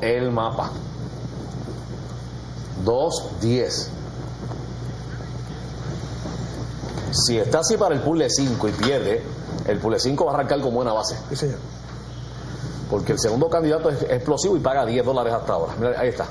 el 0.00 0.32
mapa. 0.32 0.72
2-10. 2.84 3.86
Si 7.12 7.38
está 7.38 7.60
así 7.60 7.76
para 7.76 7.94
el 7.94 8.18
de 8.18 8.28
5 8.28 8.68
y 8.68 8.72
pierde, 8.72 9.22
el 9.68 9.80
de 9.80 10.00
5 10.00 10.24
va 10.24 10.32
a 10.32 10.34
arrancar 10.34 10.60
con 10.62 10.74
buena 10.74 10.92
base. 10.92 11.16
Sí, 11.28 11.36
señor. 11.36 11.58
Porque 12.90 13.12
el 13.12 13.20
segundo 13.20 13.48
candidato 13.48 13.88
es 13.88 14.02
explosivo 14.02 14.56
y 14.56 14.58
paga 14.58 14.84
10 14.84 15.04
dólares 15.04 15.32
hasta 15.32 15.52
ahora. 15.52 15.74
Mira, 15.78 15.94
ahí 15.96 16.08
está. 16.08 16.26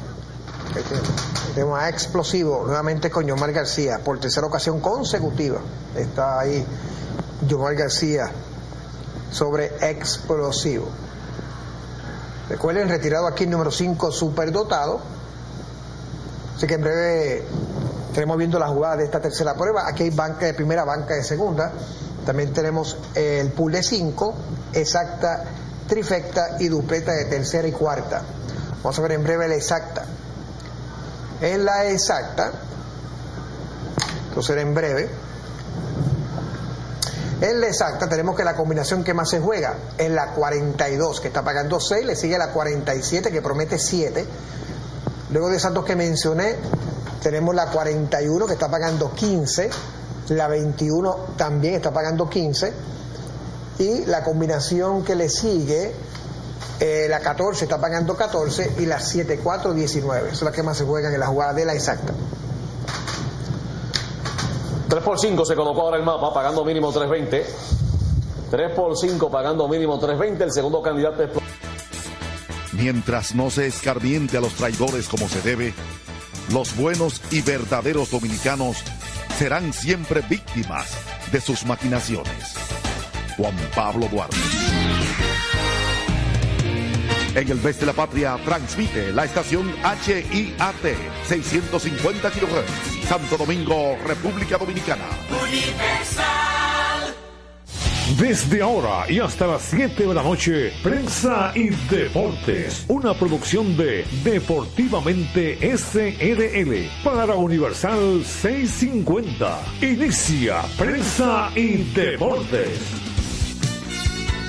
Tenemos 1.56 1.80
a 1.80 1.88
Explosivo, 1.88 2.66
nuevamente 2.66 3.10
con 3.10 3.26
Yomar 3.26 3.54
García, 3.54 4.02
por 4.04 4.20
tercera 4.20 4.46
ocasión 4.46 4.82
consecutiva. 4.82 5.62
Está 5.96 6.42
ahí 6.42 6.66
Yomar 7.48 7.76
García 7.76 8.30
sobre 9.32 9.68
Explosivo. 9.90 10.90
Recuerden, 12.52 12.90
retirado 12.90 13.28
aquí 13.28 13.46
el 13.46 13.50
número 13.50 13.72
5, 13.72 14.12
superdotado. 14.12 15.00
Así 16.58 16.68
que 16.68 16.74
en 16.74 16.82
breve 16.82 17.46
estaremos 18.10 18.38
viendo 18.38 18.60
la 18.60 18.68
jugada 18.68 18.98
de 18.98 19.06
esta 19.06 19.22
tercera 19.22 19.54
prueba. 19.54 19.88
Aquí 19.88 20.04
hay 20.04 20.10
banca 20.10 20.48
de 20.48 20.54
primera, 20.54 20.84
banca 20.84 21.14
de 21.14 21.24
segunda. 21.24 21.72
También 22.26 22.52
tenemos 22.52 22.98
el 23.16 23.54
pool 23.54 23.72
de 23.72 23.82
5, 23.82 24.36
exacta, 24.74 25.46
trifecta 25.88 26.58
y 26.60 26.68
dupleta 26.68 27.14
de 27.14 27.24
tercera 27.24 27.70
y 27.70 27.72
cuarta. 27.72 28.22
Vamos 28.84 29.00
a 29.00 29.02
ver 29.02 29.14
en 29.14 29.24
breve 29.24 29.48
la 29.48 29.56
exacta. 29.56 30.04
En 31.40 31.64
la 31.64 31.86
exacta, 31.86 32.52
será 34.42 34.60
en 34.60 34.74
breve. 34.74 35.10
En 37.42 37.60
la 37.60 37.68
exacta 37.68 38.08
tenemos 38.08 38.36
que 38.36 38.44
la 38.44 38.56
combinación 38.56 39.04
que 39.04 39.16
más 39.16 39.32
se 39.32 39.40
juega 39.40 39.74
es 39.98 40.12
la 40.12 40.28
42, 40.28 41.22
que 41.22 41.30
está 41.30 41.44
pagando 41.44 41.80
6, 41.80 42.06
le 42.06 42.16
sigue 42.16 42.38
la 42.38 42.52
47, 42.52 43.32
que 43.32 43.42
promete 43.42 43.80
7. 43.80 44.26
Luego 45.32 45.50
de 45.50 45.58
esas 45.58 45.74
dos 45.74 45.84
que 45.84 45.96
mencioné, 45.96 46.56
tenemos 47.24 47.56
la 47.56 47.66
41, 47.72 48.46
que 48.46 48.54
está 48.54 48.70
pagando 48.70 49.12
15, 49.16 49.72
la 50.30 50.48
21 50.48 51.16
también 51.36 51.74
está 51.74 51.92
pagando 51.92 52.30
15, 52.30 52.74
y 53.80 54.06
la 54.06 54.24
combinación 54.24 55.04
que 55.04 55.16
le 55.16 55.28
sigue, 55.28 55.94
eh, 56.80 57.08
la 57.10 57.22
14 57.22 57.66
está 57.66 57.82
pagando 57.82 58.16
14, 58.16 58.74
y 58.78 58.86
la 58.86 59.00
7, 59.00 59.40
4, 59.44 59.74
19. 59.74 60.36
Son 60.36 60.46
las 60.46 60.54
que 60.54 60.62
más 60.62 60.78
se 60.78 60.84
juegan 60.84 61.12
en 61.12 61.20
la 61.20 61.28
jugada 61.28 61.54
de 61.54 61.66
la 61.66 61.74
exacta. 61.74 62.14
3 64.92 65.04
por 65.04 65.18
5 65.18 65.46
se 65.46 65.56
colocó 65.56 65.84
ahora 65.84 65.96
el 65.96 66.04
mapa, 66.04 66.34
pagando 66.34 66.66
mínimo 66.66 66.92
320. 66.92 67.46
3 68.52 68.72
por 68.76 68.98
5 68.98 69.32
pagando 69.32 69.66
mínimo 69.70 69.98
320. 69.98 70.44
El 70.44 70.52
segundo 70.52 70.82
candidato 70.82 71.24
es. 71.24 71.30
Mientras 72.74 73.34
no 73.34 73.50
se 73.50 73.68
escarmiente 73.68 74.36
a 74.38 74.42
los 74.42 74.52
traidores 74.52 75.08
como 75.08 75.30
se 75.30 75.42
debe, 75.44 75.74
los 76.52 76.76
buenos 76.76 77.22
y 77.32 77.42
verdaderos 77.42 78.12
dominicanos 78.12 78.84
serán 79.38 79.72
siempre 79.72 80.26
víctimas 80.30 80.90
de 81.32 81.40
sus 81.40 81.66
maquinaciones. 81.66 82.56
Juan 83.38 83.56
Pablo 83.74 84.10
Duarte. 84.12 84.36
En 87.34 87.50
el 87.50 87.62
mes 87.62 87.80
de 87.80 87.86
la 87.86 87.94
patria 87.94 88.38
transmite 88.44 89.14
la 89.14 89.24
estación 89.24 89.74
HIAT 90.06 90.84
650 91.30 92.30
kHz, 92.30 93.01
Santo 93.12 93.36
Domingo, 93.36 93.98
República 94.08 94.58
Dominicana. 94.58 95.04
Desde 98.18 98.62
ahora 98.62 99.04
y 99.12 99.20
hasta 99.20 99.48
las 99.48 99.64
7 99.64 100.08
de 100.08 100.14
la 100.14 100.24
noche, 100.24 100.72
Prensa 100.82 101.52
y 101.54 101.72
Deportes, 101.94 102.86
una 102.88 103.14
producción 103.14 103.76
de 103.76 104.06
Deportivamente 104.24 105.58
SRL 105.78 106.90
para 107.04 107.36
Universal 107.36 108.24
650. 108.24 109.60
Inicia 109.82 110.62
Prensa 110.78 111.50
y 111.54 111.84
Deportes. 111.94 112.80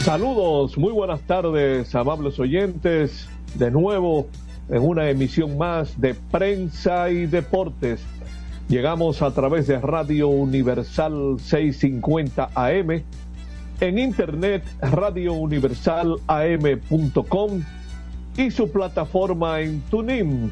Saludos, 0.05 0.79
muy 0.79 0.93
buenas 0.93 1.21
tardes, 1.23 1.93
amables 1.97 2.39
oyentes. 2.39 3.29
De 3.57 3.73
nuevo, 3.73 4.29
en 4.69 4.83
una 4.87 5.11
emisión 5.11 5.59
más 5.59 6.01
de 6.01 6.15
Prensa 6.15 7.11
y 7.11 7.27
Deportes. 7.27 8.01
Llegamos 8.73 9.21
a 9.21 9.35
través 9.35 9.67
de 9.67 9.79
Radio 9.79 10.29
Universal 10.29 11.37
650 11.39 12.53
AM, 12.55 13.03
en 13.81 13.99
internet 13.99 14.65
radiouniversalam.com 14.81 17.63
y 18.39 18.51
su 18.51 18.73
plataforma 18.73 19.61
en 19.61 19.83
TuneIn. 19.83 20.51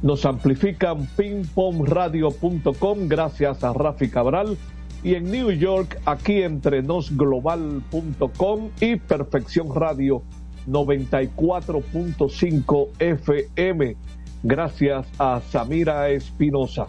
Nos 0.00 0.24
amplifican 0.24 1.06
pingpongradio.com 1.18 3.08
gracias 3.08 3.62
a 3.62 3.74
Rafi 3.74 4.08
Cabral 4.08 4.56
y 5.02 5.16
en 5.16 5.30
New 5.30 5.50
York, 5.50 6.00
aquí 6.06 6.40
entre 6.40 6.82
nosglobal.com 6.82 8.70
y 8.80 8.96
Perfección 8.96 9.66
Radio 9.74 10.22
94.5 10.66 12.88
FM. 12.98 13.96
Gracias 14.42 15.06
a 15.18 15.42
Samira 15.50 16.08
Espinosa. 16.08 16.86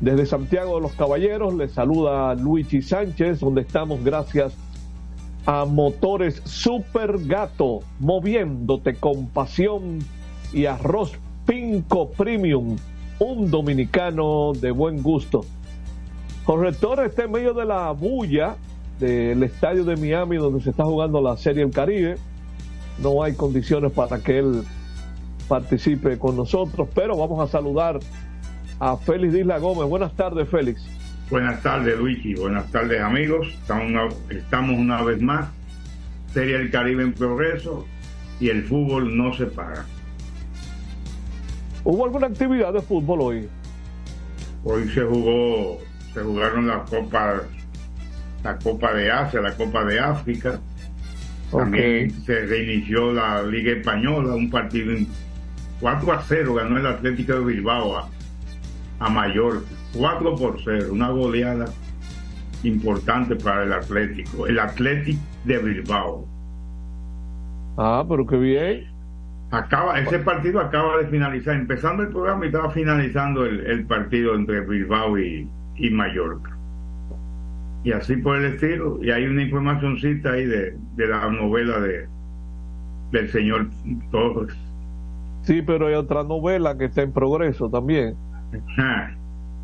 Desde 0.00 0.26
Santiago 0.26 0.76
de 0.76 0.82
los 0.82 0.92
Caballeros 0.92 1.54
les 1.54 1.72
saluda 1.72 2.34
Luigi 2.36 2.82
Sánchez, 2.82 3.40
donde 3.40 3.62
estamos 3.62 4.04
gracias 4.04 4.54
a 5.44 5.64
Motores 5.64 6.40
Super 6.44 7.18
Gato, 7.26 7.80
moviéndote 7.98 8.94
con 8.94 9.26
pasión 9.26 9.98
y 10.52 10.66
arroz 10.66 11.18
Pinco 11.46 12.10
Premium, 12.10 12.76
un 13.18 13.50
dominicano 13.50 14.52
de 14.52 14.70
buen 14.70 15.02
gusto. 15.02 15.40
Corrector 16.44 17.04
está 17.04 17.24
en 17.24 17.32
medio 17.32 17.52
de 17.52 17.64
la 17.64 17.90
bulla 17.90 18.56
del 19.00 19.42
estadio 19.42 19.84
de 19.84 19.96
Miami 19.96 20.36
donde 20.36 20.60
se 20.60 20.70
está 20.70 20.84
jugando 20.84 21.20
la 21.20 21.36
Serie 21.36 21.64
del 21.64 21.74
Caribe. 21.74 22.18
No 23.02 23.20
hay 23.22 23.34
condiciones 23.34 23.90
para 23.90 24.20
que 24.20 24.38
él 24.38 24.62
participe 25.48 26.18
con 26.18 26.36
nosotros, 26.36 26.88
pero 26.94 27.16
vamos 27.16 27.40
a 27.40 27.50
saludar 27.50 27.98
a 28.80 28.96
Félix 28.96 29.32
Disla 29.32 29.58
Gómez. 29.58 29.88
Buenas 29.88 30.14
tardes, 30.14 30.48
Félix. 30.48 30.82
Buenas 31.30 31.62
tardes, 31.62 31.98
Luigi. 31.98 32.34
Buenas 32.34 32.70
tardes, 32.70 33.00
amigos. 33.00 33.48
Estamos 33.48 33.86
una, 33.86 34.08
estamos 34.30 34.78
una 34.78 35.02
vez 35.02 35.20
más. 35.20 35.48
Serie 36.32 36.58
del 36.58 36.70
Caribe 36.70 37.02
en 37.02 37.12
progreso 37.12 37.86
y 38.40 38.48
el 38.48 38.62
fútbol 38.64 39.16
no 39.16 39.32
se 39.34 39.46
para. 39.46 39.84
¿Hubo 41.84 42.04
alguna 42.04 42.26
actividad 42.26 42.72
de 42.72 42.82
fútbol 42.82 43.20
hoy? 43.20 43.48
Hoy 44.64 44.88
se 44.90 45.02
jugó 45.02 45.78
se 46.12 46.22
jugaron 46.22 46.66
la 46.66 46.84
Copa, 46.84 47.42
la 48.42 48.58
Copa 48.58 48.92
de 48.94 49.10
Asia, 49.10 49.40
la 49.40 49.54
Copa 49.54 49.84
de 49.84 50.00
África. 50.00 50.58
También 51.50 52.10
se 52.24 52.46
reinició 52.46 53.12
la 53.12 53.42
Liga 53.42 53.72
Española, 53.72 54.34
un 54.34 54.50
partido 54.50 54.94
4 55.80 56.12
a 56.12 56.22
0 56.22 56.54
ganó 56.54 56.76
el 56.76 56.86
Atlético 56.86 57.34
de 57.34 57.44
Bilbao 57.44 58.08
a, 58.98 59.08
Mallorca. 59.08 59.66
4 59.96 60.36
por 60.36 60.60
0, 60.62 60.88
una 60.92 61.10
goleada 61.10 61.66
importante 62.62 63.36
para 63.36 63.64
el 63.64 63.72
Atlético, 63.72 64.46
el 64.46 64.58
Atlético 64.58 65.20
de 65.44 65.58
Bilbao. 65.58 66.26
Ah, 67.76 68.04
pero 68.08 68.26
qué 68.26 68.36
bien. 68.36 68.86
Acaba, 69.50 69.98
ese 69.98 70.18
partido 70.18 70.60
acaba 70.60 70.98
de 70.98 71.06
finalizar, 71.06 71.54
empezando 71.54 72.02
el 72.02 72.10
programa 72.10 72.44
y 72.44 72.48
estaba 72.48 72.70
finalizando 72.70 73.46
el, 73.46 73.60
el 73.60 73.86
partido 73.86 74.34
entre 74.34 74.60
Bilbao 74.60 75.18
y, 75.18 75.48
y 75.76 75.90
Mallorca. 75.90 76.56
Y 77.84 77.92
así 77.92 78.16
por 78.16 78.36
el 78.36 78.54
estilo. 78.54 78.98
Y 79.02 79.10
hay 79.10 79.24
una 79.24 79.42
informacióncita 79.42 80.32
ahí 80.32 80.44
de, 80.44 80.76
de 80.96 81.06
la 81.06 81.30
novela 81.30 81.80
de 81.80 82.08
del 83.12 83.30
señor 83.30 83.68
Torres. 84.10 84.56
Sí, 85.42 85.62
pero 85.62 85.86
hay 85.86 85.94
otra 85.94 86.24
novela 86.24 86.76
que 86.76 86.86
está 86.86 87.02
en 87.02 87.12
progreso 87.12 87.70
también. 87.70 88.14
Ah, 88.78 89.10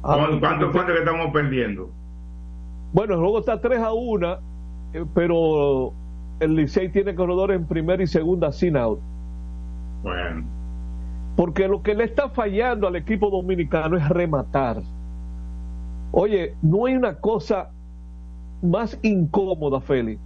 ¿Cuánto, 0.03 0.71
cuánto 0.73 0.93
que 0.93 0.99
estamos 0.99 1.33
perdiendo? 1.33 1.91
Bueno, 2.93 3.15
el 3.15 3.21
juego 3.21 3.39
está 3.41 3.61
3 3.61 3.81
a 3.81 3.93
1, 3.93 4.39
pero 5.15 5.93
el 6.41 6.55
Licey 6.55 6.91
tiene 6.91 7.15
corredores 7.15 7.57
en 7.57 7.67
primera 7.67 8.03
y 8.03 8.07
segunda 8.07 8.53
sin 8.53 8.77
out. 8.77 9.01
Bueno. 10.03 10.45
Porque 11.37 11.67
lo 11.67 11.83
que 11.83 11.95
le 11.95 12.05
está 12.05 12.29
fallando 12.29 12.87
al 12.87 12.97
equipo 12.97 13.31
dominicano 13.31 13.97
es 13.97 14.09
rematar. 14.09 14.83
Oye, 16.13 16.55
no 16.63 16.87
hay 16.87 16.95
una 16.95 17.17
cosa 17.17 17.71
más 18.63 18.99
incómoda, 19.03 19.81
Félix, 19.81 20.21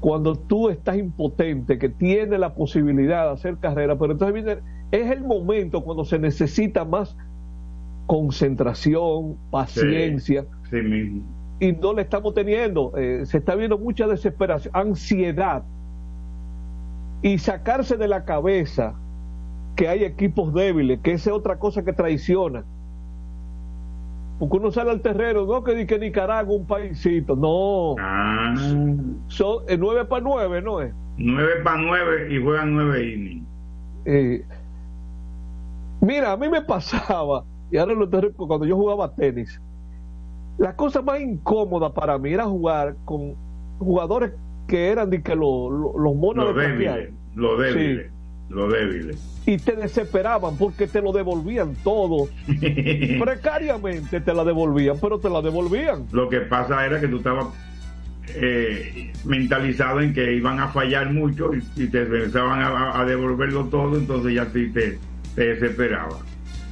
cuando 0.00 0.36
tú 0.36 0.68
estás 0.68 0.96
impotente, 0.96 1.78
que 1.78 1.88
tienes 1.88 2.38
la 2.38 2.54
posibilidad 2.54 3.26
de 3.26 3.32
hacer 3.32 3.56
carrera, 3.56 3.98
pero 3.98 4.12
entonces 4.12 4.34
viene, 4.34 4.60
es 4.92 5.10
el 5.10 5.24
momento 5.24 5.82
cuando 5.82 6.04
se 6.04 6.18
necesita 6.18 6.84
más 6.84 7.16
concentración, 8.08 9.38
paciencia. 9.52 10.46
Sí, 10.64 10.70
sí 10.72 10.82
mismo. 10.82 11.24
Y 11.60 11.72
no 11.74 11.94
le 11.94 12.02
estamos 12.02 12.34
teniendo. 12.34 12.92
Eh, 12.98 13.26
se 13.26 13.38
está 13.38 13.56
viendo 13.56 13.78
mucha 13.78 14.08
desesperación, 14.08 14.72
ansiedad. 14.76 15.68
y 17.22 17.38
sacarse 17.38 17.96
de 17.98 18.08
la 18.08 18.24
cabeza 18.24 19.02
que 19.76 19.88
hay 19.88 20.04
equipos 20.04 20.54
débiles, 20.54 21.00
que 21.02 21.12
esa 21.14 21.30
es 21.30 21.36
otra 21.36 21.58
cosa 21.58 21.84
que 21.84 21.94
traiciona. 21.94 22.66
Porque 24.38 24.56
uno 24.58 24.70
sale 24.72 24.90
al 24.92 25.02
terreno, 25.02 25.46
no 25.46 25.64
que, 25.64 25.86
que 25.86 25.98
Nicaragua 25.98 26.56
un 26.56 26.66
paísito, 26.66 27.36
no. 27.36 27.96
Ah, 28.00 28.54
Son 29.28 29.64
eh, 29.68 29.76
nueve 29.78 30.04
para 30.06 30.22
nueve, 30.22 30.62
¿no 30.62 30.82
es? 30.82 30.94
9 31.18 31.62
para 31.64 31.78
9 31.82 32.34
y 32.34 32.42
juegan 32.42 32.74
9 32.76 33.04
innings. 33.14 33.48
Eh, 34.04 34.48
mira, 36.00 36.32
a 36.32 36.36
mí 36.36 36.48
me 36.48 36.62
pasaba, 36.62 37.46
y 37.70 37.76
ahora 37.76 37.94
lo 37.94 38.04
estoy 38.04 38.30
cuando 38.36 38.64
yo 38.66 38.76
jugaba 38.76 39.14
tenis, 39.14 39.60
la 40.58 40.74
cosa 40.74 41.02
más 41.02 41.20
incómoda 41.20 41.92
para 41.92 42.18
mí 42.18 42.32
era 42.32 42.44
jugar 42.46 42.96
con 43.04 43.34
jugadores 43.78 44.32
que 44.66 44.88
eran 44.88 45.08
de 45.10 45.22
que 45.22 45.34
lo- 45.34 45.70
lo- 45.70 45.98
los 45.98 46.14
monos 46.16 46.54
de 46.54 46.62
cambiar. 46.62 46.94
débiles, 46.98 47.14
los 47.36 47.58
débiles, 47.58 48.10
los 48.50 48.72
débiles. 48.72 49.42
y 49.46 49.56
te 49.56 49.76
desesperaban 49.76 50.56
porque 50.56 50.86
te 50.86 51.00
lo 51.00 51.12
devolvían 51.12 51.74
todo. 51.84 52.28
Precariamente 53.20 54.20
te 54.20 54.34
la 54.34 54.44
devolvían, 54.44 54.96
pero 55.00 55.18
te 55.18 55.30
la 55.30 55.40
devolvían. 55.40 56.06
Lo 56.12 56.28
que 56.28 56.40
pasa 56.40 56.84
era 56.84 57.00
que 57.00 57.08
tú 57.08 57.16
estabas 57.18 57.46
eh, 58.34 59.10
mentalizado 59.24 60.00
en 60.00 60.12
que 60.12 60.34
iban 60.34 60.60
a 60.60 60.68
fallar 60.68 61.12
mucho 61.12 61.50
y, 61.54 61.62
y 61.82 61.86
te 61.88 62.04
pensaban 62.04 62.60
a, 62.60 63.00
a 63.00 63.04
devolverlo 63.06 63.64
todo, 63.66 63.96
entonces 63.96 64.34
ya 64.34 64.44
te, 64.46 64.66
te, 64.68 64.98
te 65.34 65.44
desesperaba. 65.54 66.18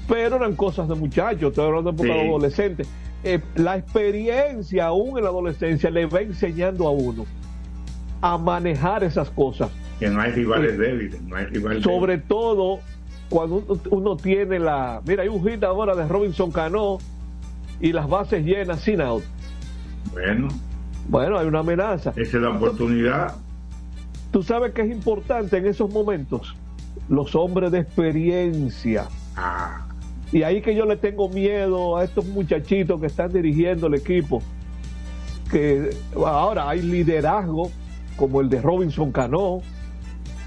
Pero 0.09 0.37
eran 0.37 0.55
cosas 0.55 0.89
de 0.89 0.95
muchachos, 0.95 1.51
estoy 1.51 1.65
hablando 1.67 1.91
de 1.93 1.97
época 1.97 2.09
Sí. 2.13 2.15
de 2.25 2.29
adolescentes. 2.29 2.89
Eh, 3.25 3.41
la 3.57 3.77
experiencia 3.77 4.87
aún 4.87 5.19
en 5.19 5.25
la 5.25 5.31
adolescencia 5.31 5.91
le 5.91 6.07
va 6.07 6.21
enseñando 6.21 6.87
a 6.87 6.91
uno 6.91 7.25
a 8.21 8.39
manejar 8.39 9.03
esas 9.05 9.31
cosas. 9.31 9.71
Que 9.99 10.09
no 10.09 10.21
hay 10.21 10.31
rivales 10.33 10.79
débiles, 10.79 11.21
no 11.23 11.37
hay 11.37 11.47
rivales 11.47 11.83
Sobre 11.83 12.19
todo 12.19 12.81
cuando 13.29 13.57
uno, 13.67 13.81
uno 13.91 14.17
tiene 14.17 14.59
la... 14.59 15.01
Mira, 15.07 15.23
hay 15.23 15.29
un 15.29 15.43
hit 15.47 15.65
ahora 15.65 15.95
de 15.97 16.07
Robinson 16.07 16.53
Cano 16.53 16.99
y 17.81 17.93
las 17.93 18.09
bases 18.09 18.45
llenas 18.45 18.81
sin 18.81 19.01
out. 19.01 19.25
Bueno, 20.13 20.49
Bueno, 21.09 21.39
hay 21.39 21.47
una 21.47 21.61
amenaza. 21.61 22.11
esa 22.11 22.37
es 22.37 22.43
la 22.43 22.51
oportunidad. 22.51 23.35
Tú 24.31 24.43
sabes 24.43 24.73
que 24.73 24.83
es 24.83 24.91
importante 24.91 25.57
en 25.57 25.67
esos 25.67 25.91
momentos 25.91 26.55
los 27.09 27.35
hombres 27.35 27.71
de 27.73 27.79
experiencia. 27.81 29.07
Ah, 29.37 29.86
Y 30.33 30.43
ahí 30.43 30.61
que 30.61 30.75
yo 30.75 30.87
le 30.87 30.97
tengo 30.97 31.29
miedo 31.29 31.97
a 31.97 32.05
estos 32.05 32.27
muchachitos 32.27 33.01
que 33.01 33.07
están 33.07 33.33
dirigiendo 33.33 33.87
el 33.87 33.95
equipo. 33.95 34.43
Que 35.51 35.91
ahora 36.17 36.69
hay 36.69 36.83
liderazgo 36.83 37.71
como 38.17 38.41
el 38.41 38.49
de 38.49 38.61
Robinson 38.61 39.13
Cano, 39.13 39.61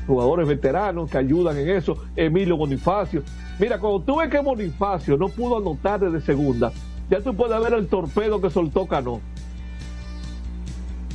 jugadores 0.07 0.47
veteranos 0.47 1.09
que 1.09 1.17
ayudan 1.17 1.57
en 1.57 1.69
eso, 1.69 1.97
Emilio 2.15 2.57
Bonifacio. 2.57 3.23
Mira, 3.59 3.79
cuando 3.79 4.01
tú 4.01 4.17
ves 4.17 4.29
que 4.29 4.39
Bonifacio 4.39 5.17
no 5.17 5.29
pudo 5.29 5.57
anotar 5.57 5.99
desde 5.99 6.21
segunda, 6.21 6.71
ya 7.09 7.21
tú 7.21 7.35
puedes 7.35 7.59
ver 7.61 7.73
el 7.73 7.87
torpedo 7.87 8.41
que 8.41 8.49
soltó 8.49 8.85
Cano 8.87 9.21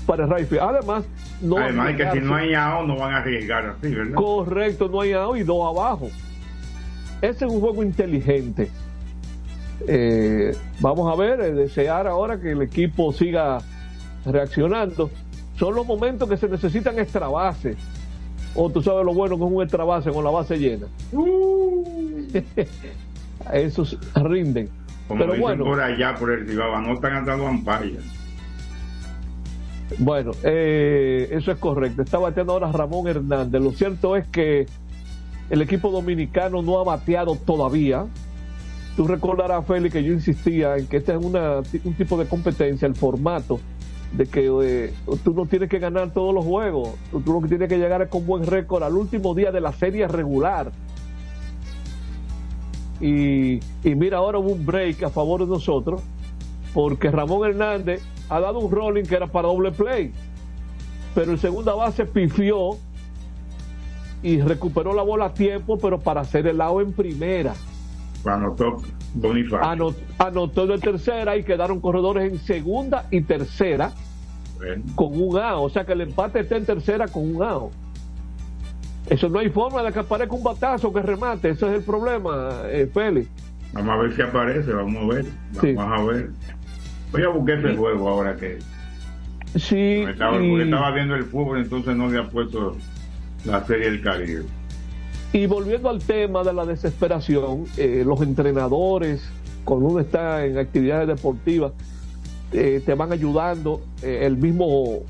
para 0.07 0.25
el 0.25 0.31
Rayfield. 0.31 0.63
Además, 0.63 1.05
no 1.41 1.59
además 1.59 1.95
que 1.97 2.11
si 2.13 2.21
no 2.21 2.35
hay 2.35 2.55
AO 2.55 2.87
no 2.87 2.97
van 2.97 3.15
a 3.15 3.19
arriesgar 3.19 3.67
así, 3.67 3.95
¿verdad? 3.95 4.15
Correcto, 4.15 4.89
no 4.89 5.01
hay 5.01 5.13
out 5.13 5.37
y 5.37 5.43
dos 5.43 5.77
abajo. 5.77 6.09
Ese 7.25 7.47
es 7.47 7.51
un 7.51 7.61
juego 7.61 7.83
inteligente. 7.83 8.71
Eh, 9.89 10.55
vamos 10.81 11.11
a 11.11 11.17
ver, 11.17 11.41
eh, 11.41 11.53
desear 11.53 12.07
ahora 12.07 12.39
que 12.39 12.53
el 12.53 12.61
equipo 12.61 13.15
siga 13.15 13.61
reaccionando. 14.27 15.11
Son 15.57 15.75
los 15.75 15.87
momentos 15.87 16.29
que 16.29 16.37
se 16.37 16.51
necesitan 16.51 16.99
extra 16.99 17.29
base. 17.29 17.77
O 18.55 18.69
tú 18.69 18.83
sabes 18.83 19.07
lo 19.07 19.15
bueno 19.15 19.39
que 19.39 19.45
es 19.45 19.51
un 19.51 19.63
extra 19.63 19.85
base 19.85 20.11
con 20.11 20.23
la 20.23 20.31
base 20.31 20.59
llena. 20.59 20.87
Esos 23.55 23.99
rinden. 24.15 24.69
Como 25.09 25.21
Pero 25.21 25.33
dicen 25.33 25.43
bueno, 25.43 25.65
por 25.65 25.81
allá, 25.81 26.15
por 26.15 26.31
el 26.31 26.47
Cibaba, 26.47 26.83
no 26.83 26.93
están 26.93 27.15
andando 27.15 27.47
ampallas. 27.47 28.05
Bueno, 29.99 30.33
eh, 30.43 31.29
eso 31.31 31.53
es 31.53 31.59
correcto. 31.59 32.03
Está 32.03 32.19
bateando 32.19 32.53
ahora 32.53 32.71
Ramón 32.71 33.09
Hernández. 33.09 33.63
Lo 33.63 33.73
cierto 33.73 34.15
es 34.15 34.27
que 34.29 34.67
el 35.51 35.63
equipo 35.63 35.91
dominicano 35.91 36.63
no 36.63 36.79
ha 36.79 36.85
bateado 36.85 37.37
todavía. 37.37 38.07
Tú 38.97 39.07
recordarás, 39.07 39.67
Félix, 39.67 39.93
que 39.93 40.05
yo 40.05 40.13
insistía 40.13 40.77
en 40.77 40.87
que 40.87 40.99
este 40.99 41.13
es 41.13 41.19
una, 41.19 41.59
un 41.85 41.95
tipo 41.95 42.17
de 42.17 42.27
competencia, 42.27 42.87
el 42.87 42.95
formato, 42.95 43.61
de 44.13 44.27
que 44.27 44.47
eh, 44.63 44.93
tú 45.25 45.35
no 45.35 45.47
tienes 45.47 45.69
que 45.69 45.79
ganar 45.79 46.13
todos 46.13 46.33
los 46.33 46.45
juegos. 46.45 46.91
Tú, 47.11 47.33
lo 47.33 47.41
que 47.41 47.49
tienes 47.49 47.69
que 47.69 47.79
llegar 47.79 48.03
es 48.03 48.09
con 48.09 48.25
buen 48.25 48.47
récord 48.47 48.83
al 48.83 48.95
último 48.97 49.35
día 49.35 49.51
de 49.51 49.61
la 49.61 49.73
serie 49.73 50.07
regular. 50.07 50.71
Y, 53.01 53.55
y 53.83 53.95
mira, 53.97 54.19
ahora 54.19 54.39
hubo 54.39 54.53
un 54.53 54.65
break 54.65 55.03
a 55.03 55.11
favor 55.11 55.41
de 55.41 55.47
nosotros, 55.47 56.01
porque 56.73 57.11
Ramón 57.11 57.49
Hernández 57.49 58.03
ha 58.29 58.41
dado 58.41 58.61
un 58.61 58.71
rolling 58.71 59.03
que 59.03 59.17
era 59.17 59.27
para 59.27 59.49
doble 59.49 59.73
play, 59.73 60.13
pero 61.15 61.33
el 61.33 61.39
segunda 61.39 61.75
base 61.75 62.07
pifió 62.07 62.79
y 64.25 64.41
recuperó 64.41 64.95
la 64.95 65.03
bola 65.03 65.27
a 65.27 65.35
tiempo, 65.35 65.79
pero 65.79 66.01
para 66.01 66.23
hacer 66.23 66.47
el 66.47 66.57
lado 66.59 66.81
en 66.81 66.93
primera. 66.93 67.53
Toca 68.57 68.89
Bonifacio. 69.13 69.59
Anot- 69.61 69.97
anotó 70.19 70.67
de 70.67 70.79
tercera 70.79 71.37
y 71.37 71.45
quedaron 71.45 71.79
corredores 71.79 72.33
en 72.33 72.39
segunda 72.39 73.07
y 73.11 73.21
tercera 73.21 73.93
con 74.95 75.09
un 75.21 75.37
out. 75.39 75.59
O 75.67 75.69
sea 75.69 75.85
que 75.85 75.93
el 75.93 76.01
empate 76.01 76.41
está 76.41 76.57
en 76.57 76.65
tercera 76.65 77.07
con 77.07 77.37
un 77.37 77.43
out. 77.43 77.71
Eso 79.11 79.29
no 79.29 79.39
hay 79.41 79.51
forma 79.51 79.83
de 79.83 79.93
que 79.93 79.99
aparezca 79.99 80.35
un 80.35 80.43
batazo 80.43 80.91
que 80.91 81.03
remate. 81.03 81.51
Ese 81.51 81.67
es 81.69 81.75
el 81.75 81.83
problema, 81.83 82.63
eh, 82.65 82.91
Félix. 82.93 83.29
vamos 83.75 83.91
a 83.93 83.97
ver 83.99 84.17
si 84.17 84.23
aparece, 84.23 84.73
vamos 84.73 85.03
a 85.05 85.15
ver. 85.17 85.27
Vamos 85.53 85.61
Sí. 85.61 85.75
a 85.79 86.03
ver. 86.05 86.31
Voy 87.13 87.23
a 87.25 87.29
buscar 87.29 87.59
ese 87.59 87.77
juego 87.77 88.09
ahora 88.09 88.37
que 88.37 88.59
Sí, 89.57 90.05
estaba, 90.09 90.43
y- 90.43 90.49
porque 90.51 90.65
estaba 90.65 90.91
viendo 90.93 91.15
el 91.15 91.25
fútbol, 91.25 91.59
entonces 91.59 91.95
no 91.95 92.05
había 92.05 92.25
puesto 92.31 92.75
la 93.45 93.65
serie 93.67 93.91
del 93.91 94.03
Caribe. 94.03 94.45
Y 95.35 95.47
volviendo 95.47 95.91
al 95.91 95.99
tema 95.99 96.45
de 96.45 96.53
la 96.53 96.65
desesperación, 96.65 97.65
eh, 97.77 98.05
los 98.07 98.21
entrenadores, 98.21 99.21
cuando 99.65 99.87
uno 99.87 99.99
está 99.99 100.47
en 100.47 100.59
actividades 100.59 101.09
deportivas, 101.09 101.73
eh, 102.53 102.81
te 102.87 102.95
van 102.95 103.11
ayudando, 103.11 103.83
eh, 104.01 104.21
el 104.23 104.37
mismo, 104.37 105.01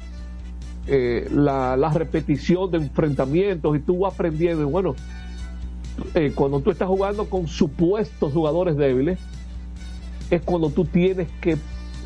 la, 0.87 1.91
repetición 1.95 2.71
de 2.71 2.79
enfrentamientos 2.79 3.77
y 3.77 3.81
tú 3.81 3.99
vas 3.99 4.15
aprendiendo. 4.15 4.67
Bueno, 4.67 4.95
cuando 6.35 6.61
tú 6.61 6.71
estás 6.71 6.89
jugando 6.89 7.29
con 7.29 7.47
supuestos 7.47 8.33
jugadores 8.33 8.79
débiles, 8.79 9.19
es 10.31 10.41
cuando 10.41 10.71
tú 10.71 10.87
tienes 10.87 11.29
que 11.43 11.59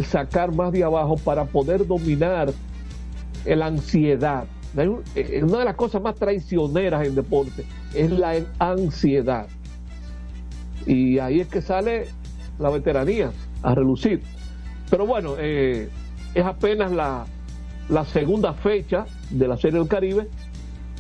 sacar 0.05 0.53
más 0.53 0.73
de 0.73 0.83
abajo 0.83 1.17
para 1.19 1.45
poder 1.45 1.87
dominar 1.87 2.53
la 3.45 3.67
ansiedad. 3.67 4.47
Un- 4.77 5.03
eh, 5.15 5.41
Una 5.43 5.59
de 5.61 5.65
las 5.65 5.75
cosas 5.77 6.03
más 6.03 6.15
traicioneras 6.15 7.07
en 7.07 7.15
deporte 7.15 7.65
es 7.95 8.11
la 8.11 8.35
ansiedad. 8.59 9.47
Y 10.87 11.19
ahí 11.19 11.41
es 11.41 11.49
que 11.49 11.61
sale 11.63 12.07
la 12.59 12.71
veteranía 12.71 13.33
a 13.63 13.75
relucir. 13.75 14.23
Pero 14.91 15.07
bueno, 15.07 15.35
eh, 15.39 15.89
es 16.35 16.45
apenas 16.45 16.93
la, 16.93 17.27
la 17.89 18.05
segunda 18.05 18.53
fecha 18.55 19.05
de 19.31 19.49
la 19.49 19.57
Serie 19.57 19.79
del 19.79 19.89
Caribe, 19.89 20.29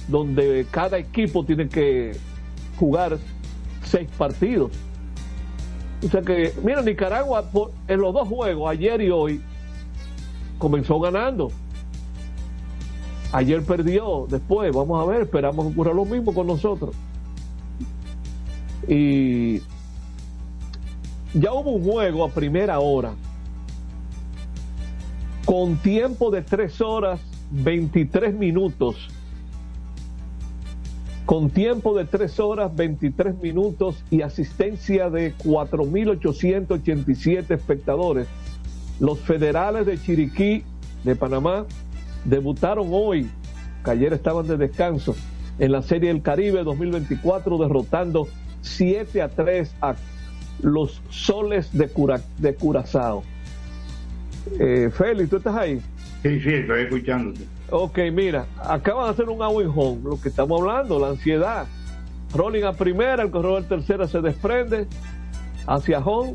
donde 0.08 0.66
cada 0.70 0.98
equipo 0.98 1.44
tiene 1.44 1.68
que 1.68 2.12
jugar 2.78 3.18
seis 3.84 4.08
partidos. 4.16 4.72
O 6.04 6.08
sea 6.08 6.22
que, 6.22 6.52
mira, 6.62 6.80
Nicaragua 6.82 7.44
en 7.88 8.00
los 8.00 8.14
dos 8.14 8.28
juegos, 8.28 8.70
ayer 8.70 9.00
y 9.02 9.10
hoy, 9.10 9.40
comenzó 10.58 11.00
ganando. 11.00 11.50
Ayer 13.32 13.62
perdió, 13.62 14.26
después, 14.28 14.73
vamos 14.75 15.02
a 15.02 15.06
ver, 15.11 15.23
esperamos 15.23 15.66
que 15.66 15.73
ocurra 15.73 15.92
lo 15.92 16.04
mismo 16.06 16.32
con 16.32 16.47
nosotros. 16.47 16.94
Y 18.87 19.61
ya 21.35 21.52
hubo 21.52 21.73
un 21.73 21.85
juego 21.85 22.25
a 22.25 22.30
primera 22.30 22.78
hora, 22.80 23.12
con 25.44 25.76
tiempo 25.76 26.30
de 26.30 26.40
3 26.42 26.80
horas 26.80 27.20
23 27.50 28.32
minutos. 28.35 28.97
Con 31.26 31.50
tiempo 31.50 31.94
de 31.94 32.06
3 32.06 32.40
horas 32.40 32.75
23 32.75 33.38
minutos 33.42 34.02
y 34.11 34.23
asistencia 34.23 35.11
de 35.11 35.37
4.887 35.37 37.50
espectadores. 37.50 38.26
Los 38.99 39.18
federales 39.18 39.85
de 39.85 40.00
Chiriquí, 40.00 40.64
de 41.04 41.14
Panamá, 41.14 41.66
debutaron 42.25 42.88
hoy, 42.90 43.30
que 43.84 43.90
ayer 43.90 44.12
estaban 44.12 44.46
de 44.46 44.56
descanso, 44.56 45.14
en 45.58 45.72
la 45.72 45.82
Serie 45.82 46.08
del 46.12 46.22
Caribe 46.22 46.62
2024, 46.64 47.58
derrotando 47.58 48.28
7 48.62 49.22
a 49.22 49.28
3 49.28 49.75
a 49.80 49.94
los 50.62 51.00
soles 51.10 51.72
de, 51.76 51.88
Cura- 51.88 52.20
de 52.38 52.54
Curazao. 52.54 53.22
Eh, 54.58 54.90
Félix, 54.92 55.30
¿tú 55.30 55.37
estás 55.37 55.54
ahí? 55.56 55.80
Sí, 56.22 56.40
sí, 56.40 56.48
estoy 56.54 56.82
escuchándote. 56.82 57.44
Ok, 57.70 57.98
mira, 58.12 58.46
acaban 58.64 59.04
de 59.06 59.10
hacer 59.10 59.28
un 59.28 59.42
out 59.42 59.66
home, 59.75 60.00
lo 60.04 60.20
que 60.20 60.28
estamos 60.30 60.60
hablando, 60.60 60.98
la 60.98 61.08
ansiedad. 61.08 61.66
Rolling 62.34 62.62
a 62.64 62.72
primera, 62.72 63.22
el 63.22 63.30
corredor 63.30 63.64
tercera 63.64 64.06
se 64.08 64.20
desprende 64.20 64.87
hacia 65.66 65.98
home. 66.00 66.34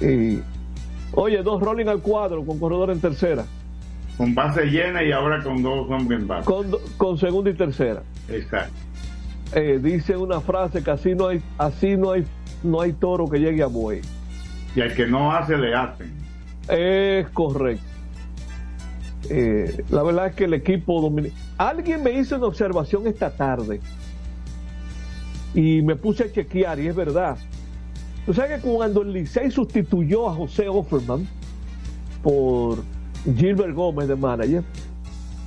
Y, 0.00 0.40
oye, 1.12 1.42
dos 1.42 1.60
rolling 1.60 1.86
al 1.86 2.00
cuadro 2.00 2.44
con 2.44 2.58
corredor 2.58 2.90
en 2.90 3.00
tercera. 3.00 3.44
Con 4.18 4.34
base 4.34 4.66
llena 4.66 5.02
y 5.02 5.12
ahora 5.12 5.42
con 5.42 5.62
dos 5.62 5.88
hombres 5.88 6.20
en 6.20 6.26
base. 6.26 6.44
Con, 6.44 6.66
con 6.96 7.16
segunda 7.16 7.50
y 7.50 7.54
tercera. 7.54 8.02
Exacto. 8.28 8.74
Eh, 9.54 9.78
dice 9.80 10.16
una 10.16 10.40
frase 10.40 10.82
que 10.82 10.90
así 10.90 11.14
no 11.14 11.28
hay, 11.28 11.40
así 11.56 11.96
no 11.96 12.10
hay, 12.10 12.26
no 12.62 12.80
hay 12.80 12.92
toro 12.92 13.28
que 13.28 13.38
llegue 13.38 13.62
a 13.62 13.66
buey. 13.66 14.02
Y 14.74 14.80
al 14.80 14.92
que 14.94 15.06
no 15.06 15.32
hace, 15.32 15.56
le 15.56 15.74
hacen. 15.74 16.12
Es 16.68 17.28
correcto. 17.30 17.84
Eh, 19.30 19.84
la 19.90 20.02
verdad 20.02 20.26
es 20.26 20.34
que 20.34 20.44
el 20.44 20.54
equipo 20.54 21.00
dominicano. 21.00 21.40
Alguien 21.56 22.02
me 22.02 22.12
hizo 22.12 22.36
una 22.36 22.46
observación 22.46 23.06
esta 23.06 23.30
tarde 23.30 23.80
y 25.54 25.80
me 25.82 25.96
puse 25.96 26.24
a 26.24 26.32
chequear, 26.32 26.78
y 26.80 26.88
es 26.88 26.94
verdad. 26.94 27.36
Tú 28.26 28.34
sabes 28.34 28.60
que 28.60 28.68
cuando 28.68 29.02
el 29.02 29.12
Licey 29.12 29.50
sustituyó 29.50 30.28
a 30.28 30.34
José 30.34 30.68
Offerman 30.68 31.26
por 32.22 32.78
Gilbert 33.36 33.74
Gómez 33.74 34.08
de 34.08 34.16
manager, 34.16 34.64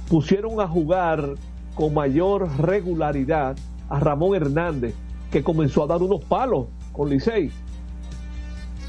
pusieron 0.10 0.60
a 0.60 0.68
jugar 0.68 1.36
con 1.76 1.94
mayor 1.94 2.50
regularidad 2.60 3.56
a 3.90 4.00
Ramón 4.00 4.36
Hernández, 4.36 4.94
que 5.32 5.44
comenzó 5.44 5.84
a 5.84 5.88
dar 5.88 6.02
unos 6.02 6.24
palos 6.24 6.68
con 6.92 7.10
Licey. 7.10 7.52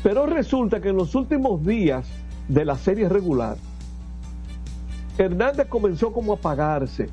Pero 0.03 0.27
resulta 0.27 0.81
que 0.81 0.89
en 0.89 0.97
los 0.97 1.15
últimos 1.15 1.65
días 1.65 2.07
de 2.49 2.65
la 2.65 2.77
serie 2.77 3.09
regular, 3.09 3.57
Hernández 5.17 5.69
comenzó 5.69 6.13
como 6.13 6.33
a 6.33 6.37
apagarse. 6.37 7.09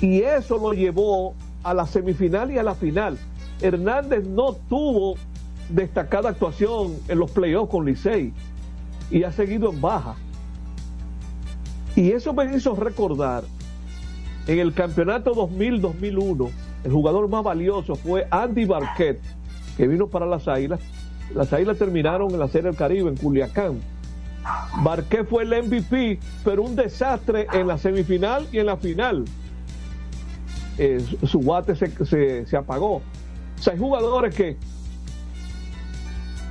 Y 0.00 0.22
eso 0.22 0.58
lo 0.58 0.72
llevó 0.72 1.34
a 1.62 1.74
la 1.74 1.86
semifinal 1.86 2.50
y 2.50 2.58
a 2.58 2.62
la 2.62 2.74
final. 2.74 3.18
Hernández 3.60 4.26
no 4.26 4.54
tuvo 4.68 5.14
destacada 5.68 6.30
actuación 6.30 6.96
en 7.06 7.18
los 7.18 7.30
playoffs 7.30 7.70
con 7.70 7.84
Licey 7.84 8.32
y 9.10 9.24
ha 9.24 9.32
seguido 9.32 9.70
en 9.70 9.80
baja. 9.80 10.14
Y 11.96 12.12
eso 12.12 12.32
me 12.32 12.56
hizo 12.56 12.74
recordar 12.74 13.44
en 14.46 14.58
el 14.58 14.72
campeonato 14.72 15.32
2000-2001, 15.34 16.50
el 16.84 16.92
jugador 16.92 17.28
más 17.28 17.44
valioso 17.44 17.94
fue 17.94 18.26
Andy 18.30 18.64
Barquet, 18.64 19.20
que 19.76 19.86
vino 19.86 20.08
para 20.08 20.26
las 20.26 20.48
Águilas. 20.48 20.80
Las 21.34 21.52
Águilas 21.52 21.78
terminaron 21.78 22.30
en 22.32 22.38
la 22.38 22.48
Serie 22.48 22.70
del 22.70 22.76
Caribe 22.76 23.08
en 23.08 23.16
Culiacán. 23.16 23.80
Barquet 24.82 25.28
fue 25.28 25.44
el 25.44 25.50
MVP, 25.64 26.18
pero 26.44 26.62
un 26.62 26.74
desastre 26.74 27.46
en 27.52 27.68
la 27.68 27.78
semifinal 27.78 28.48
y 28.50 28.58
en 28.58 28.66
la 28.66 28.76
final. 28.76 29.24
Eh, 30.78 31.04
su 31.24 31.40
guate 31.40 31.76
se, 31.76 32.46
se, 32.46 32.56
apagó. 32.56 32.96
O 32.96 33.02
sea, 33.62 33.74
hay 33.74 33.78
jugadores 33.78 34.34
que, 34.34 34.56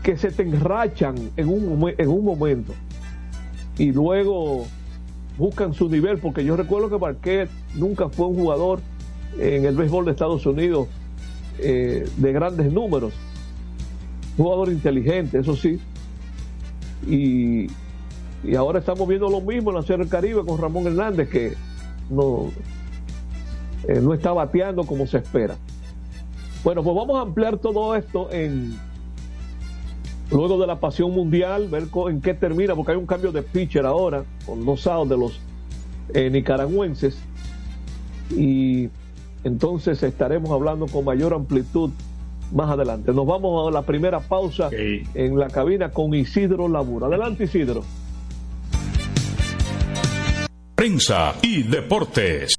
que 0.03 0.18
se 0.18 0.32
te 0.32 0.44
enrachan 0.44 1.15
en 1.36 1.50
un, 1.50 1.94
en 1.98 2.08
un 2.08 2.25
momento 2.25 2.74
y 3.77 3.91
luego 3.91 4.65
buscan 5.38 5.74
su 5.74 5.89
nivel, 5.89 6.20
porque 6.20 6.44
yo 6.44 6.56
recuerdo 6.58 6.89
que 6.89 6.98
Barquet 6.98 7.50
nunca 7.75 8.10
fue 8.10 8.27
un 8.27 8.36
jugador 8.36 8.82
en 9.38 9.65
el 9.65 9.75
béisbol 9.75 10.06
de 10.06 10.12
Estados 10.12 10.46
Unidos 10.46 10.88
eh, 11.60 12.08
de 12.18 12.32
grandes 12.34 12.72
números. 12.72 13.13
Jugador 14.36 14.70
inteligente, 14.70 15.39
eso 15.39 15.56
sí. 15.56 15.79
Y, 17.08 17.68
y 18.44 18.56
ahora 18.56 18.79
estamos 18.79 19.08
viendo 19.08 19.29
lo 19.29 19.41
mismo 19.41 19.70
en 19.70 19.77
la 19.77 19.82
Serie 19.82 20.00
del 20.00 20.10
Caribe 20.10 20.44
con 20.46 20.58
Ramón 20.58 20.88
Hernández, 20.88 21.29
que 21.29 21.53
no, 22.10 22.51
eh, 23.88 24.00
no 24.01 24.13
está 24.13 24.34
bateando 24.34 24.84
como 24.84 25.08
se 25.08 25.18
espera. 25.18 25.56
Bueno, 26.63 26.84
pues 26.84 26.96
vamos 26.96 27.18
a 27.18 27.22
ampliar 27.22 27.58
todo 27.58 27.96
esto 27.96 28.29
en 28.32 28.77
luego 30.31 30.59
de 30.59 30.67
la 30.67 30.79
pasión 30.79 31.12
mundial, 31.12 31.67
ver 31.69 31.88
en 32.09 32.21
qué 32.21 32.33
termina, 32.33 32.75
porque 32.75 32.91
hay 32.91 32.98
un 32.98 33.05
cambio 33.05 33.31
de 33.31 33.41
pitcher 33.41 33.86
ahora, 33.86 34.24
con 34.45 34.65
los 34.65 34.86
outs 34.88 35.09
de 35.09 35.17
los 35.17 35.39
eh, 36.13 36.29
nicaragüenses. 36.29 37.17
Y 38.36 38.89
entonces 39.43 40.01
estaremos 40.03 40.51
hablando 40.51 40.88
con 40.88 41.05
mayor 41.05 41.33
amplitud 41.33 41.91
más 42.53 42.69
adelante. 42.69 43.13
Nos 43.13 43.25
vamos 43.25 43.67
a 43.67 43.71
la 43.71 43.83
primera 43.83 44.19
pausa 44.19 44.69
en 44.71 45.38
la 45.38 45.48
cabina 45.48 45.91
con 45.91 46.13
Isidro 46.13 46.67
Labura. 46.67 47.07
Adelante, 47.07 47.45
Isidro. 47.45 47.83
Prensa 50.75 51.36
y 51.41 51.63
deportes. 51.63 52.58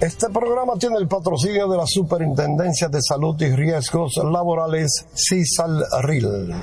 Este 0.00 0.30
programa 0.30 0.72
tiene 0.78 0.96
el 0.96 1.06
patrocinio 1.06 1.68
de 1.68 1.76
la 1.76 1.86
Superintendencia 1.86 2.88
de 2.88 3.02
Salud 3.02 3.38
y 3.42 3.54
Riesgos 3.54 4.16
Laborales, 4.16 5.04
CISAL-RIL. 5.14 6.54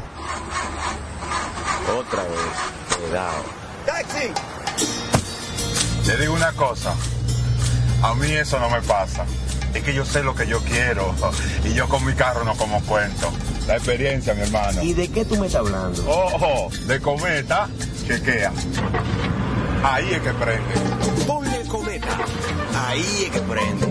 Otra 2.00 2.24
vez, 2.24 2.98
cuidado. 3.00 3.44
¡Taxi! 3.86 4.32
Te 6.04 6.18
digo 6.18 6.34
una 6.34 6.52
cosa, 6.54 6.96
a 8.02 8.16
mí 8.16 8.32
eso 8.32 8.60
no 8.60 8.72
me 8.72 8.82
pasa. 8.82 9.24
Es 9.72 9.84
que 9.84 9.94
yo 9.94 10.04
sé 10.04 10.24
lo 10.24 10.34
que 10.34 10.48
yo 10.48 10.60
quiero 10.62 11.14
y 11.64 11.76
yo 11.76 11.88
con 11.88 12.04
mi 12.06 12.14
carro 12.14 12.44
no 12.44 12.56
como 12.56 12.82
cuento. 12.86 13.32
La 13.68 13.76
experiencia, 13.76 14.34
mi 14.34 14.42
hermano. 14.42 14.82
¿Y 14.82 14.94
de 14.94 15.10
qué 15.10 15.26
tú 15.26 15.36
me 15.36 15.46
estás 15.46 15.62
hablando? 15.62 16.04
Ojo, 16.10 16.70
de 16.88 17.00
cometa, 17.00 17.70
chequea. 18.08 18.52
Ahí 19.84 20.12
es 20.12 20.22
que 20.22 20.34
prende. 20.34 20.74
Ahí 22.80 23.24
es 23.26 23.32
que 23.32 23.40
prende. 23.42 23.88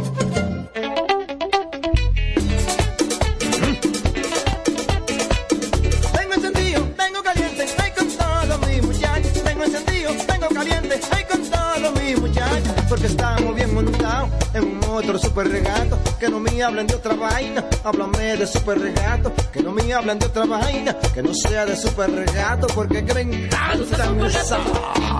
Tengo 6.13 6.35
encendido, 6.35 6.83
tengo 6.97 7.23
caliente, 7.23 7.67
ay 7.83 7.91
con 7.97 8.09
todos 8.09 8.69
mis 8.69 8.83
muchachos. 8.83 9.33
Tengo 9.43 9.65
encendido, 9.65 10.13
tengo 10.27 10.49
caliente, 10.49 11.01
ay 11.11 11.25
con 11.25 11.43
todos 11.43 12.03
mis 12.03 12.21
muchachos. 12.21 12.73
Porque 12.89 13.07
estamos 13.07 13.55
bien 13.55 13.75
montados 13.75 14.31
en 14.55 14.65
un 14.65 14.85
otro 14.85 15.19
super 15.19 15.49
regato. 15.49 15.99
Que 16.21 16.29
no 16.29 16.39
me 16.41 16.63
hablen 16.63 16.87
de 16.87 16.95
otra 16.95 17.15
vaina, 17.15 17.65
háblame 17.85 18.37
de 18.37 18.47
super 18.47 18.79
regato. 18.79 19.33
Que 19.53 19.63
no 19.63 19.73
me 19.73 19.93
hablen 19.93 20.19
de 20.19 20.27
otra 20.27 20.47
vaina, 20.47 20.97
que 21.13 21.23
no 21.23 21.35
sea 21.35 21.67
de 21.67 21.77
super 21.77 22.11
regato. 22.11 22.69
Porque 22.69 23.05
que 23.05 23.15
me 23.15 23.23
encanta 23.23 24.27
esa. 24.27 24.59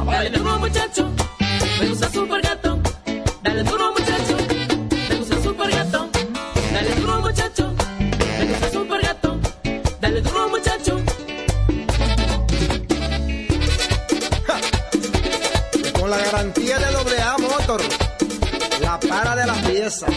Dale 0.07 0.31
duro 0.31 0.59
muchacho, 0.61 1.11
me 1.81 1.89
gusta 1.89 2.11
super 2.11 2.41
gato. 2.41 2.86
Dale 3.47 3.63
duro 3.63 3.93
muchacho, 3.93 4.37
me 5.09 5.15
gusta 5.19 5.41
super 5.41 5.71
gato. 5.71 6.09
Dale 6.73 6.95
duro 6.97 7.21
muchacho, 7.21 7.73
me 8.41 8.45
gusta 8.45 8.71
super 8.73 9.01
gato. 9.01 9.39
Dale 10.01 10.21
duro 10.21 10.49
muchacho. 10.49 11.01
Con 15.93 16.11
la 16.11 16.19
garantía 16.19 16.79
de 16.81 16.91
doble 16.91 17.21
A 17.23 17.39
Motor, 17.39 17.83
la 18.81 18.99
para 18.99 19.37
de 19.37 19.47
las 19.47 19.59
piezas. 19.59 20.11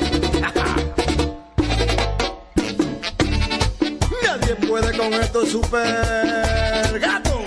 Nadie 4.24 4.55
puede 4.67 4.98
con 4.98 5.13
esto 5.13 5.45
super 5.45 7.00
gato. 7.00 7.43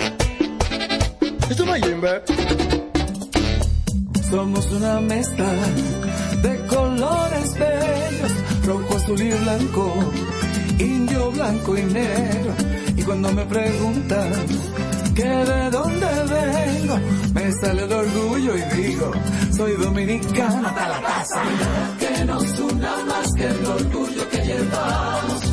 Esto 1.49 1.65
no. 1.65 2.52
Somos 4.33 4.65
una 4.71 4.99
mezcla 4.99 5.45
de 6.41 6.65
colores 6.65 7.53
bellos, 7.53 8.31
rojo, 8.65 8.97
azul 8.97 9.21
y 9.21 9.29
blanco, 9.29 9.93
indio, 10.79 11.31
blanco 11.33 11.77
y 11.77 11.83
negro. 11.83 12.53
Y 12.97 13.03
cuando 13.03 13.31
me 13.31 13.45
preguntan 13.45 14.31
que 15.13 15.23
de 15.23 15.69
dónde 15.69 16.07
vengo, 16.07 16.97
me 17.35 17.51
sale 17.51 17.83
el 17.83 17.93
orgullo 17.93 18.55
y 18.57 18.75
digo, 18.75 19.11
soy 19.55 19.73
dominicano 19.73 20.67
hasta 20.67 20.89
la 20.89 21.01
taza. 21.03 21.41
Que 21.99 22.25
nos 22.25 22.59
una 22.59 23.05
más 23.05 23.33
que 23.33 23.45
el 23.45 23.65
orgullo 23.67 24.29
que 24.31 24.37
llevamos. 24.37 25.52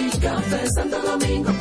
Café 0.19 0.67
Santo 0.75 0.97
Domingo. 1.01 1.51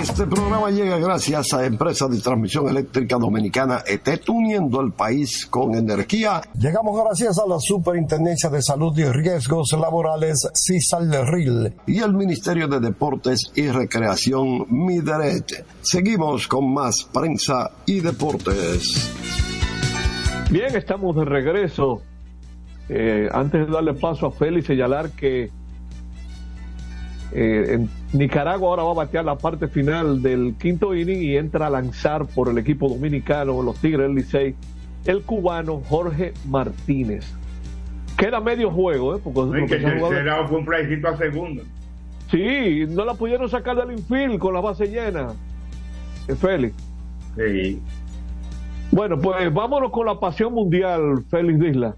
Este 0.00 0.26
programa 0.26 0.70
llega 0.70 0.98
gracias 0.98 1.52
a 1.52 1.64
Empresa 1.64 2.08
de 2.08 2.20
Transmisión 2.20 2.68
Eléctrica 2.68 3.16
Dominicana 3.16 3.82
ETET, 3.86 4.28
uniendo 4.28 4.80
el 4.80 4.92
país 4.92 5.46
con 5.46 5.74
energía. 5.74 6.40
Llegamos 6.58 7.00
gracias 7.02 7.38
a 7.38 7.46
la 7.46 7.56
Superintendencia 7.58 8.48
de 8.50 8.62
Salud 8.62 8.96
y 8.98 9.04
Riesgos 9.04 9.72
Laborales, 9.72 10.48
CISAL-RIL, 10.54 11.74
y 11.86 12.00
el 12.00 12.14
Ministerio 12.14 12.68
de 12.68 12.80
Deportes 12.80 13.50
y 13.54 13.68
Recreación, 13.68 14.66
MIDERET. 14.68 15.64
Seguimos 15.82 16.46
con 16.48 16.72
más 16.72 17.04
prensa 17.12 17.70
y 17.86 18.00
deportes. 18.00 19.10
Bien, 20.50 20.74
estamos 20.76 21.16
de 21.16 21.24
regreso. 21.24 22.02
Eh, 22.88 23.28
antes 23.32 23.66
de 23.66 23.72
darle 23.72 23.94
paso 23.94 24.26
a 24.26 24.30
Félix, 24.30 24.66
señalar 24.66 25.10
que 25.10 25.50
eh, 27.32 27.74
en 27.74 27.88
Nicaragua 28.12 28.70
ahora 28.70 28.82
va 28.84 28.90
a 28.92 28.94
batear 28.94 29.24
la 29.24 29.36
parte 29.36 29.68
final 29.68 30.22
del 30.22 30.54
quinto 30.58 30.94
inning 30.94 31.22
y 31.22 31.36
entra 31.36 31.66
a 31.66 31.70
lanzar 31.70 32.26
por 32.26 32.48
el 32.48 32.58
equipo 32.58 32.88
dominicano, 32.88 33.62
los 33.62 33.76
Tigres 33.76 34.06
del 34.06 34.14
Licey, 34.14 34.54
el 35.04 35.22
cubano 35.22 35.82
Jorge 35.88 36.32
Martínez. 36.48 37.32
Queda 38.16 38.40
medio 38.40 38.70
juego, 38.70 39.16
¿eh? 39.16 39.20
Porque, 39.22 39.66
que 39.66 39.80
se 39.80 39.98
fue 40.48 40.58
un 40.58 40.64
playcito 40.64 41.08
a 41.08 41.16
segunda. 41.16 41.62
Sí, 42.30 42.86
no 42.88 43.04
la 43.04 43.14
pudieron 43.14 43.48
sacar 43.48 43.76
del 43.76 43.98
infield 43.98 44.38
con 44.38 44.54
la 44.54 44.60
base 44.60 44.86
llena. 44.86 45.28
Eh, 46.28 46.34
Félix. 46.34 46.74
Sí. 47.36 47.80
Bueno, 48.90 49.18
pues 49.18 49.52
vámonos 49.52 49.90
con 49.90 50.06
la 50.06 50.18
pasión 50.18 50.54
mundial, 50.54 51.24
Félix 51.28 51.60
Disla. 51.60 51.94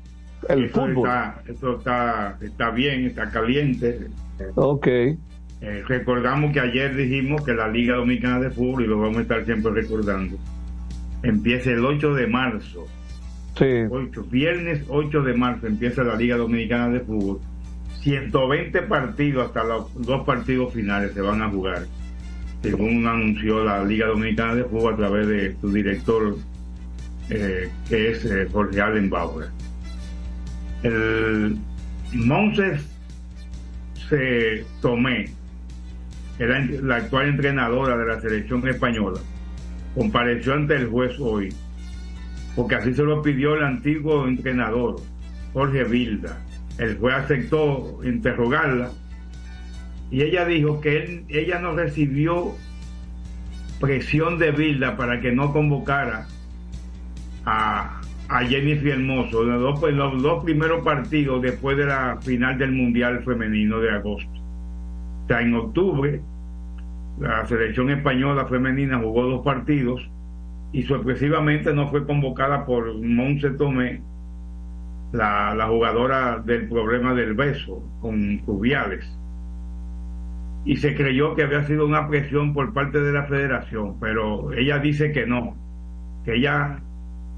El 0.48 0.64
Eso 0.64 0.80
fútbol. 0.80 1.08
Está, 1.08 1.42
eso 1.48 1.78
está, 1.78 2.38
está 2.40 2.70
bien, 2.70 3.06
está 3.06 3.30
caliente. 3.30 4.08
Ok. 4.54 4.86
Eh, 5.60 5.82
recordamos 5.88 6.52
que 6.52 6.60
ayer 6.60 6.94
dijimos 6.94 7.44
que 7.44 7.52
la 7.52 7.68
Liga 7.68 7.96
Dominicana 7.96 8.38
de 8.38 8.50
Fútbol, 8.50 8.84
y 8.84 8.86
lo 8.86 9.00
vamos 9.00 9.18
a 9.18 9.22
estar 9.22 9.44
siempre 9.44 9.72
recordando, 9.72 10.36
empieza 11.22 11.70
el 11.70 11.84
8 11.84 12.14
de 12.14 12.26
marzo. 12.28 12.86
Sí. 13.56 13.82
8, 13.90 14.24
viernes 14.30 14.84
8 14.88 15.22
de 15.22 15.34
marzo 15.34 15.66
empieza 15.66 16.04
la 16.04 16.14
Liga 16.14 16.36
Dominicana 16.36 16.90
de 16.90 17.00
Fútbol. 17.00 17.40
120 18.00 18.82
partidos 18.82 19.48
hasta 19.48 19.64
los 19.64 19.92
dos 20.06 20.24
partidos 20.24 20.72
finales 20.72 21.12
se 21.12 21.20
van 21.20 21.42
a 21.42 21.50
jugar, 21.50 21.86
según 22.62 23.04
anunció 23.06 23.64
la 23.64 23.84
Liga 23.84 24.06
Dominicana 24.06 24.54
de 24.54 24.64
Fútbol 24.64 24.94
a 24.94 24.96
través 24.96 25.26
de 25.26 25.56
su 25.60 25.72
director, 25.72 26.36
eh, 27.30 27.68
que 27.88 28.10
es 28.12 28.24
eh, 28.24 28.46
Jorge 28.52 28.80
Allen 28.80 29.10
Bauer. 29.10 29.48
El 30.82 31.58
Monses 32.12 32.86
se 34.08 34.64
Tomé, 34.80 35.30
la 36.38 36.96
actual 36.96 37.28
entrenadora 37.28 37.96
de 37.96 38.06
la 38.06 38.20
selección 38.20 38.66
española, 38.68 39.20
compareció 39.94 40.54
ante 40.54 40.76
el 40.76 40.86
juez 40.86 41.18
hoy, 41.18 41.52
porque 42.54 42.76
así 42.76 42.94
se 42.94 43.02
lo 43.02 43.22
pidió 43.22 43.56
el 43.56 43.64
antiguo 43.64 44.26
entrenador, 44.26 44.96
Jorge 45.52 45.84
Vilda. 45.84 46.38
El 46.78 46.96
juez 46.98 47.14
aceptó 47.16 48.00
interrogarla 48.04 48.90
y 50.10 50.22
ella 50.22 50.44
dijo 50.44 50.80
que 50.80 51.24
ella 51.28 51.58
no 51.58 51.74
recibió 51.74 52.54
presión 53.80 54.38
de 54.38 54.52
Vilda 54.52 54.96
para 54.96 55.20
que 55.20 55.32
no 55.32 55.52
convocara 55.52 56.26
a, 57.44 57.97
a 58.28 58.40
Jennifer 58.44 58.88
Hermoso 58.88 59.42
los, 59.42 59.60
dos, 59.60 59.90
en 59.90 59.96
los 59.96 60.22
dos 60.22 60.44
primeros 60.44 60.84
partidos 60.84 61.40
después 61.40 61.76
de 61.76 61.86
la 61.86 62.18
final 62.20 62.58
del 62.58 62.72
Mundial 62.72 63.22
Femenino 63.24 63.80
de 63.80 63.90
agosto. 63.90 64.30
O 65.24 65.28
sea, 65.28 65.40
en 65.40 65.54
octubre 65.54 66.20
la 67.20 67.44
selección 67.46 67.90
española 67.90 68.46
femenina 68.46 68.98
jugó 68.98 69.24
dos 69.24 69.44
partidos 69.44 70.08
y 70.72 70.82
sorpresivamente 70.82 71.72
no 71.74 71.88
fue 71.88 72.06
convocada 72.06 72.64
por 72.64 72.94
Monse 73.00 73.50
Tomé, 73.50 74.02
la, 75.12 75.54
la 75.54 75.66
jugadora 75.66 76.38
del 76.38 76.68
problema 76.68 77.14
del 77.14 77.34
beso 77.34 77.82
con 78.00 78.40
Rubiales. 78.46 79.04
Y 80.64 80.76
se 80.76 80.94
creyó 80.94 81.34
que 81.34 81.44
había 81.44 81.64
sido 81.64 81.86
una 81.86 82.06
presión 82.08 82.52
por 82.52 82.72
parte 82.74 83.00
de 83.00 83.12
la 83.12 83.24
federación, 83.24 83.98
pero 83.98 84.52
ella 84.52 84.78
dice 84.78 85.10
que 85.10 85.26
no, 85.26 85.56
que 86.24 86.36
ella 86.36 86.82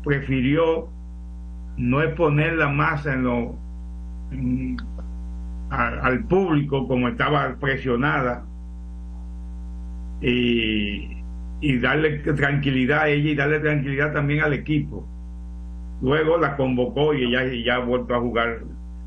prefirió 0.04 0.88
no 1.76 2.02
exponer 2.02 2.54
la 2.54 2.68
masa 2.68 3.14
en 3.14 3.22
lo, 3.24 3.56
al 5.70 6.24
público 6.24 6.86
como 6.86 7.08
estaba 7.08 7.56
presionada 7.56 8.44
y, 10.20 11.16
y 11.60 11.78
darle 11.78 12.18
tranquilidad 12.18 13.02
a 13.02 13.08
ella 13.08 13.30
y 13.30 13.34
darle 13.34 13.60
tranquilidad 13.60 14.12
también 14.12 14.42
al 14.42 14.52
equipo. 14.52 15.06
Luego 16.02 16.38
la 16.38 16.56
convocó 16.56 17.14
y 17.14 17.24
ella 17.24 17.44
ya 17.64 17.76
ha 17.76 17.84
vuelto 17.84 18.14
a 18.14 18.20
jugar 18.20 18.60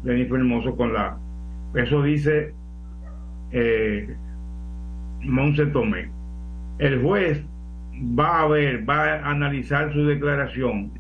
Jennifer 0.03 0.39
Hermoso 0.39 0.75
con 0.75 0.93
la. 0.93 1.17
Eso 1.73 2.03
dice 2.03 2.53
eh, 3.51 4.15
Monse 5.21 5.65
Tomé. 5.67 6.09
El 6.77 7.01
juez 7.01 7.43
va 8.01 8.41
a 8.41 8.47
ver, 8.47 8.87
va 8.89 9.13
a 9.13 9.31
analizar 9.31 9.93
su 9.93 10.05
declaración 10.05 10.91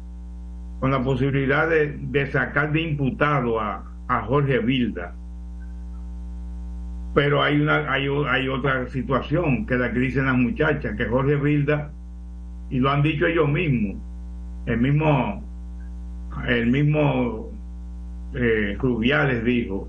con 0.79 0.91
la 0.91 1.01
posibilidad 1.01 1.69
de, 1.69 1.97
de 1.97 2.31
sacar 2.31 2.71
de 2.71 2.81
imputado 2.81 3.59
a, 3.59 3.83
a 4.07 4.21
Jorge 4.23 4.59
Vilda. 4.59 5.13
Pero 7.13 7.43
hay 7.43 7.61
una 7.61 7.91
hay, 7.91 8.07
hay 8.27 8.47
otra 8.47 8.87
situación 8.89 9.65
que 9.65 9.75
la 9.75 9.93
que 9.93 9.99
dicen 9.99 10.25
las 10.25 10.35
muchachas, 10.35 10.95
que 10.97 11.05
Jorge 11.05 11.35
Vilda, 11.35 11.91
y 12.69 12.79
lo 12.79 12.89
han 12.89 13.03
dicho 13.03 13.27
ellos 13.27 13.47
mismos, 13.47 14.01
el 14.65 14.79
mismo, 14.79 15.43
el 16.47 16.67
mismo 16.67 17.49
eh, 18.33 18.75
Rubiales 18.79 19.43
dijo 19.43 19.87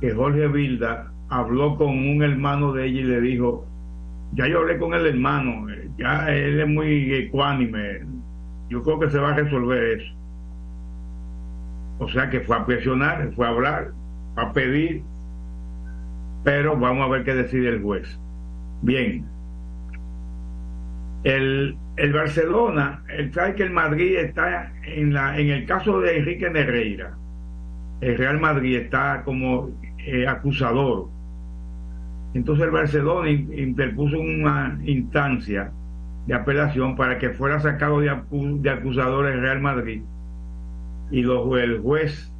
que 0.00 0.12
Jorge 0.12 0.48
Vilda 0.48 1.12
habló 1.28 1.76
con 1.76 1.88
un 1.88 2.22
hermano 2.22 2.72
de 2.72 2.86
ella 2.86 3.00
y 3.00 3.04
le 3.04 3.20
dijo, 3.20 3.64
ya 4.32 4.48
yo 4.48 4.58
hablé 4.58 4.78
con 4.78 4.92
el 4.92 5.06
hermano, 5.06 5.66
ya 5.98 6.32
él 6.32 6.60
es 6.60 6.68
muy 6.68 7.14
ecuánime, 7.14 8.00
yo 8.68 8.82
creo 8.82 9.00
que 9.00 9.10
se 9.10 9.18
va 9.18 9.30
a 9.30 9.36
resolver 9.36 10.00
eso. 10.00 10.14
O 11.98 12.08
sea 12.08 12.28
que 12.28 12.40
fue 12.40 12.56
a 12.56 12.66
presionar, 12.66 13.32
fue 13.34 13.46
a 13.46 13.50
hablar, 13.50 13.92
a 14.36 14.52
pedir, 14.52 15.02
pero 16.44 16.76
vamos 16.76 17.06
a 17.06 17.10
ver 17.10 17.24
qué 17.24 17.34
decide 17.34 17.68
el 17.68 17.82
juez. 17.82 18.20
Bien, 18.82 19.24
el, 21.24 21.76
el 21.96 22.12
Barcelona, 22.12 23.02
el 23.08 23.32
sabe 23.32 23.54
que 23.54 23.62
el 23.62 23.70
Madrid 23.70 24.16
está 24.16 24.72
en 24.84 25.14
la 25.14 25.38
en 25.38 25.48
el 25.50 25.66
caso 25.66 26.00
de 26.00 26.18
Enrique 26.18 26.50
Nereira, 26.50 27.16
el 28.00 28.18
Real 28.18 28.38
Madrid 28.38 28.76
está 28.76 29.22
como 29.24 29.70
eh, 29.98 30.26
acusador. 30.28 31.08
Entonces 32.34 32.66
el 32.66 32.70
Barcelona 32.70 33.30
interpuso 33.30 34.20
una 34.20 34.78
instancia 34.84 35.72
de 36.26 36.34
apelación 36.34 36.96
para 36.96 37.18
que 37.18 37.30
fuera 37.30 37.60
sacado 37.60 38.00
de, 38.00 38.14
de 38.30 38.70
acusador 38.70 39.26
el 39.26 39.40
Real 39.40 39.60
Madrid. 39.60 40.02
Y 41.10 41.22
los, 41.22 41.58
el 41.58 41.80
juez 41.80 42.32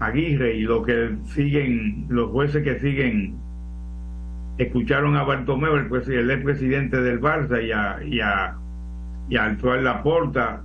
Aguirre 0.00 0.54
y 0.56 0.62
los 0.62 0.84
que 0.84 1.16
siguen, 1.24 2.06
los 2.08 2.30
jueces 2.30 2.62
que 2.62 2.78
siguen 2.80 3.36
escucharon 4.58 5.16
a 5.16 5.24
Bartomeu, 5.24 5.74
el, 5.74 6.12
el 6.12 6.30
ex 6.30 6.44
presidente 6.44 7.00
del 7.00 7.20
Barça, 7.20 7.62
y 7.64 7.72
a, 7.72 7.98
y 8.04 8.20
a, 8.20 8.56
y 9.28 9.36
actual 9.36 9.84
Laporta, 9.84 10.62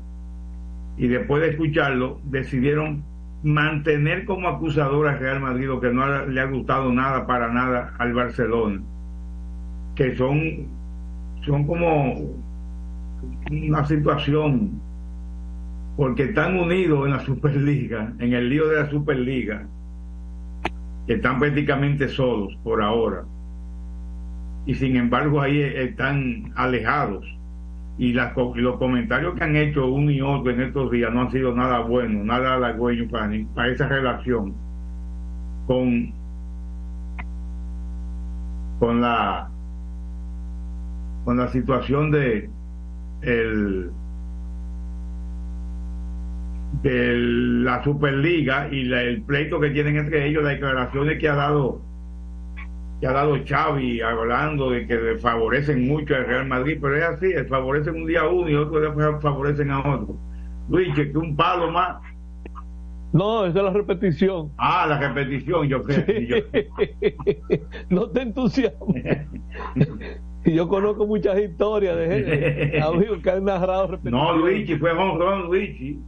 y 0.97 1.07
después 1.07 1.41
de 1.41 1.49
escucharlo, 1.49 2.19
decidieron 2.25 3.03
mantener 3.43 4.25
como 4.25 4.49
acusador 4.49 5.07
al 5.07 5.19
Real 5.19 5.39
Madrid, 5.39 5.67
lo 5.67 5.79
que 5.79 5.91
no 5.91 6.25
le 6.25 6.41
ha 6.41 6.45
gustado 6.45 6.91
nada 6.91 7.25
para 7.25 7.51
nada 7.51 7.93
al 7.97 8.13
Barcelona, 8.13 8.81
que 9.95 10.15
son, 10.15 10.67
son 11.49 11.65
como 11.65 12.13
una 13.49 13.85
situación, 13.87 14.79
porque 15.97 16.25
están 16.25 16.59
unidos 16.59 17.07
en 17.07 17.13
la 17.13 17.19
Superliga, 17.21 18.13
en 18.19 18.33
el 18.33 18.49
lío 18.49 18.67
de 18.67 18.75
la 18.75 18.89
Superliga, 18.91 19.65
que 21.07 21.13
están 21.13 21.39
prácticamente 21.39 22.07
solos 22.07 22.55
por 22.63 22.83
ahora 22.83 23.23
y 24.67 24.75
sin 24.75 24.95
embargo 24.95 25.41
ahí 25.41 25.59
están 25.59 26.53
alejados. 26.55 27.25
Y, 27.97 28.13
los 28.13 28.77
comentarios 28.77 29.33
que 29.33 29.43
han 29.43 29.55
hecho 29.55 29.87
uno 29.87 30.11
y 30.11 30.21
otro 30.21 30.51
en 30.51 30.61
estos 30.61 30.91
días 30.91 31.11
no 31.11 31.21
han 31.21 31.31
sido 31.31 31.55
nada 31.55 31.79
buenos, 31.79 32.23
nada 32.23 32.53
halagüeños 32.53 33.11
para, 33.11 33.29
para 33.55 33.71
esa 33.71 33.87
relación 33.87 34.53
con, 35.65 36.13
con 38.79 39.01
la 39.01 39.49
con 41.25 41.37
la 41.37 41.47
situación 41.49 42.11
de 42.11 42.49
el 43.21 43.91
de 46.81 47.13
la 47.17 47.83
Superliga 47.83 48.69
y 48.71 48.91
el 48.91 49.21
pleito 49.23 49.59
que 49.59 49.71
tienen 49.71 49.97
entre 49.97 50.27
ellos, 50.27 50.43
las 50.43 50.53
declaraciones 50.53 51.19
que 51.19 51.27
ha 51.27 51.35
dado 51.35 51.81
que 52.99 53.07
ha 53.07 53.13
dado 53.13 53.37
Xavi 53.45 54.01
hablando 54.01 54.71
de 54.71 54.85
que 54.85 54.95
le 54.95 55.17
favorecen 55.17 55.87
mucho 55.87 56.15
al 56.15 56.25
Real 56.25 56.47
Madrid, 56.47 56.77
pero 56.81 56.97
es 56.97 57.03
así, 57.03 57.33
favorecen 57.47 57.95
un 57.95 58.05
día 58.05 58.21
a 58.21 58.27
uno 58.27 58.49
y 58.49 58.55
otro 58.55 58.81
día 58.81 59.19
favorecen 59.19 59.71
a 59.71 59.79
otro. 59.79 60.17
Luis, 60.69 60.93
que 60.93 61.17
un 61.17 61.35
palo 61.35 61.71
más. 61.71 61.97
No, 63.13 63.45
esa 63.45 63.59
es 63.59 63.65
la 63.65 63.71
repetición. 63.71 64.51
Ah, 64.57 64.85
la 64.87 64.99
repetición, 64.99 65.67
yo 65.67 65.81
creo. 65.81 66.03
no 67.89 68.09
te 68.09 68.21
entusiasmes. 68.21 69.27
yo 70.45 70.67
conozco 70.67 71.05
muchas 71.05 71.39
historias 71.39 71.97
de 71.97 72.07
gente, 72.07 72.81
amigos 72.83 73.19
que 73.21 73.29
han 73.29 73.45
narrado. 73.45 73.99
No, 74.03 74.35
Luigi, 74.35 74.75
fue 74.75 74.91
honrón, 74.91 75.47
Luigi. 75.47 75.99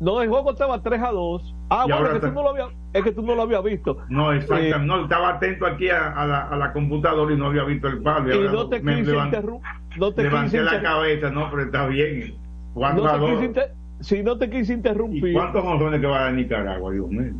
No, 0.00 0.22
el 0.22 0.30
juego 0.30 0.52
estaba 0.52 0.82
3 0.82 1.02
a 1.02 1.10
2. 1.10 1.54
Ah, 1.68 1.84
bueno, 1.86 2.06
es 2.06 2.12
que, 2.14 2.20
tú 2.20 2.32
no 2.32 2.42
lo 2.42 2.48
había, 2.50 2.66
es 2.94 3.04
que 3.04 3.12
tú 3.12 3.22
no 3.22 3.34
lo 3.34 3.42
habías 3.42 3.62
visto. 3.62 3.98
No, 4.08 4.32
exacto. 4.32 4.64
Eh, 4.64 4.78
no, 4.82 5.02
estaba 5.02 5.34
atento 5.34 5.66
aquí 5.66 5.90
a, 5.90 6.24
la, 6.26 6.48
a, 6.48 6.56
la, 6.56 6.72
computadora 6.72 7.34
y 7.34 7.36
no 7.36 7.46
había 7.46 7.64
visto 7.64 7.86
el 7.88 8.02
palo. 8.02 8.34
Y, 8.34 8.48
no 8.48 8.68
te 8.68 8.80
quise 8.80 9.14
interrumpir. 9.14 9.70
No 9.98 10.12
te 10.12 10.22
levanté 10.22 10.62
la 10.62 10.80
cabeza, 10.80 11.30
no, 11.30 11.50
pero 11.50 11.62
está 11.64 11.86
bien. 11.86 12.34
No 12.74 13.52
te 13.52 13.80
si 14.00 14.22
no 14.22 14.38
te 14.38 14.48
quise 14.48 14.72
interrumpir. 14.72 15.26
¿Y 15.26 15.32
¿Cuántos 15.34 15.62
montones 15.62 16.00
que 16.00 16.06
va 16.06 16.26
a 16.26 16.32
Nicaragua, 16.32 16.90
Dios 16.92 17.08
mío? 17.08 17.34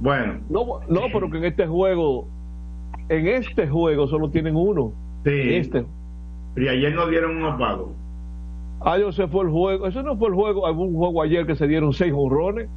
Bueno. 0.00 0.40
No, 0.48 0.80
no, 0.88 1.00
pero 1.12 1.30
que 1.30 1.38
en 1.38 1.44
este 1.44 1.66
juego, 1.66 2.28
en 3.08 3.28
este 3.28 3.68
juego 3.68 4.08
solo 4.08 4.30
tienen 4.30 4.56
uno. 4.56 4.92
Sí. 5.24 5.70
Y 6.56 6.68
ayer 6.68 6.94
nos 6.94 7.10
dieron 7.10 7.36
unos 7.36 7.58
palos. 7.58 7.88
Ah, 8.80 8.98
yo 8.98 9.12
se 9.12 9.28
fue 9.28 9.44
el 9.44 9.50
juego. 9.50 9.86
Eso 9.86 10.02
no 10.02 10.16
fue 10.16 10.28
el 10.28 10.34
juego. 10.34 10.70
Hubo 10.70 10.84
un 10.84 10.94
juego 10.94 11.22
ayer 11.22 11.46
que 11.46 11.54
se 11.54 11.66
dieron 11.66 11.92
seis 11.92 12.12
honrones. 12.16 12.68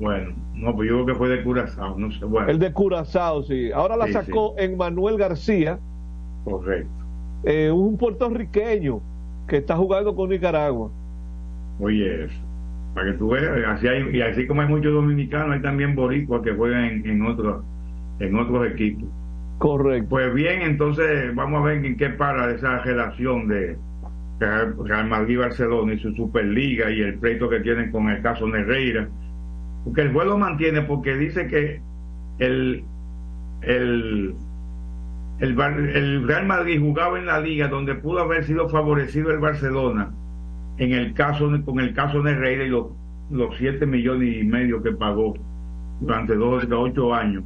Bueno, 0.00 0.32
no, 0.54 0.74
pues 0.74 0.88
yo 0.88 0.94
creo 0.94 1.06
que 1.06 1.14
fue 1.14 1.28
de 1.28 1.42
Curazao, 1.42 1.98
no 1.98 2.10
sé. 2.10 2.24
Bueno. 2.24 2.48
El 2.48 2.58
de 2.58 2.72
Curazao, 2.72 3.42
sí. 3.42 3.70
Ahora 3.70 3.96
la 3.96 4.08
sacó 4.08 4.54
en 4.56 4.78
Manuel 4.78 5.18
García. 5.18 5.78
Correcto. 6.44 6.88
Eh, 7.44 7.70
un 7.70 7.98
puertorriqueño 7.98 9.00
que 9.46 9.58
está 9.58 9.76
jugando 9.76 10.14
con 10.14 10.30
Nicaragua. 10.30 10.90
Oye, 11.80 12.24
eso. 12.24 12.34
Para 12.94 13.12
que 13.12 13.18
tú 13.18 13.28
veas, 13.28 13.46
así 13.68 13.86
hay, 13.86 14.16
y 14.16 14.22
así 14.22 14.46
como 14.46 14.62
hay 14.62 14.68
muchos 14.68 14.92
dominicanos, 14.92 15.54
hay 15.54 15.62
también 15.62 15.94
boricuas 15.94 16.42
que 16.42 16.52
juegan 16.52 16.84
en, 16.84 17.08
en, 17.08 17.26
otros, 17.26 17.62
en 18.18 18.36
otros 18.36 18.66
equipos. 18.72 19.08
Correcto. 19.60 20.08
Pues 20.08 20.32
bien, 20.32 20.62
entonces 20.62 21.34
vamos 21.34 21.60
a 21.60 21.64
ver 21.64 21.84
en 21.84 21.94
qué 21.98 22.08
para 22.08 22.50
esa 22.50 22.78
relación 22.78 23.46
de, 23.46 23.76
Real 24.38 25.06
Madrid 25.06 25.38
Barcelona 25.38 25.92
y 25.92 25.98
su 25.98 26.14
Superliga 26.14 26.90
y 26.90 27.02
el 27.02 27.18
pleito 27.18 27.46
que 27.50 27.60
tienen 27.60 27.92
con 27.92 28.08
el 28.08 28.22
caso 28.22 28.48
Nereira. 28.48 29.06
Porque 29.84 30.00
el 30.00 30.08
vuelo 30.08 30.38
mantiene 30.38 30.80
porque 30.80 31.14
dice 31.14 31.46
que 31.46 31.78
el, 32.38 32.84
el, 33.60 34.34
el, 35.40 36.26
Real 36.26 36.46
Madrid 36.46 36.80
jugaba 36.80 37.18
en 37.18 37.26
la 37.26 37.38
liga 37.38 37.68
donde 37.68 37.96
pudo 37.96 38.20
haber 38.20 38.44
sido 38.44 38.66
favorecido 38.70 39.30
el 39.30 39.40
Barcelona 39.40 40.10
en 40.78 40.92
el 40.92 41.12
caso 41.12 41.50
con 41.66 41.80
el 41.80 41.92
caso 41.92 42.22
Nereira 42.22 42.64
y 42.64 42.70
los, 42.70 42.86
los 43.30 43.54
7 43.58 43.84
millones 43.84 44.38
y 44.38 44.42
medio 44.42 44.82
que 44.82 44.92
pagó 44.92 45.34
durante 46.00 46.34
dos 46.34 46.64
ocho 46.70 47.12
años 47.12 47.44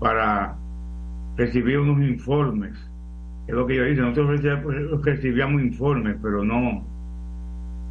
para 0.00 0.57
recibir 1.38 1.78
unos 1.78 2.02
informes 2.02 2.74
es 3.46 3.54
lo 3.54 3.66
que 3.66 3.76
yo 3.76 3.84
dice, 3.84 4.02
nosotros 4.02 4.42
recibíamos 5.02 5.62
informes, 5.62 6.16
pero 6.20 6.44
no, 6.44 6.84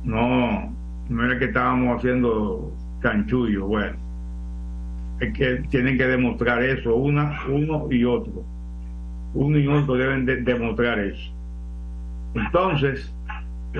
no, 0.04 0.72
no 1.10 1.26
era 1.26 1.40
que 1.40 1.46
estábamos 1.46 1.98
haciendo 1.98 2.72
canchullo, 3.02 3.66
bueno, 3.66 3.98
es 5.20 5.34
que 5.34 5.64
tienen 5.70 5.98
que 5.98 6.06
demostrar 6.06 6.62
eso, 6.62 6.96
una, 6.96 7.40
uno 7.50 7.88
y 7.90 8.04
otro, 8.04 8.44
uno 9.34 9.58
y 9.58 9.68
otro 9.68 9.96
deben 9.96 10.26
demostrar 10.46 11.00
eso. 11.00 11.34
Entonces, 12.36 13.12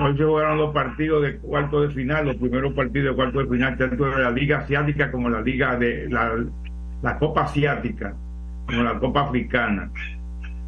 hoy 0.00 0.16
se 0.16 0.24
jugaron 0.24 0.58
los 0.58 0.74
partidos 0.74 1.22
de 1.22 1.36
cuarto 1.36 1.82
de 1.82 1.90
final, 1.90 2.26
los 2.26 2.36
primeros 2.36 2.72
partidos 2.72 3.10
de 3.10 3.14
cuarto 3.14 3.38
de 3.38 3.46
final, 3.46 3.78
tanto 3.78 4.04
de 4.04 4.20
la 4.20 4.32
Liga 4.32 4.58
Asiática 4.58 5.12
como 5.12 5.28
la 5.28 5.42
Liga 5.42 5.76
de 5.76 6.08
la, 6.08 6.32
la 7.02 7.18
Copa 7.20 7.42
Asiática, 7.42 8.16
como 8.68 8.82
la 8.82 8.98
Copa 8.98 9.22
Africana. 9.22 9.90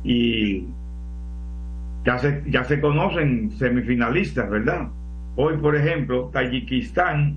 Y 0.02 0.64
ya 2.04 2.18
se, 2.18 2.42
ya 2.46 2.64
se 2.64 2.80
conocen 2.80 3.50
semifinalistas, 3.52 4.48
¿verdad? 4.48 4.88
Hoy, 5.36 5.56
por 5.58 5.76
ejemplo, 5.76 6.30
Tayikistán 6.32 7.36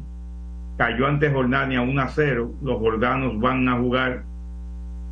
cayó 0.77 1.07
ante 1.07 1.29
Jordania 1.29 1.81
1 1.81 2.01
a 2.01 2.07
0. 2.07 2.51
Los 2.63 2.79
jordanos 2.79 3.39
van 3.39 3.67
a 3.67 3.77
jugar 3.77 4.23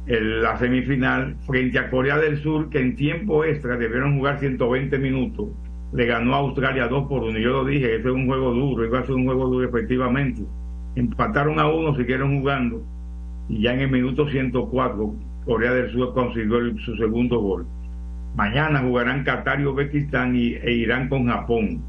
la 0.07 0.57
semifinal 0.57 1.35
frente 1.45 1.77
a 1.79 1.89
Corea 1.89 2.17
del 2.17 2.37
Sur, 2.41 2.69
que 2.69 2.79
en 2.79 2.95
tiempo 2.95 3.43
extra 3.43 3.77
debieron 3.77 4.17
jugar 4.17 4.39
120 4.39 4.97
minutos. 4.97 5.49
Le 5.93 6.05
ganó 6.05 6.33
a 6.33 6.37
Australia 6.39 6.87
2 6.87 7.07
por 7.07 7.23
1. 7.23 7.37
Yo 7.39 7.49
lo 7.49 7.65
dije, 7.65 7.97
ese 7.97 8.07
es 8.07 8.13
un 8.13 8.25
juego 8.25 8.51
duro, 8.51 8.85
iba 8.85 8.99
a 8.99 9.05
ser 9.05 9.15
un 9.15 9.25
juego 9.25 9.47
duro 9.47 9.67
efectivamente. 9.67 10.41
Empataron 10.95 11.59
a 11.59 11.67
uno, 11.67 11.95
siguieron 11.95 12.39
jugando. 12.39 12.81
Y 13.49 13.63
ya 13.63 13.73
en 13.73 13.81
el 13.81 13.91
minuto 13.91 14.27
104, 14.27 15.13
Corea 15.45 15.73
del 15.73 15.91
Sur 15.91 16.13
consiguió 16.13 16.59
su 16.79 16.95
segundo 16.97 17.39
gol. 17.39 17.65
Mañana 18.35 18.79
jugarán 18.79 19.23
Qatar 19.23 19.59
y 19.59 19.65
Uzbekistán 19.65 20.35
y, 20.35 20.53
e 20.53 20.71
Irán 20.71 21.09
con 21.09 21.27
Japón 21.27 21.83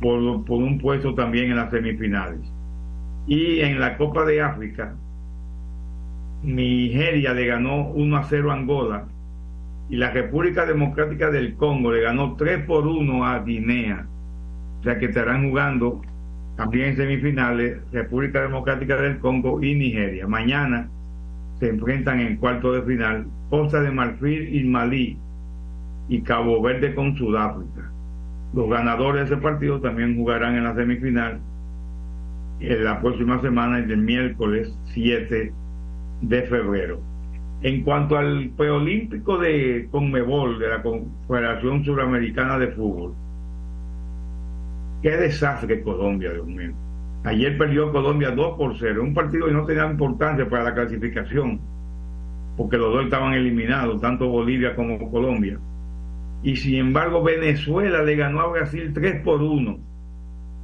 por, 0.00 0.18
un 0.18 0.78
puesto 0.78 1.14
también 1.14 1.50
en 1.50 1.56
las 1.56 1.70
semifinales. 1.70 2.40
Y 3.26 3.60
en 3.60 3.78
la 3.78 3.96
Copa 3.96 4.24
de 4.24 4.40
África, 4.40 4.94
Nigeria 6.42 7.34
le 7.34 7.46
ganó 7.46 7.88
1 7.88 8.16
a 8.16 8.24
0 8.24 8.50
a 8.50 8.54
Angola 8.54 9.04
y 9.90 9.96
la 9.96 10.10
República 10.10 10.64
Democrática 10.64 11.30
del 11.30 11.54
Congo 11.54 11.92
le 11.92 12.00
ganó 12.00 12.34
3 12.36 12.64
por 12.64 12.86
1 12.86 13.26
a 13.26 13.40
Guinea. 13.40 14.06
O 14.80 14.82
sea 14.82 14.98
que 14.98 15.06
estarán 15.06 15.50
jugando 15.50 16.00
también 16.56 16.90
en 16.90 16.96
semifinales 16.96 17.78
República 17.92 18.40
Democrática 18.40 18.96
del 18.96 19.18
Congo 19.18 19.62
y 19.62 19.74
Nigeria. 19.74 20.26
Mañana 20.26 20.88
se 21.60 21.68
enfrentan 21.68 22.20
en 22.20 22.36
cuarto 22.36 22.72
de 22.72 22.82
final 22.82 23.26
Costa 23.50 23.80
de 23.80 23.90
Marfil 23.90 24.56
y 24.56 24.64
Malí 24.64 25.18
y 26.08 26.22
Cabo 26.22 26.60
Verde 26.62 26.94
con 26.94 27.16
Sudáfrica. 27.16 27.90
Los 28.54 28.68
ganadores 28.68 29.28
de 29.28 29.34
ese 29.34 29.42
partido 29.42 29.80
también 29.80 30.16
jugarán 30.16 30.56
en 30.56 30.64
la 30.64 30.74
semifinal 30.74 31.38
en 32.60 32.84
la 32.84 33.00
próxima 33.00 33.40
semana, 33.40 33.78
el 33.78 33.96
miércoles 33.96 34.74
7 34.92 35.52
de 36.22 36.42
febrero. 36.42 37.00
En 37.62 37.82
cuanto 37.82 38.16
al 38.16 38.50
preolímpico 38.56 39.38
de 39.38 39.88
Conmebol, 39.90 40.58
de 40.58 40.68
la 40.68 40.82
Confederación 40.82 41.84
Suramericana 41.84 42.58
de 42.58 42.68
Fútbol, 42.68 43.14
qué 45.02 45.16
desastre 45.16 45.82
Colombia, 45.82 46.32
Dios 46.32 46.46
mío. 46.46 46.72
Ayer 47.24 47.58
perdió 47.58 47.92
Colombia 47.92 48.30
2 48.30 48.56
por 48.56 48.76
0, 48.78 49.02
un 49.02 49.14
partido 49.14 49.46
que 49.46 49.52
no 49.52 49.64
tenía 49.64 49.90
importancia 49.90 50.48
para 50.48 50.64
la 50.64 50.74
clasificación, 50.74 51.60
porque 52.56 52.78
los 52.78 52.92
dos 52.92 53.04
estaban 53.04 53.34
eliminados, 53.34 54.00
tanto 54.00 54.28
Bolivia 54.28 54.74
como 54.74 55.10
Colombia. 55.10 55.58
Y 56.42 56.56
sin 56.56 56.76
embargo, 56.76 57.22
Venezuela 57.22 58.02
le 58.02 58.16
ganó 58.16 58.40
a 58.40 58.50
Brasil 58.50 58.92
3 58.94 59.22
por 59.22 59.42
1, 59.42 59.78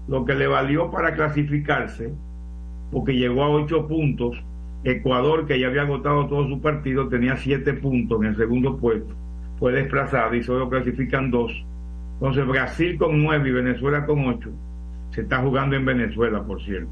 lo 0.08 0.24
que 0.24 0.34
le 0.34 0.46
valió 0.46 0.90
para 0.90 1.14
clasificarse, 1.14 2.12
porque 2.90 3.14
llegó 3.14 3.44
a 3.44 3.50
8 3.50 3.86
puntos 3.86 4.42
Ecuador, 4.86 5.46
que 5.46 5.58
ya 5.58 5.66
había 5.66 5.82
agotado 5.82 6.26
todo 6.28 6.46
su 6.48 6.60
partido, 6.60 7.08
tenía 7.08 7.36
siete 7.36 7.72
puntos 7.74 8.20
en 8.20 8.28
el 8.28 8.36
segundo 8.36 8.76
puesto, 8.76 9.14
fue 9.58 9.72
desplazado 9.72 10.34
y 10.34 10.42
solo 10.42 10.68
clasifican 10.68 11.30
dos. 11.30 11.52
Entonces 12.14 12.46
Brasil 12.46 12.96
con 12.96 13.22
nueve 13.22 13.48
y 13.48 13.52
Venezuela 13.52 14.06
con 14.06 14.26
ocho. 14.26 14.50
Se 15.10 15.22
está 15.22 15.38
jugando 15.38 15.76
en 15.76 15.84
Venezuela, 15.84 16.42
por 16.42 16.62
cierto. 16.62 16.90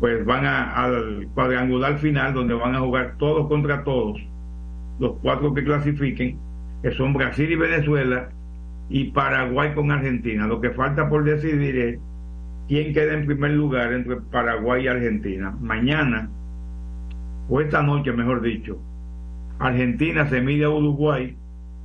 Pues 0.00 0.24
van 0.24 0.44
al 0.44 1.28
cuadrangular 1.34 1.98
final 1.98 2.34
donde 2.34 2.54
van 2.54 2.74
a 2.74 2.80
jugar 2.80 3.14
todos 3.18 3.48
contra 3.48 3.84
todos, 3.84 4.20
los 4.98 5.16
cuatro 5.22 5.54
que 5.54 5.64
clasifiquen, 5.64 6.38
que 6.82 6.90
son 6.92 7.12
Brasil 7.12 7.50
y 7.50 7.56
Venezuela 7.56 8.28
y 8.88 9.10
Paraguay 9.12 9.74
con 9.74 9.90
Argentina. 9.90 10.46
Lo 10.46 10.60
que 10.60 10.70
falta 10.70 11.08
por 11.08 11.24
decidir 11.24 11.76
es 11.78 11.98
quién 12.68 12.92
queda 12.92 13.14
en 13.14 13.26
primer 13.26 13.52
lugar 13.52 13.92
entre 13.92 14.16
Paraguay 14.16 14.84
y 14.84 14.88
Argentina. 14.88 15.54
Mañana 15.60 16.28
o 17.48 17.60
esta 17.60 17.82
noche, 17.82 18.12
mejor 18.12 18.40
dicho, 18.40 18.78
Argentina 19.58 20.28
se 20.28 20.40
mide 20.40 20.64
a 20.64 20.70
Uruguay, 20.70 21.36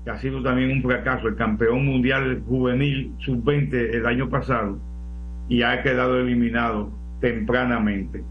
que 0.04 0.10
ha 0.10 0.18
sido 0.20 0.42
también 0.42 0.72
un 0.72 0.82
fracaso, 0.82 1.28
el 1.28 1.36
campeón 1.36 1.86
mundial 1.86 2.42
juvenil 2.48 3.14
sub-20 3.20 3.96
el 3.96 4.06
año 4.06 4.30
pasado, 4.30 4.80
y 5.50 5.64
ha 5.64 5.82
quedado 5.82 6.20
eliminado 6.20 6.92
tempranamente 7.20 8.24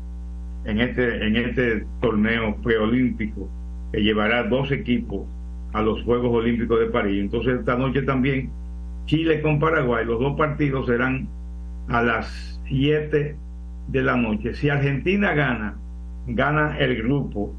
en 0.65 0.81
este, 0.81 1.27
en 1.27 1.37
este 1.37 1.85
torneo 2.01 2.57
preolímpico 2.63 3.49
que 3.93 4.03
llevará 4.03 4.45
dos 4.45 4.71
equipos 4.71 5.27
a 5.73 5.83
los 5.83 6.03
Juegos 6.05 6.33
Olímpicos 6.33 6.79
de 6.79 6.87
París. 6.87 7.21
Entonces 7.21 7.59
esta 7.59 7.77
noche 7.77 8.03
también 8.03 8.51
Chile 9.07 9.43
con 9.43 9.59
Paraguay, 9.59 10.05
los 10.05 10.21
dos 10.21 10.37
partidos 10.37 10.87
serán 10.87 11.29
a 11.89 12.03
las 12.03 12.61
7 12.69 13.37
de 13.89 14.03
la 14.03 14.17
noche. 14.17 14.55
Si 14.55 14.69
Argentina 14.69 15.33
gana, 15.35 15.77
gana 16.27 16.79
el 16.79 17.03
grupo, 17.03 17.55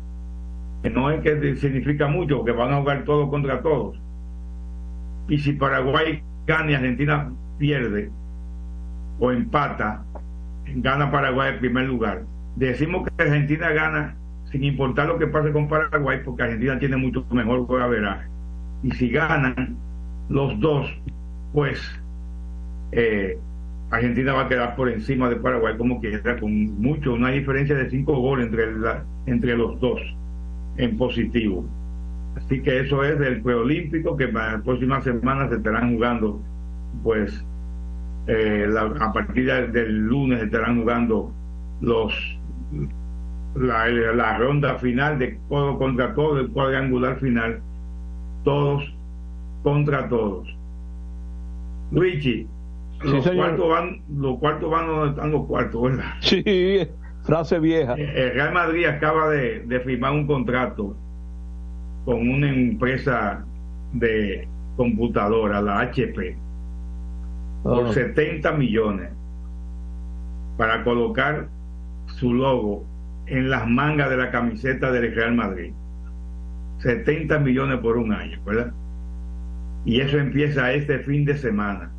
que 0.84 0.90
no 0.90 1.10
es 1.10 1.22
que 1.22 1.56
significa 1.56 2.08
mucho, 2.08 2.46
que 2.46 2.52
van 2.52 2.72
a 2.72 2.78
jugar 2.78 3.04
todos 3.04 3.30
contra 3.30 3.62
todos. 3.62 4.00
Y 5.28 5.40
si 5.40 5.54
Paraguay 5.54 6.22
gana 6.46 6.72
y 6.72 6.76
Argentina 6.76 7.32
pierde 7.58 8.12
o 9.20 9.32
empata, 9.32 10.04
gana 10.76 11.12
Paraguay 11.12 11.54
en 11.54 11.60
primer 11.60 11.86
lugar. 11.86 12.24
Decimos 12.56 13.08
que 13.08 13.24
Argentina 13.24 13.70
gana 13.72 14.16
sin 14.52 14.64
importar 14.64 15.08
lo 15.08 15.20
que 15.20 15.28
pase 15.28 15.52
con 15.52 15.68
Paraguay, 15.68 16.20
porque 16.26 16.44
Argentina 16.44 16.80
tiene 16.80 16.98
mucho 16.98 17.26
mejor 17.32 17.68
veraje 17.90 18.28
Y 18.84 18.92
si 18.92 19.10
ganan 19.10 19.78
los 20.30 20.60
dos, 20.60 20.90
pues 21.54 21.80
eh, 22.92 23.38
Argentina 23.92 24.34
va 24.34 24.44
a 24.44 24.50
quedar 24.50 24.76
por 24.76 24.90
encima 24.90 25.30
de 25.30 25.36
Paraguay 25.36 25.78
como 25.78 26.00
quiera, 26.00 26.40
con 26.40 26.82
mucho, 26.82 27.14
una 27.14 27.30
diferencia 27.30 27.76
de 27.76 27.90
cinco 27.90 28.20
goles 28.20 28.48
entre, 28.48 28.66
entre 29.26 29.58
los 29.58 29.80
dos 29.80 30.02
en 30.78 30.98
positivo. 30.98 31.66
Así 32.36 32.62
que 32.62 32.80
eso 32.80 33.04
es 33.04 33.20
del 33.20 33.42
preolímpico 33.42 34.16
que 34.16 34.28
para 34.28 34.58
la 34.58 34.64
próxima 34.64 35.02
semana 35.02 35.50
se 35.50 35.56
estarán 35.56 35.94
jugando, 35.94 36.42
pues 37.04 37.44
eh, 38.30 38.70
a 39.00 39.12
partir 39.12 39.46
del 39.72 40.06
lunes 40.06 40.44
estarán 40.44 40.80
jugando 40.80 41.32
los 41.82 42.14
la, 43.56 44.38
ronda 44.38 44.76
final 44.76 45.18
de 45.18 45.40
todo 45.50 45.78
contra 45.78 46.14
todo, 46.14 46.40
el 46.40 46.50
cuadrangular 46.50 47.20
final, 47.20 47.60
todos 48.44 48.84
contra 49.64 50.08
todos. 50.08 50.48
Luigi, 51.92 52.48
los, 53.04 53.28
cuartos 53.28 53.70
van, 53.70 54.02
los 54.16 54.38
cuartos 54.38 54.70
van 54.70 54.88
donde 54.88 55.10
están 55.10 55.32
los 55.32 55.46
cuartos, 55.48 55.82
¿verdad? 55.82 56.14
Sí, 56.22 56.88
frase 57.24 57.60
vieja. 57.60 57.96
Eh, 57.98 58.14
el 58.16 58.34
Real 58.34 58.54
Madrid 58.54 58.86
acaba 58.86 59.30
de, 59.30 59.82
firmar 59.84 60.14
un 60.14 60.28
contrato 60.28 60.96
con 62.06 62.30
una 62.30 62.50
empresa 62.50 63.44
de 63.94 64.48
computadora, 64.78 65.62
la 65.62 65.80
HP, 65.82 66.38
por 67.64 67.94
70 67.94 68.52
millones 68.54 69.10
para 70.58 70.84
colocar 70.84 71.48
su 72.08 72.34
logo 72.34 72.86
en 73.28 73.50
las 73.50 73.68
mangas 73.68 74.10
de 74.10 74.18
la 74.18 74.32
camiseta 74.32 74.92
del 74.92 75.14
Real 75.14 75.36
Madrid. 75.36 75.74
70 76.80 77.40
millones 77.40 77.80
por 77.80 77.98
un 77.98 78.12
año, 78.14 78.40
¿verdad? 78.46 78.74
Y 79.86 80.02
eso 80.02 80.18
empieza 80.18 80.74
este 80.74 81.00
fin 81.00 81.26
de 81.26 81.38
semana. 81.38 81.92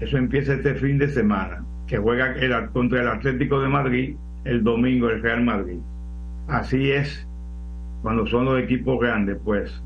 Eso 0.00 0.16
empieza 0.18 0.54
este 0.54 0.74
fin 0.74 0.98
de 0.98 1.08
semana, 1.08 1.64
que 1.86 1.98
juega 1.98 2.34
contra 2.72 3.02
el 3.02 3.08
Atlético 3.08 3.60
de 3.60 3.68
Madrid 3.68 4.16
el 4.44 4.62
domingo 4.62 5.08
el 5.08 5.22
Real 5.22 5.42
Madrid. 5.42 5.78
Así 6.48 6.90
es 6.90 7.26
cuando 8.02 8.26
son 8.26 8.44
los 8.44 8.60
equipos 8.60 9.00
grandes, 9.00 9.38
pues, 9.44 9.82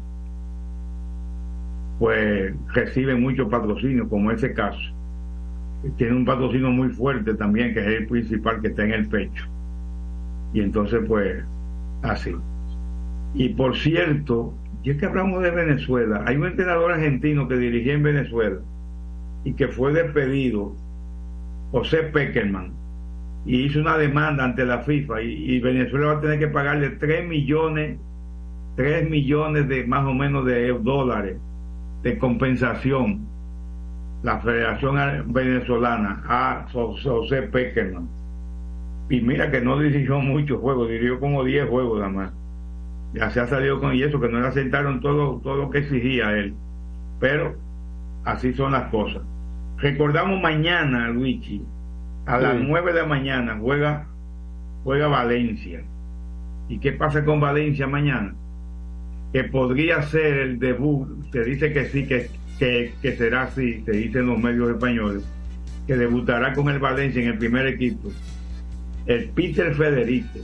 pues 1.98 2.54
reciben 2.74 3.20
mucho 3.22 3.48
patrocinio, 3.48 4.08
como 4.08 4.30
ese 4.30 4.52
caso. 4.54 4.80
Tiene 5.96 6.14
un 6.14 6.24
patrocinio 6.24 6.70
muy 6.70 6.88
fuerte 6.90 7.34
también, 7.34 7.74
que 7.74 7.80
es 7.80 8.00
el 8.00 8.06
principal 8.06 8.60
que 8.60 8.68
está 8.68 8.84
en 8.84 8.92
el 8.92 9.08
pecho. 9.08 9.46
Y 10.52 10.60
entonces, 10.60 11.00
pues, 11.06 11.44
así. 12.02 12.34
Y 13.34 13.50
por 13.50 13.76
cierto, 13.76 14.54
ya 14.82 14.96
que 14.96 15.06
hablamos 15.06 15.42
de 15.42 15.50
Venezuela, 15.50 16.22
hay 16.26 16.36
un 16.36 16.46
entrenador 16.46 16.92
argentino 16.92 17.48
que 17.48 17.56
dirigía 17.56 17.94
en 17.94 18.02
Venezuela 18.02 18.58
y 19.44 19.52
que 19.52 19.68
fue 19.68 19.92
despedido 19.92 20.74
José 21.72 22.04
Peckerman 22.04 22.72
y 23.44 23.64
hizo 23.64 23.80
una 23.80 23.96
demanda 23.96 24.44
ante 24.44 24.64
la 24.64 24.80
FIFA 24.80 25.22
y, 25.22 25.60
Venezuela 25.60 26.06
va 26.06 26.12
a 26.14 26.20
tener 26.20 26.38
que 26.38 26.48
pagarle 26.48 26.90
3 26.90 27.28
millones 27.28 27.98
3 28.76 29.08
millones 29.08 29.68
de 29.68 29.84
más 29.86 30.06
o 30.06 30.14
menos 30.14 30.44
de 30.44 30.68
dólares 30.72 31.36
de 32.02 32.18
compensación 32.18 33.26
la 34.22 34.40
Federación 34.40 35.32
Venezolana 35.32 36.22
a 36.26 36.66
José 36.72 37.42
Peckerman 37.42 38.08
y 39.08 39.20
mira 39.20 39.50
que 39.50 39.60
no 39.60 39.78
dirigió 39.78 40.20
muchos 40.20 40.60
juegos 40.60 40.88
dirigió 40.88 41.20
como 41.20 41.44
10 41.44 41.68
juegos 41.68 42.00
nada 42.00 42.10
más 42.10 42.32
ya 43.14 43.30
se 43.30 43.40
ha 43.40 43.46
salido 43.46 43.80
con 43.80 43.92
eso 43.92 44.20
que 44.20 44.28
no 44.28 44.40
le 44.40 44.48
aceptaron 44.48 45.00
todo, 45.00 45.40
todo 45.40 45.56
lo 45.56 45.70
que 45.70 45.78
exigía 45.78 46.32
él 46.32 46.54
pero 47.20 47.68
Así 48.28 48.52
son 48.52 48.72
las 48.72 48.90
cosas. 48.90 49.22
Recordamos 49.78 50.38
mañana, 50.42 51.08
Luigi, 51.08 51.64
a 52.26 52.38
las 52.38 52.56
9 52.60 52.92
de 52.92 53.00
la 53.00 53.06
mañana 53.06 53.56
juega, 53.58 54.06
juega 54.84 55.08
Valencia. 55.08 55.82
¿Y 56.68 56.78
qué 56.78 56.92
pasa 56.92 57.24
con 57.24 57.40
Valencia 57.40 57.86
mañana? 57.86 58.34
Que 59.32 59.44
podría 59.44 60.02
ser 60.02 60.38
el 60.38 60.58
debut, 60.58 61.08
se 61.32 61.44
dice 61.44 61.72
que 61.72 61.86
sí, 61.86 62.06
que, 62.06 62.30
que, 62.58 63.16
será 63.16 63.42
así, 63.42 63.82
se 63.84 63.92
dice 63.92 64.20
en 64.20 64.26
los 64.26 64.38
medios 64.38 64.70
españoles, 64.70 65.22
que 65.86 65.96
debutará 65.96 66.54
con 66.54 66.68
el 66.68 66.78
Valencia 66.78 67.22
en 67.22 67.28
el 67.28 67.38
primer 67.38 67.66
equipo. 67.66 68.10
El 69.06 69.28
Peter 69.30 69.74
Federico, 69.74 70.38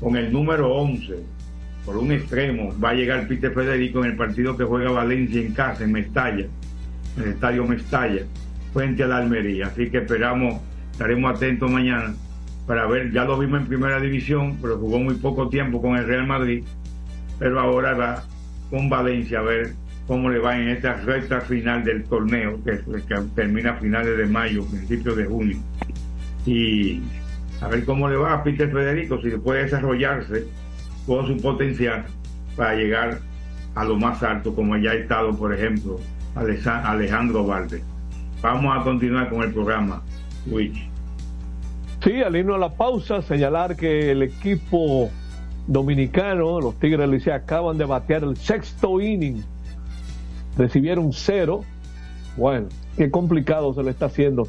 con 0.00 0.16
el 0.16 0.32
número 0.32 0.74
11, 0.74 1.14
por 1.84 1.96
un 1.96 2.12
extremo, 2.12 2.74
va 2.78 2.90
a 2.90 2.94
llegar 2.94 3.26
Peter 3.26 3.52
Federico 3.52 4.04
en 4.04 4.12
el 4.12 4.16
partido 4.16 4.56
que 4.56 4.64
juega 4.64 4.90
Valencia 4.90 5.40
en 5.40 5.52
casa, 5.52 5.84
en 5.84 5.92
Mestalla 5.92 6.46
en 7.16 7.22
el 7.22 7.28
Estadio 7.30 7.64
Mestalla, 7.64 8.22
frente 8.72 9.02
a 9.02 9.06
la 9.06 9.18
Almería. 9.18 9.66
Así 9.66 9.90
que 9.90 9.98
esperamos, 9.98 10.60
estaremos 10.92 11.34
atentos 11.34 11.70
mañana 11.70 12.14
para 12.66 12.86
ver, 12.86 13.12
ya 13.12 13.24
lo 13.24 13.38
vimos 13.38 13.60
en 13.60 13.66
primera 13.66 14.00
división, 14.00 14.58
pero 14.60 14.78
jugó 14.78 14.98
muy 14.98 15.14
poco 15.16 15.48
tiempo 15.48 15.82
con 15.82 15.96
el 15.96 16.06
Real 16.06 16.26
Madrid, 16.26 16.64
pero 17.38 17.60
ahora 17.60 17.94
va 17.94 18.24
con 18.70 18.88
Valencia 18.88 19.38
a 19.40 19.42
ver 19.42 19.74
cómo 20.06 20.28
le 20.30 20.38
va 20.38 20.58
en 20.58 20.68
esta 20.68 20.94
recta 20.94 21.40
final 21.40 21.84
del 21.84 22.04
torneo, 22.04 22.62
que, 22.64 22.80
termina 23.34 23.72
a 23.72 23.76
finales 23.76 24.16
de 24.18 24.26
mayo, 24.26 24.64
principios 24.66 25.16
de 25.16 25.24
junio. 25.26 25.58
Y 26.46 27.00
a 27.60 27.68
ver 27.68 27.84
cómo 27.84 28.08
le 28.08 28.16
va 28.16 28.34
a 28.34 28.42
Peter 28.42 28.70
Federico, 28.70 29.20
si 29.22 29.30
puede 29.30 29.64
desarrollarse 29.64 30.46
todo 31.06 31.26
su 31.26 31.36
potencial 31.38 32.04
para 32.56 32.74
llegar 32.74 33.20
a 33.74 33.84
lo 33.84 33.96
más 33.96 34.22
alto, 34.22 34.54
como 34.54 34.76
ya 34.76 34.90
ha 34.90 34.94
estado, 34.94 35.36
por 35.36 35.54
ejemplo, 35.54 35.98
Alejandro 36.34 37.46
Valde. 37.46 37.82
Vamos 38.42 38.76
a 38.76 38.84
continuar 38.84 39.30
con 39.30 39.42
el 39.42 39.52
programa, 39.52 40.02
Luis. 40.46 40.72
Sí, 42.02 42.22
al 42.22 42.36
irnos 42.36 42.56
a 42.56 42.58
la 42.58 42.68
pausa, 42.68 43.22
señalar 43.22 43.76
que 43.76 44.10
el 44.10 44.22
equipo 44.22 45.10
dominicano, 45.66 46.60
los 46.60 46.74
Tigres 46.76 47.08
del 47.08 47.32
acaban 47.32 47.78
de 47.78 47.84
batear 47.84 48.24
el 48.24 48.36
sexto 48.36 49.00
inning. 49.00 49.42
Recibieron 50.56 51.12
cero. 51.12 51.62
Bueno, 52.36 52.68
qué 52.96 53.10
complicado 53.10 53.74
se 53.74 53.82
le 53.82 53.90
está 53.90 54.06
haciendo 54.06 54.46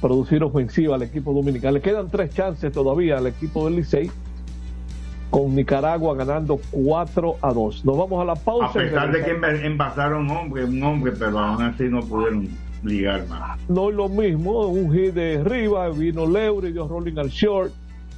producir 0.00 0.42
ofensiva 0.42 0.96
al 0.96 1.02
equipo 1.02 1.32
dominicano. 1.32 1.74
Le 1.74 1.80
quedan 1.80 2.10
tres 2.10 2.34
chances 2.34 2.70
todavía 2.72 3.18
al 3.18 3.26
equipo 3.26 3.64
del 3.64 3.76
Licey, 3.76 4.10
con 5.30 5.54
Nicaragua 5.54 6.14
ganando 6.14 6.60
4 6.70 7.36
a 7.40 7.52
2. 7.52 7.84
Nos 7.84 7.96
vamos 7.96 8.22
a 8.22 8.24
la 8.24 8.34
pausa. 8.34 8.66
A 8.66 8.72
pesar 8.72 9.12
de 9.12 9.24
que 9.24 9.66
envasaron 9.66 10.30
un 10.30 10.36
hombre, 10.36 10.64
un 10.64 10.82
hombre, 10.82 11.12
pero 11.18 11.38
aún 11.38 11.62
así 11.62 11.84
no 11.84 12.00
pudieron 12.00 12.48
ligar 12.82 13.26
más. 13.28 13.58
No 13.68 13.88
es 13.88 13.96
lo 13.96 14.08
mismo, 14.08 14.66
un 14.66 14.92
hit 14.92 15.14
de 15.14 15.38
arriba, 15.38 15.88
vino 15.88 16.26
Leury, 16.26 16.72
dio 16.72 16.86
rolling 16.86 17.18
al 17.18 17.30
short, 17.30 17.72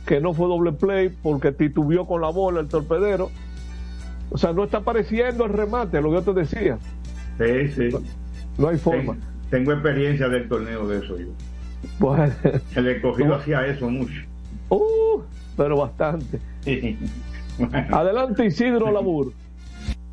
que 0.07 0.21
no 0.21 0.33
fue 0.33 0.47
doble 0.47 0.73
play 0.73 1.11
porque 1.23 1.53
titubeó 1.53 2.07
con 2.07 2.21
la 2.21 2.31
bola 2.31 2.61
el 2.61 2.69
torpedero. 2.69 3.31
O 4.31 4.39
sea, 4.39 4.53
no 4.53 4.65
está 4.65 4.79
apareciendo 4.79 5.45
el 5.45 5.53
remate, 5.53 6.01
lo 6.01 6.11
que 6.11 6.17
yo 6.17 6.23
te 6.23 6.41
decía. 6.41 6.79
Sí, 7.39 7.69
sí. 7.69 7.97
No, 8.57 8.69
hay 8.69 8.79
forma. 8.79 9.17
Tengo, 9.51 9.73
experiencia 9.73 10.29
del 10.29 10.49
torneo 10.49 10.87
de 10.89 10.99
eso 10.99 11.19
yo. 11.19 11.29
Bueno. 11.99 12.33
El 12.75 12.89
escogido 12.89 13.35
hacía 13.35 13.67
eso 13.67 13.89
mucho. 13.89 14.23
Uh, 14.71 15.21
pero 15.57 15.77
bastante. 15.77 16.41
Adelante 17.91 18.47
Isidro 18.47 18.91
Labur 18.91 19.33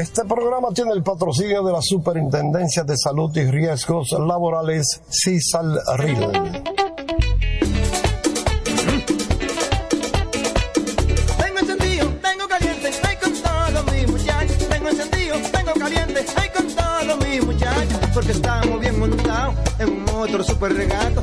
Este 0.00 0.24
programa 0.24 0.68
tiene 0.74 0.92
el 0.92 1.02
patrocinio 1.02 1.62
de 1.62 1.72
la 1.72 1.82
Superintendencia 1.82 2.84
de 2.84 2.96
Salud 2.96 3.36
y 3.36 3.44
Riesgos 3.44 4.12
Laborales, 4.12 5.02
CISAL-RIL. 5.10 6.62
Porque 18.14 18.32
estamos 18.32 18.80
bien 18.80 18.98
montados 18.98 19.54
en 19.78 19.90
un 19.90 20.08
otro 20.08 20.42
super 20.42 20.72
regato. 20.72 21.22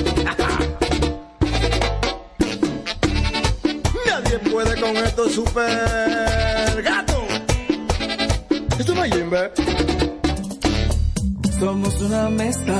Estos 5.27 5.33
super 5.33 6.83
gatos. 6.83 7.15
Esto 8.79 8.95
no 8.95 9.03
es 9.03 9.13
Jimbe. 9.13 9.51
Somos 11.59 12.01
una 12.01 12.29
mezcla 12.29 12.79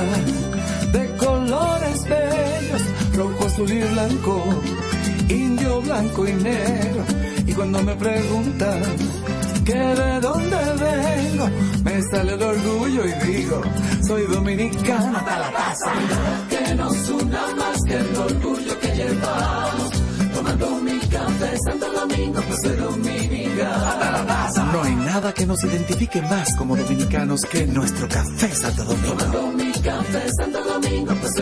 de 0.92 1.16
colores 1.16 2.04
bellos, 2.04 2.82
rojo, 3.14 3.46
azul 3.46 3.70
y 3.70 3.80
blanco, 3.82 4.44
indio, 5.28 5.82
blanco 5.82 6.26
y 6.26 6.32
negro. 6.32 7.04
Y 7.46 7.52
cuando 7.52 7.82
me 7.82 7.94
preguntan 7.94 8.82
que 9.64 9.74
de 9.74 10.20
dónde 10.20 10.56
vengo, 10.56 11.48
me 11.84 12.02
sale 12.10 12.34
el 12.34 12.42
orgullo 12.42 13.04
y 13.04 13.26
digo, 13.26 13.62
soy 14.06 14.22
dominicano 14.26 15.18
hasta 15.18 15.38
la 15.38 15.52
taza. 15.52 15.92
Que 16.50 16.74
nos 16.74 17.08
una 17.08 17.54
más 17.56 17.82
que 17.86 17.94
el 17.94 18.16
orgullo 18.16 18.80
que 18.80 18.88
llevamos, 18.96 19.90
tomando 20.34 20.70
mi 20.80 20.98
café 20.98 21.56
Santo 21.64 21.81
Domingo, 22.22 22.40
pues 22.46 22.60
soy 22.62 22.76
No 24.56 24.82
hay 24.82 24.94
nada 24.94 25.32
que 25.32 25.46
nos 25.46 25.62
identifique 25.64 26.20
más 26.22 26.54
como 26.56 26.76
dominicanos 26.76 27.42
que 27.42 27.66
nuestro 27.66 28.08
café 28.08 28.54
Santo 28.54 28.84
Domingo. 28.84 29.16
Tomando 29.16 29.52
mi 29.52 29.72
café 29.72 30.28
Santo 30.38 30.62
Domingo, 30.64 31.14
pues. 31.20 31.32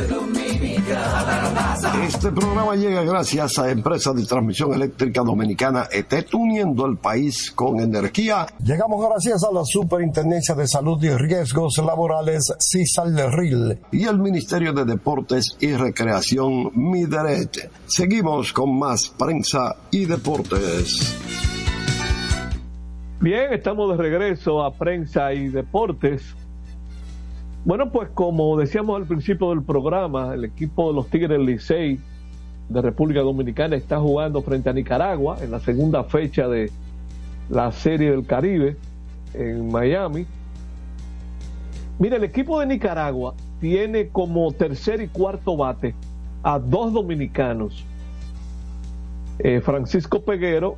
Este 2.07 2.33
programa 2.33 2.75
llega 2.75 3.03
gracias 3.03 3.59
a 3.59 3.71
Empresa 3.71 4.13
de 4.13 4.25
Transmisión 4.25 4.75
Eléctrica 4.75 5.23
Dominicana 5.23 5.89
ET, 5.91 6.13
uniendo 6.33 6.87
el 6.87 6.97
país 6.99 7.53
con 7.53 7.81
energía. 7.81 8.47
Llegamos 8.63 9.05
gracias 9.09 9.45
a 9.45 9.53
la 9.53 9.65
Superintendencia 9.65 10.55
de 10.55 10.67
Salud 10.67 11.03
y 11.03 11.11
Riesgos 11.11 11.79
Laborales, 11.79 12.53
CISALRIL, 12.59 13.79
y 13.93 14.05
el 14.05 14.19
Ministerio 14.19 14.73
de 14.73 14.85
Deportes 14.85 15.57
y 15.61 15.73
Recreación, 15.73 16.71
MIDERET. 16.75 17.71
Seguimos 17.87 18.53
con 18.53 18.79
más 18.79 19.09
prensa 19.17 19.77
y 19.91 20.07
deportes. 20.07 21.50
Bien, 23.23 23.53
estamos 23.53 23.91
de 23.91 24.03
regreso 24.03 24.65
a 24.65 24.73
prensa 24.73 25.35
y 25.35 25.49
deportes. 25.49 26.35
Bueno, 27.67 27.93
pues 27.93 28.09
como 28.15 28.57
decíamos 28.57 28.99
al 28.99 29.07
principio 29.07 29.51
del 29.51 29.63
programa, 29.63 30.33
el 30.33 30.47
equipo 30.47 30.89
de 30.89 30.95
los 30.95 31.11
Tigres 31.11 31.39
Licey 31.39 32.01
de 32.71 32.81
República 32.81 33.21
Dominicana 33.21 33.77
está 33.77 34.01
jugando 34.01 34.41
frente 34.41 34.71
a 34.71 34.73
Nicaragua 34.73 35.37
en 35.43 35.51
la 35.51 35.61
segunda 35.61 36.03
fecha 36.05 36.49
de 36.49 36.71
la 37.51 37.71
Serie 37.73 38.11
del 38.11 38.25
Caribe 38.25 38.79
en 39.35 39.71
Miami. 39.71 40.25
Mira, 41.99 42.17
el 42.17 42.25
equipo 42.25 42.59
de 42.59 42.69
Nicaragua 42.69 43.35
tiene 43.61 44.09
como 44.09 44.51
tercer 44.53 45.03
y 45.03 45.09
cuarto 45.09 45.59
bate 45.59 45.95
a 46.43 46.59
dos 46.59 46.95
dominicanos, 46.95 47.85
eh, 49.41 49.61
Francisco 49.61 50.23
Peguero 50.23 50.77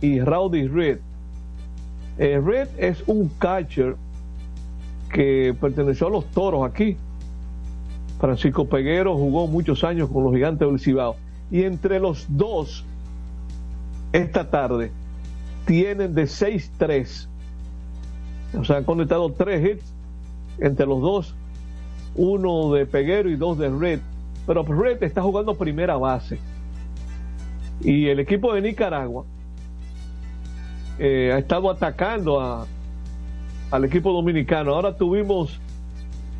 y 0.00 0.20
Rowdy 0.20 0.68
Reed. 0.68 1.00
Eh, 2.18 2.40
Reed 2.42 2.68
es 2.78 3.02
un 3.06 3.28
catcher 3.38 3.96
que 5.12 5.54
perteneció 5.60 6.06
a 6.06 6.10
los 6.10 6.26
toros 6.26 6.68
aquí. 6.68 6.96
Francisco 8.18 8.66
Peguero 8.66 9.16
jugó 9.16 9.46
muchos 9.46 9.84
años 9.84 10.08
con 10.08 10.24
los 10.24 10.32
gigantes 10.32 10.66
del 10.66 10.80
Cibao. 10.80 11.16
Y 11.50 11.62
entre 11.62 12.00
los 12.00 12.26
dos, 12.28 12.84
esta 14.12 14.50
tarde, 14.50 14.90
tienen 15.66 16.14
de 16.14 16.24
6-3. 16.24 17.28
O 18.58 18.64
sea, 18.64 18.78
han 18.78 18.84
conectado 18.84 19.30
tres 19.32 19.64
hits 19.64 19.92
entre 20.58 20.86
los 20.86 21.00
dos. 21.00 21.34
Uno 22.14 22.72
de 22.72 22.86
Peguero 22.86 23.28
y 23.28 23.36
dos 23.36 23.58
de 23.58 23.68
Red. 23.68 24.00
Pero 24.46 24.62
Red 24.62 25.02
está 25.02 25.20
jugando 25.20 25.54
primera 25.54 25.96
base. 25.96 26.38
Y 27.82 28.06
el 28.06 28.20
equipo 28.20 28.54
de 28.54 28.62
Nicaragua 28.62 29.26
eh, 30.98 31.32
ha 31.34 31.38
estado 31.38 31.70
atacando 31.70 32.40
a, 32.40 32.66
al 33.70 33.84
equipo 33.84 34.12
dominicano. 34.12 34.74
Ahora 34.74 34.96
tuvimos 34.96 35.60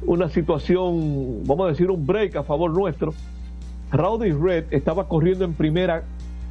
una 0.05 0.29
situación, 0.29 1.45
vamos 1.45 1.67
a 1.67 1.71
decir, 1.71 1.91
un 1.91 2.07
break 2.07 2.37
a 2.37 2.43
favor 2.43 2.73
nuestro. 2.73 3.15
Rowdy 3.93 4.33
Red 4.33 4.65
estaba 4.71 5.09
corriendo 5.09 5.45
en 5.45 5.55
primera 5.55 6.03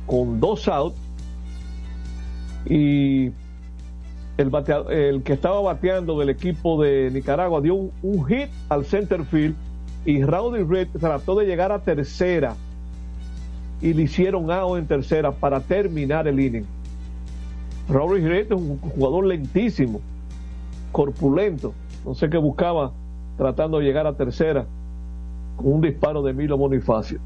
con 0.05 0.39
dos 0.39 0.67
outs 0.67 0.95
y 2.65 3.31
el, 4.37 4.51
el 4.89 5.23
que 5.23 5.33
estaba 5.33 5.61
bateando 5.61 6.17
del 6.19 6.29
equipo 6.29 6.81
de 6.81 7.09
Nicaragua 7.11 7.61
dio 7.61 7.75
un, 7.75 7.91
un 8.01 8.25
hit 8.25 8.49
al 8.69 8.85
center 8.85 9.23
field 9.25 9.55
y 10.05 10.23
Rowdy 10.23 10.63
Red 10.63 10.89
trató 10.99 11.35
de 11.35 11.45
llegar 11.45 11.71
a 11.71 11.79
tercera 11.79 12.55
y 13.81 13.93
le 13.93 14.03
hicieron 14.03 14.51
out 14.51 14.77
en 14.77 14.87
tercera 14.87 15.31
para 15.31 15.59
terminar 15.59 16.27
el 16.27 16.39
inning. 16.39 16.65
Rowdy 17.89 18.27
Red 18.27 18.45
es 18.51 18.51
un 18.51 18.79
jugador 18.79 19.25
lentísimo, 19.25 19.99
corpulento, 20.91 21.73
no 22.05 22.15
sé 22.15 22.29
qué 22.29 22.37
buscaba 22.37 22.91
tratando 23.37 23.79
de 23.79 23.85
llegar 23.85 24.07
a 24.07 24.13
tercera 24.13 24.65
con 25.57 25.73
un 25.73 25.81
disparo 25.81 26.21
de 26.23 26.33
Milo 26.33 26.57
Bonifacio. 26.57 27.19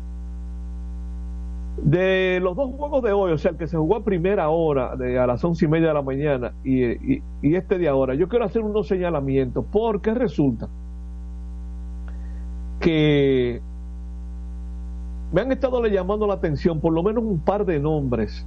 De 1.81 2.39
los 2.41 2.57
dos 2.57 2.71
juegos 2.75 3.01
de 3.03 3.13
hoy, 3.13 3.31
o 3.31 3.37
sea, 3.37 3.51
el 3.51 3.57
que 3.57 3.67
se 3.67 3.77
jugó 3.77 3.95
a 3.95 4.03
primera 4.03 4.49
hora, 4.49 4.95
de, 4.97 5.17
a 5.17 5.25
las 5.25 5.41
once 5.45 5.63
y 5.63 5.67
media 5.69 5.89
de 5.89 5.93
la 5.93 6.01
mañana, 6.01 6.51
y, 6.63 6.83
y- 7.13 7.23
y 7.41 7.55
este 7.55 7.77
de 7.77 7.87
ahora, 7.87 8.15
yo 8.15 8.27
quiero 8.27 8.43
hacer 8.43 8.61
unos 8.63 8.87
señalamientos, 8.87 9.63
porque 9.71 10.13
resulta 10.13 10.67
que 12.81 13.61
me 15.31 15.41
han 15.41 15.51
estado 15.51 15.81
le 15.81 15.91
llamando 15.91 16.27
la 16.27 16.33
atención 16.33 16.79
por 16.79 16.91
lo 16.93 17.03
menos 17.03 17.23
un 17.23 17.39
par 17.39 17.65
de 17.65 17.79
nombres. 17.79 18.45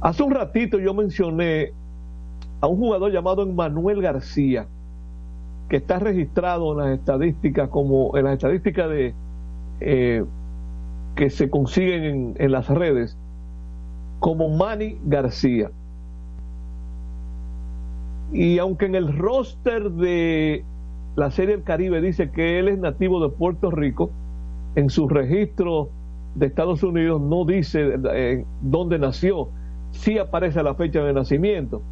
Hace 0.00 0.22
un 0.22 0.30
ratito 0.30 0.78
yo 0.78 0.94
mencioné 0.94 1.72
a 2.60 2.66
un 2.66 2.78
jugador 2.78 3.12
llamado 3.12 3.42
Emmanuel 3.42 4.00
García, 4.00 4.66
que 5.68 5.76
está 5.76 5.98
registrado 5.98 6.72
en 6.72 6.78
las 6.78 6.98
estadísticas 6.98 7.68
como 7.68 8.16
en 8.16 8.24
las 8.24 8.34
estadísticas 8.34 8.88
de 8.88 9.14
eh, 9.80 10.24
que 11.14 11.30
se 11.30 11.50
consiguen 11.50 12.04
en, 12.04 12.34
en 12.38 12.52
las 12.52 12.68
redes 12.68 13.16
como 14.20 14.48
Manny 14.48 14.98
García. 15.04 15.70
Y 18.32 18.58
aunque 18.58 18.86
en 18.86 18.94
el 18.94 19.16
roster 19.16 19.90
de 19.90 20.64
la 21.16 21.30
Serie 21.30 21.56
del 21.56 21.64
Caribe 21.64 22.00
dice 22.00 22.30
que 22.30 22.58
él 22.58 22.68
es 22.68 22.78
nativo 22.78 23.20
de 23.20 23.34
Puerto 23.34 23.70
Rico, 23.70 24.10
en 24.74 24.90
su 24.90 25.08
registro 25.08 25.88
de 26.34 26.46
Estados 26.46 26.82
Unidos 26.82 27.20
no 27.20 27.44
dice 27.44 27.98
eh, 28.12 28.44
dónde 28.62 28.98
nació, 28.98 29.48
sí 29.92 30.18
aparece 30.18 30.62
la 30.62 30.74
fecha 30.74 31.02
de 31.02 31.12
nacimiento. 31.12 31.82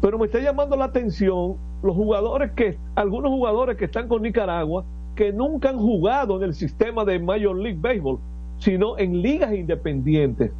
Pero 0.00 0.18
me 0.18 0.26
está 0.26 0.40
llamando 0.40 0.76
la 0.76 0.86
atención 0.86 1.56
los 1.82 1.94
jugadores 1.94 2.52
que, 2.52 2.76
algunos 2.94 3.30
jugadores 3.30 3.76
que 3.76 3.84
están 3.86 4.08
con 4.08 4.22
Nicaragua, 4.22 4.84
que 5.14 5.32
nunca 5.32 5.70
han 5.70 5.78
jugado 5.78 6.36
en 6.38 6.44
el 6.44 6.54
sistema 6.54 7.04
de 7.04 7.18
Major 7.18 7.56
League 7.56 7.78
Baseball, 7.80 8.18
sino 8.58 8.98
en 8.98 9.22
ligas 9.22 9.52
independientes. 9.52 10.50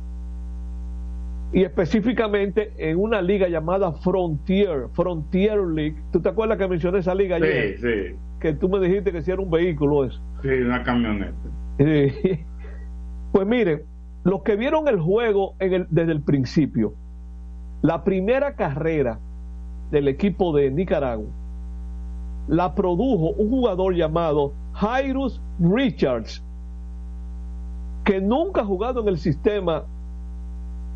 Y 1.52 1.64
específicamente 1.64 2.72
en 2.78 2.98
una 2.98 3.20
liga 3.20 3.48
llamada 3.48 3.92
Frontier, 3.92 4.88
Frontier 4.92 5.58
League. 5.58 5.96
¿Tú 6.10 6.20
te 6.20 6.30
acuerdas 6.30 6.56
que 6.56 6.66
mencioné 6.66 6.98
esa 6.98 7.14
liga 7.14 7.36
ayer? 7.36 7.76
Sí, 7.78 7.82
sí, 7.82 8.16
Que 8.40 8.54
tú 8.54 8.68
me 8.68 8.80
dijiste 8.80 9.12
que 9.12 9.20
si 9.22 9.30
era 9.30 9.42
un 9.42 9.50
vehículo 9.50 10.04
eso. 10.04 10.20
sí, 10.42 10.48
una 10.48 10.82
camioneta. 10.82 11.32
Eh, 11.78 12.44
Pues 13.32 13.46
miren, 13.46 13.82
los 14.24 14.42
que 14.42 14.56
vieron 14.56 14.88
el 14.88 15.00
juego 15.00 15.54
en 15.58 15.72
el- 15.72 15.86
desde 15.90 16.12
el 16.12 16.22
principio, 16.22 16.94
la 17.82 18.04
primera 18.04 18.54
carrera 18.54 19.18
del 19.90 20.08
equipo 20.08 20.54
de 20.54 20.70
Nicaragua 20.70 21.26
la 22.48 22.74
produjo 22.74 23.30
un 23.30 23.50
jugador 23.50 23.94
llamado 23.94 24.52
Jairus 24.72 25.40
Richards, 25.60 26.42
que 28.04 28.20
nunca 28.20 28.62
ha 28.62 28.64
jugado 28.64 29.00
en 29.00 29.08
el 29.08 29.18
sistema 29.18 29.84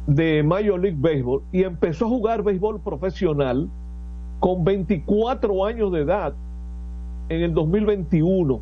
de 0.06 0.42
Major 0.42 0.78
League 0.80 0.98
Baseball 1.00 1.42
y 1.52 1.62
empezó 1.64 2.06
a 2.06 2.08
jugar 2.08 2.42
béisbol 2.42 2.80
profesional 2.80 3.68
con 4.40 4.64
24 4.64 5.64
años 5.64 5.92
de 5.92 6.00
edad 6.02 6.34
en 7.28 7.42
el 7.42 7.54
2021. 7.54 8.60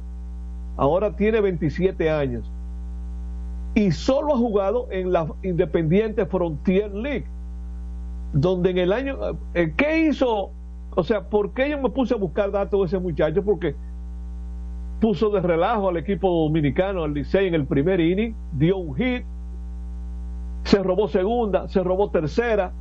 Ahora 0.76 1.14
tiene 1.16 1.40
27 1.40 2.10
años. 2.10 2.53
Y 3.74 3.90
solo 3.90 4.34
ha 4.34 4.38
jugado 4.38 4.86
en 4.90 5.12
la 5.12 5.26
Independiente 5.42 6.26
Frontier 6.26 6.94
League, 6.94 7.26
donde 8.32 8.70
en 8.70 8.78
el 8.78 8.92
año... 8.92 9.18
eh, 9.54 9.72
¿Qué 9.76 10.06
hizo? 10.06 10.50
O 10.94 11.02
sea, 11.02 11.28
¿por 11.28 11.52
qué 11.52 11.70
yo 11.70 11.80
me 11.80 11.90
puse 11.90 12.14
a 12.14 12.16
buscar 12.16 12.52
datos 12.52 12.80
de 12.80 12.86
ese 12.86 12.98
muchacho? 12.98 13.42
Porque 13.42 13.74
puso 15.00 15.30
de 15.30 15.40
relajo 15.40 15.88
al 15.88 15.96
equipo 15.96 16.30
dominicano, 16.44 17.02
al 17.02 17.14
Licey 17.14 17.48
en 17.48 17.54
el 17.54 17.66
primer 17.66 18.00
inning, 18.00 18.32
dio 18.52 18.78
un 18.78 18.94
hit, 18.94 19.24
se 20.62 20.82
robó 20.82 21.08
segunda, 21.08 21.68
se 21.68 21.82
robó 21.82 22.10
tercera, 22.10 22.72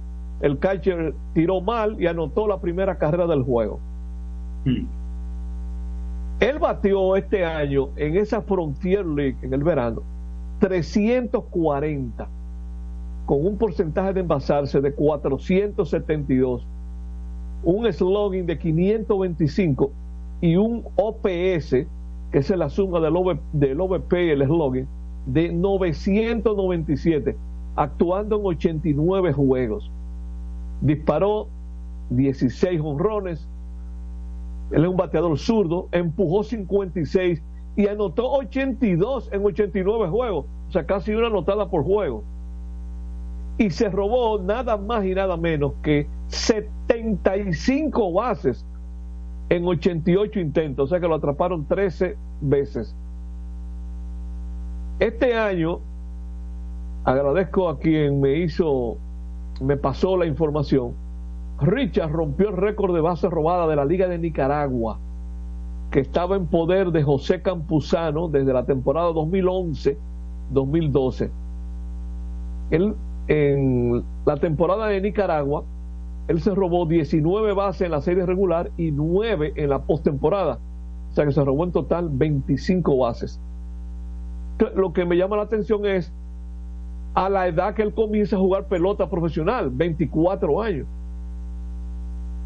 el 0.42 0.60
catcher 0.60 1.16
tiró 1.34 1.60
mal 1.60 2.00
y 2.00 2.06
anotó 2.06 2.48
la 2.48 2.60
primera 2.62 2.98
carrera 2.98 3.26
del 3.26 3.42
juego. 3.44 3.80
Él 6.40 6.60
batió 6.60 7.16
este 7.16 7.46
año 7.46 7.90
en 7.96 8.16
esa 8.16 8.42
Frontier 8.42 9.06
League 9.06 9.38
en 9.42 9.54
el 9.54 9.64
verano 9.64 10.04
340 10.60 12.28
con 13.26 13.46
un 13.46 13.58
porcentaje 13.58 14.14
de 14.14 14.20
envasarse 14.22 14.82
de 14.82 14.94
472, 14.94 16.66
un 17.64 17.94
slogan 17.94 18.46
de 18.46 18.58
525 18.58 19.92
y 20.42 20.58
un 20.58 20.84
OPS, 20.96 21.86
que 22.32 22.40
es 22.40 22.50
la 22.50 22.70
suma 22.70 23.00
del, 23.00 23.16
OV, 23.16 23.40
del 23.54 23.80
OVP 23.80 24.34
el 24.34 24.46
slogan, 24.46 24.88
de 25.26 25.54
997, 25.54 27.38
actuando 27.76 28.40
en 28.40 28.46
89 28.46 29.32
juegos. 29.32 29.90
Disparó 30.82 31.48
16 32.10 32.82
honrones, 32.84 33.48
él 34.72 34.84
es 34.84 34.90
un 34.90 34.98
bateador 34.98 35.38
zurdo, 35.38 35.88
empujó 35.92 36.44
56 36.44 37.42
y 37.76 37.88
anotó 37.88 38.32
82 38.32 39.30
en 39.32 39.46
89 39.46 40.10
juegos, 40.10 40.46
o 40.70 40.72
sea, 40.72 40.86
casi 40.86 41.14
una 41.14 41.28
anotada 41.28 41.70
por 41.70 41.84
juego. 41.84 42.24
Y 43.58 43.70
se 43.70 43.90
robó 43.90 44.40
nada 44.40 44.78
más 44.78 45.06
y 45.06 45.14
nada 45.14 45.38
menos 45.38 45.74
que 45.82 46.08
75 46.28 48.14
bases 48.14 48.66
en 49.50 49.68
88 49.68 50.40
intentos, 50.40 50.86
o 50.86 50.88
sea 50.88 51.00
que 51.00 51.08
lo 51.08 51.16
atraparon 51.16 51.66
13 51.66 52.18
veces. 52.42 52.96
Este 55.00 55.36
año, 55.36 55.80
agradezco 57.04 57.70
a 57.70 57.80
quien 57.80 58.22
me 58.22 58.40
hizo, 58.40 58.98
me 59.62 59.78
pasó 59.78 60.18
la 60.18 60.26
información, 60.26 60.94
Richard 61.60 62.12
rompió 62.12 62.50
el 62.50 62.58
récord 62.58 62.94
de 62.94 63.02
bases 63.02 63.30
robadas 63.30 63.70
de 63.70 63.76
la 63.76 63.86
Liga 63.86 64.08
de 64.08 64.18
Nicaragua, 64.18 65.00
que 65.94 66.00
estaba 66.00 66.36
en 66.36 66.48
poder 66.48 66.92
de 66.92 67.04
José 67.04 67.44
Campuzano 67.44 68.28
desde 68.28 68.52
la 68.52 68.66
temporada 68.66 69.12
2011-2012. 69.12 71.30
Él, 72.72 72.96
en 73.28 74.04
la 74.26 74.38
temporada 74.38 74.88
de 74.88 75.02
Nicaragua, 75.02 75.66
él 76.28 76.42
se 76.42 76.56
robó 76.56 76.88
19 76.88 77.54
bases 77.54 77.84
en 77.84 77.92
la 77.92 78.02
serie 78.02 78.26
regular 78.26 78.72
y 78.76 78.90
9 78.92 79.54
en 79.56 79.70
la 79.70 79.84
postemporada. 79.84 80.58
O 81.12 81.14
sea 81.14 81.28
que 81.28 81.32
se 81.32 81.46
robó 81.46 81.64
en 81.64 81.72
total 81.72 82.10
25 82.12 82.98
bases. 82.98 83.40
Lo 84.76 84.94
que 84.94 85.06
me 85.06 85.16
llama 85.16 85.38
la 85.38 85.44
atención 85.44 85.86
es 85.86 86.12
a 87.14 87.30
la 87.30 87.48
edad 87.48 87.76
que 87.76 87.84
él 87.84 87.94
comienza 87.94 88.36
a 88.36 88.40
jugar 88.40 88.68
pelota 88.68 89.12
profesional, 89.12 89.70
24 89.70 90.60
años 90.60 90.88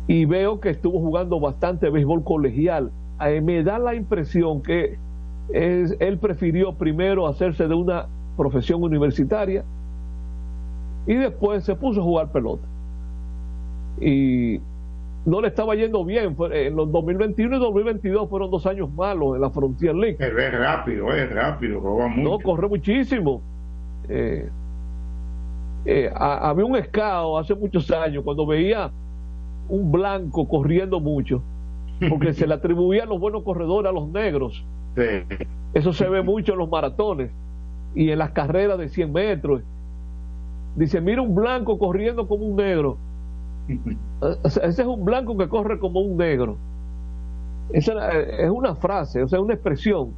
y 0.07 0.25
veo 0.25 0.59
que 0.59 0.69
estuvo 0.69 0.99
jugando 0.99 1.39
bastante 1.39 1.89
béisbol 1.89 2.25
colegial. 2.25 2.91
Eh, 3.25 3.41
me 3.41 3.63
da 3.63 3.79
la 3.79 3.95
impresión 3.95 4.61
que 4.61 4.97
es, 5.49 5.95
él 5.99 6.17
prefirió 6.19 6.73
primero 6.73 7.27
hacerse 7.27 7.67
de 7.67 7.73
una 7.73 8.07
profesión 8.35 8.83
universitaria 8.83 9.63
y 11.07 11.15
después 11.15 11.63
se 11.63 11.75
puso 11.75 12.01
a 12.01 12.03
jugar 12.03 12.31
pelota. 12.31 12.67
Y 13.99 14.59
no 15.25 15.41
le 15.41 15.47
estaba 15.49 15.75
yendo 15.75 16.05
bien. 16.05 16.35
En 16.51 16.75
los 16.75 16.91
2021 16.91 17.57
y 17.57 17.59
2022 17.59 18.29
fueron 18.29 18.51
dos 18.51 18.65
años 18.65 18.89
malos 18.93 19.35
en 19.35 19.41
la 19.41 19.49
Frontier 19.49 19.95
League. 19.95 20.17
Es 20.19 20.33
rápido, 20.53 21.13
es 21.13 21.31
rápido, 21.33 21.79
roba 21.79 22.07
mucho. 22.07 22.29
No, 22.29 22.39
corre 22.39 22.67
muchísimo. 22.67 23.41
Eh, 24.09 24.49
eh, 25.85 26.11
había 26.13 26.65
un 26.65 26.75
escao 26.75 27.37
hace 27.37 27.55
muchos 27.55 27.89
años 27.91 28.23
cuando 28.23 28.45
veía 28.45 28.91
un 29.69 29.91
blanco 29.91 30.47
corriendo 30.47 30.99
mucho, 30.99 31.41
porque 32.09 32.33
se 32.33 32.47
le 32.47 32.53
atribuían 32.55 33.09
los 33.09 33.19
buenos 33.19 33.43
corredores 33.43 33.89
a 33.89 33.93
los 33.93 34.09
negros. 34.09 34.63
Eso 35.73 35.93
se 35.93 36.09
ve 36.09 36.21
mucho 36.21 36.53
en 36.53 36.59
los 36.59 36.69
maratones 36.69 37.29
y 37.93 38.09
en 38.09 38.19
las 38.19 38.31
carreras 38.31 38.79
de 38.79 38.89
100 38.89 39.11
metros. 39.11 39.61
Dice, 40.75 41.01
mira 41.01 41.21
un 41.21 41.35
blanco 41.35 41.77
corriendo 41.77 42.27
como 42.27 42.45
un 42.45 42.55
negro. 42.55 42.97
Ese 44.43 44.81
es 44.81 44.87
un 44.87 45.03
blanco 45.03 45.37
que 45.37 45.47
corre 45.47 45.79
como 45.79 45.99
un 45.99 46.17
negro. 46.17 46.57
Esa 47.71 48.11
es 48.21 48.49
una 48.49 48.75
frase, 48.75 49.23
o 49.23 49.27
sea, 49.27 49.41
una 49.41 49.53
expresión. 49.53 50.11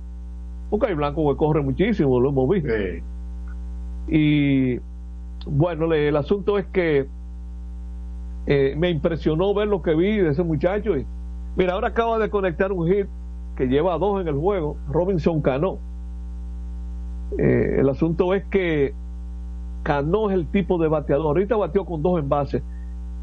Porque 0.69 0.88
hay 0.88 0.93
blancos 0.93 1.34
que 1.34 1.38
corren 1.38 1.65
muchísimo, 1.65 2.19
lo 2.19 2.30
hemos 2.30 2.49
visto. 2.49 2.69
Y 4.07 4.80
bueno, 5.45 5.91
el 5.93 6.15
asunto 6.15 6.57
es 6.57 6.65
que 6.67 7.07
eh, 8.45 8.75
me 8.77 8.89
impresionó 8.89 9.53
ver 9.53 9.67
lo 9.67 9.82
que 9.82 9.95
vi 9.95 10.17
de 10.17 10.30
ese 10.30 10.43
muchacho. 10.43 10.97
Y, 10.97 11.05
mira, 11.60 11.74
ahora 11.74 11.89
acaba 11.89 12.18
de 12.20 12.30
conectar 12.30 12.72
un 12.72 12.88
hit 12.88 13.07
que 13.57 13.68
lleva 13.68 13.97
dos 13.97 14.22
en 14.22 14.30
el 14.30 14.36
juego, 14.36 14.78
Robinson 14.88 15.41
Cano. 15.41 15.78
Eh, 17.38 17.76
el 17.80 17.89
asunto 17.89 18.34
es 18.34 18.45
que 18.45 18.93
Cano 19.84 20.30
es 20.30 20.36
el 20.36 20.47
tipo 20.47 20.78
de 20.78 20.88
bateador. 20.88 21.28
Ahorita 21.28 21.57
bateó 21.57 21.86
con 21.86 22.01
dos 22.01 22.18
envases, 22.18 22.64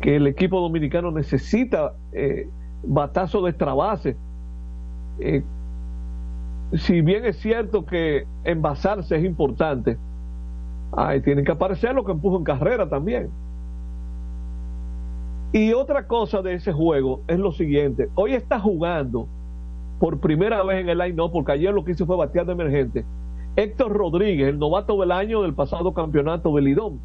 que 0.01 0.17
el 0.17 0.27
equipo 0.27 0.61
dominicano 0.61 1.11
necesita 1.11 1.95
eh, 2.13 2.51
batazo 2.85 3.41
de 3.43 3.51
extra 3.51 3.73
base. 3.73 4.19
Eh, 5.19 5.43
si 6.75 7.01
bien 7.01 7.25
es 7.25 7.39
cierto 7.39 7.87
que 7.87 8.27
envasarse 8.45 9.17
es 9.17 9.25
importante, 9.25 9.97
ay, 10.93 11.23
tienen 11.23 11.47
que 11.47 11.53
aparecer 11.53 11.95
lo 11.95 12.05
que 12.05 12.13
empuja 12.13 12.37
en 12.37 12.45
carrera 12.45 12.87
también. 12.87 13.31
Y 15.53 15.73
otra 15.73 16.07
cosa 16.07 16.43
de 16.43 16.55
ese 16.55 16.73
juego 16.73 17.21
es 17.29 17.39
lo 17.39 17.53
siguiente. 17.53 18.09
Hoy 18.15 18.35
está 18.35 18.59
jugando 18.59 19.29
por 19.99 20.19
primera 20.21 20.63
vez 20.65 20.81
en 20.81 20.89
el 20.89 20.99
line-up, 20.99 21.33
porque 21.33 21.53
ayer 21.53 21.73
lo 21.73 21.85
que 21.85 21.93
hizo 21.93 22.07
fue 22.07 22.17
batear 22.17 22.47
de 22.47 22.53
emergente. 22.53 23.05
Héctor 23.55 23.93
Rodríguez, 23.93 24.49
el 24.49 24.59
novato 24.59 25.01
del 25.01 25.13
año 25.13 25.43
del 25.43 25.55
pasado 25.55 25.95
campeonato 25.95 26.55
de 26.55 26.63
Lidón. 26.63 27.01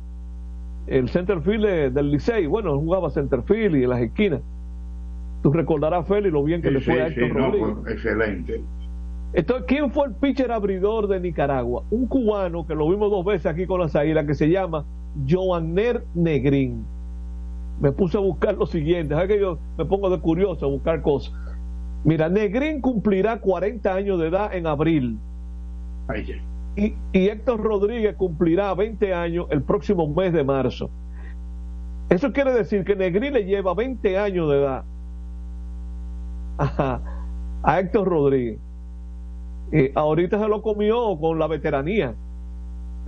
El 0.87 1.09
centerfield 1.09 1.93
del 1.93 2.11
Licey. 2.11 2.47
Bueno, 2.47 2.77
jugaba 2.77 3.09
centerfield 3.11 3.77
y 3.77 3.83
en 3.83 3.89
las 3.89 4.01
esquinas. 4.01 4.41
Tú 5.43 5.53
recordarás, 5.53 6.07
Félix, 6.07 6.33
lo 6.33 6.43
bien 6.43 6.61
que 6.61 6.71
le 6.71 6.81
fue 6.81 7.01
a 7.01 7.07
Héctor 7.07 7.29
Rodríguez. 7.29 7.77
excelente. 7.87 8.61
Entonces, 9.33 9.65
¿quién 9.67 9.91
fue 9.91 10.07
el 10.07 10.15
pitcher 10.15 10.51
abridor 10.51 11.07
de 11.07 11.19
Nicaragua? 11.21 11.83
Un 11.89 12.07
cubano 12.07 12.67
que 12.67 12.75
lo 12.75 12.89
vimos 12.89 13.09
dos 13.09 13.23
veces 13.23 13.45
aquí 13.45 13.65
con 13.65 13.79
las 13.79 13.95
águilas 13.95 14.25
que 14.25 14.33
se 14.33 14.49
llama 14.49 14.83
Joanner 15.29 16.03
Negrín 16.13 16.83
me 17.82 17.91
puse 17.91 18.17
a 18.17 18.21
buscar 18.21 18.55
lo 18.55 18.65
siguiente, 18.65 19.13
¿sabes 19.13 19.29
que 19.29 19.39
yo 19.39 19.57
me 19.77 19.86
pongo 19.86 20.09
de 20.09 20.19
curioso 20.19 20.65
a 20.65 20.69
buscar 20.69 21.01
cosas? 21.01 21.34
Mira, 22.03 22.29
Negrín 22.29 22.79
cumplirá 22.79 23.39
40 23.39 23.93
años 23.93 24.19
de 24.19 24.27
edad 24.27 24.53
en 24.53 24.67
abril. 24.67 25.17
y, 26.75 26.93
y, 27.11 27.27
Héctor 27.27 27.61
Rodríguez 27.61 28.15
cumplirá 28.15 28.73
20 28.73 29.13
años 29.13 29.47
el 29.49 29.61
próximo 29.63 30.07
mes 30.07 30.32
de 30.32 30.43
marzo. 30.43 30.89
Eso 32.09 32.32
quiere 32.32 32.53
decir 32.53 32.84
que 32.84 32.95
Negrín 32.95 33.34
le 33.34 33.45
lleva 33.45 33.73
20 33.73 34.17
años 34.17 34.49
de 34.49 34.59
edad 34.59 34.84
a, 36.57 36.99
a 37.63 37.79
Héctor 37.79 38.07
Rodríguez. 38.07 38.59
Eh, 39.71 39.91
ahorita 39.95 40.39
se 40.39 40.47
lo 40.47 40.61
comió 40.61 41.17
con 41.19 41.39
la 41.39 41.47
veteranía. 41.47 42.13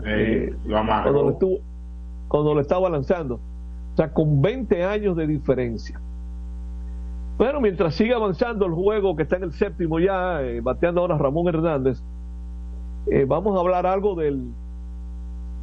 Eh, 0.05 0.55
lo 0.65 0.77
cuando, 0.85 1.29
estuvo, 1.29 1.57
cuando 2.27 2.53
lo 2.55 2.61
estaba 2.61 2.89
lanzando. 2.89 3.39
O 3.93 3.95
sea, 3.95 4.11
con 4.11 4.41
20 4.41 4.83
años 4.83 5.15
de 5.15 5.27
diferencia. 5.27 5.99
Bueno, 7.37 7.61
mientras 7.61 7.95
sigue 7.95 8.13
avanzando 8.13 8.65
el 8.65 8.73
juego 8.73 9.15
que 9.15 9.23
está 9.23 9.37
en 9.37 9.43
el 9.43 9.53
séptimo 9.53 9.99
ya, 9.99 10.41
eh, 10.41 10.61
bateando 10.61 11.01
ahora 11.01 11.17
Ramón 11.17 11.47
Hernández, 11.47 12.01
eh, 13.07 13.25
vamos 13.27 13.55
a 13.57 13.59
hablar 13.59 13.85
algo 13.85 14.15
del, 14.15 14.51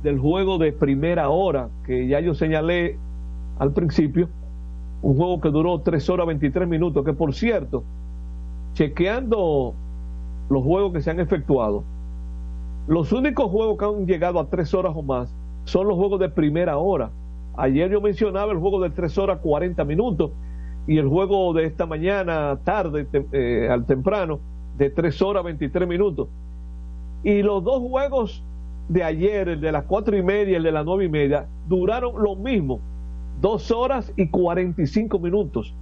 del 0.03 0.19
juego 0.19 0.59
de 0.59 0.73
primera 0.73 1.29
hora, 1.29 1.69
que 1.85 2.07
ya 2.07 2.21
yo 2.21 2.35
señalé 2.35 2.99
al 3.59 3.73
principio, 3.73 4.29
un 5.03 5.17
juego 5.17 5.41
que 5.41 5.51
duró 5.51 5.81
3 5.81 6.09
horas 6.11 6.27
23 6.27 6.69
minutos, 6.69 7.05
que 7.05 7.13
por 7.13 7.35
cierto, 7.35 7.85
chequeando 8.75 9.75
los 10.49 10.65
juegos 10.65 10.93
que 10.93 11.01
se 11.03 11.11
han 11.11 11.21
efectuado, 11.21 11.85
los 12.87 13.13
únicos 13.13 13.51
juegos 13.51 13.79
que 13.79 13.85
han 13.85 14.07
llegado 14.07 14.41
a 14.41 14.47
3 14.47 14.75
horas 14.75 14.93
o 14.95 15.03
más 15.03 15.33
son 15.65 15.87
los 15.87 15.97
juegos 15.97 16.19
de 16.21 16.29
primera 16.29 16.79
hora. 16.79 17.11
Ayer 17.57 17.91
yo 17.91 18.01
mencionaba 18.01 18.53
el 18.53 18.59
juego 18.59 18.81
de 18.81 18.91
3 18.91 19.19
horas 19.19 19.39
40 19.41 19.85
minutos 19.85 20.31
y 20.87 20.99
el 20.99 21.09
juego 21.09 21.53
de 21.53 21.67
esta 21.67 21.87
mañana, 21.87 22.59
tarde, 22.65 23.07
eh, 23.33 23.69
al 23.71 23.87
temprano, 23.87 24.41
de 24.79 24.91
3 24.91 25.23
horas 25.23 25.45
23 25.45 25.89
minutos. 25.89 26.29
Y 27.23 27.43
los 27.43 27.63
dos 27.63 27.81
juegos 27.81 28.43
de 28.89 29.05
ayer, 29.05 29.49
el 29.49 29.61
de 29.61 29.73
las 29.73 29.85
4 29.85 30.17
y 30.17 30.23
media 30.23 30.53
y 30.53 30.55
el 30.57 30.63
de 30.63 30.73
las 30.73 30.85
9 30.85 31.05
y 31.05 31.09
media, 31.09 31.47
duraron 31.69 32.23
lo 32.23 32.35
mismo, 32.35 32.81
2 33.41 33.71
horas 33.71 34.13
y 34.17 34.29
45 34.29 35.19
minutos. 35.19 35.75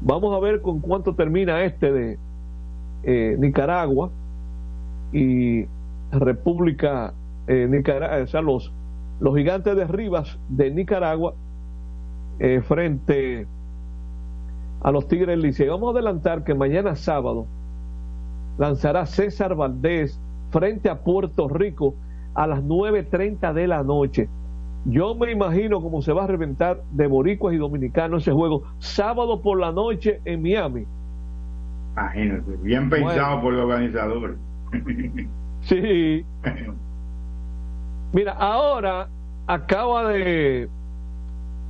Vamos 0.00 0.34
a 0.34 0.40
ver 0.40 0.62
con 0.62 0.80
cuánto 0.80 1.14
termina 1.14 1.64
este 1.64 1.92
de 1.92 2.18
eh, 3.02 3.36
Nicaragua 3.38 4.10
y 5.12 5.66
República 6.12 7.12
eh, 7.48 7.66
Nicaragua, 7.68 8.22
o 8.22 8.26
sea, 8.26 8.40
los 8.40 8.72
los 9.20 9.36
gigantes 9.36 9.76
de 9.76 9.86
Rivas 9.86 10.38
de 10.48 10.70
Nicaragua 10.70 11.34
eh, 12.38 12.60
frente 12.62 13.46
a 14.80 14.92
los 14.92 15.08
Tigres 15.08 15.38
Licey. 15.38 15.68
Vamos 15.68 15.88
a 15.88 15.98
adelantar 15.98 16.44
que 16.44 16.54
mañana 16.54 16.94
sábado 16.94 17.46
lanzará 18.58 19.06
César 19.06 19.54
Valdés 19.54 20.20
frente 20.50 20.88
a 20.88 20.98
Puerto 20.98 21.48
Rico 21.48 21.94
a 22.34 22.46
las 22.46 22.62
9.30 22.62 23.52
de 23.52 23.66
la 23.66 23.82
noche. 23.82 24.28
Yo 24.84 25.14
me 25.14 25.32
imagino 25.32 25.82
cómo 25.82 26.02
se 26.02 26.12
va 26.12 26.24
a 26.24 26.26
reventar 26.28 26.82
de 26.92 27.06
boricuas 27.08 27.54
y 27.54 27.58
dominicanos 27.58 28.22
ese 28.22 28.32
juego 28.32 28.62
sábado 28.78 29.42
por 29.42 29.58
la 29.58 29.72
noche 29.72 30.20
en 30.24 30.42
Miami. 30.42 30.86
Imagínate, 31.94 32.56
bien 32.62 32.88
pensado 32.88 33.40
por 33.42 33.54
el 33.54 33.60
organizador. 33.60 34.36
Sí. 35.62 36.24
Mira, 38.12 38.32
ahora 38.32 39.08
acaba 39.46 40.08
de 40.08 40.68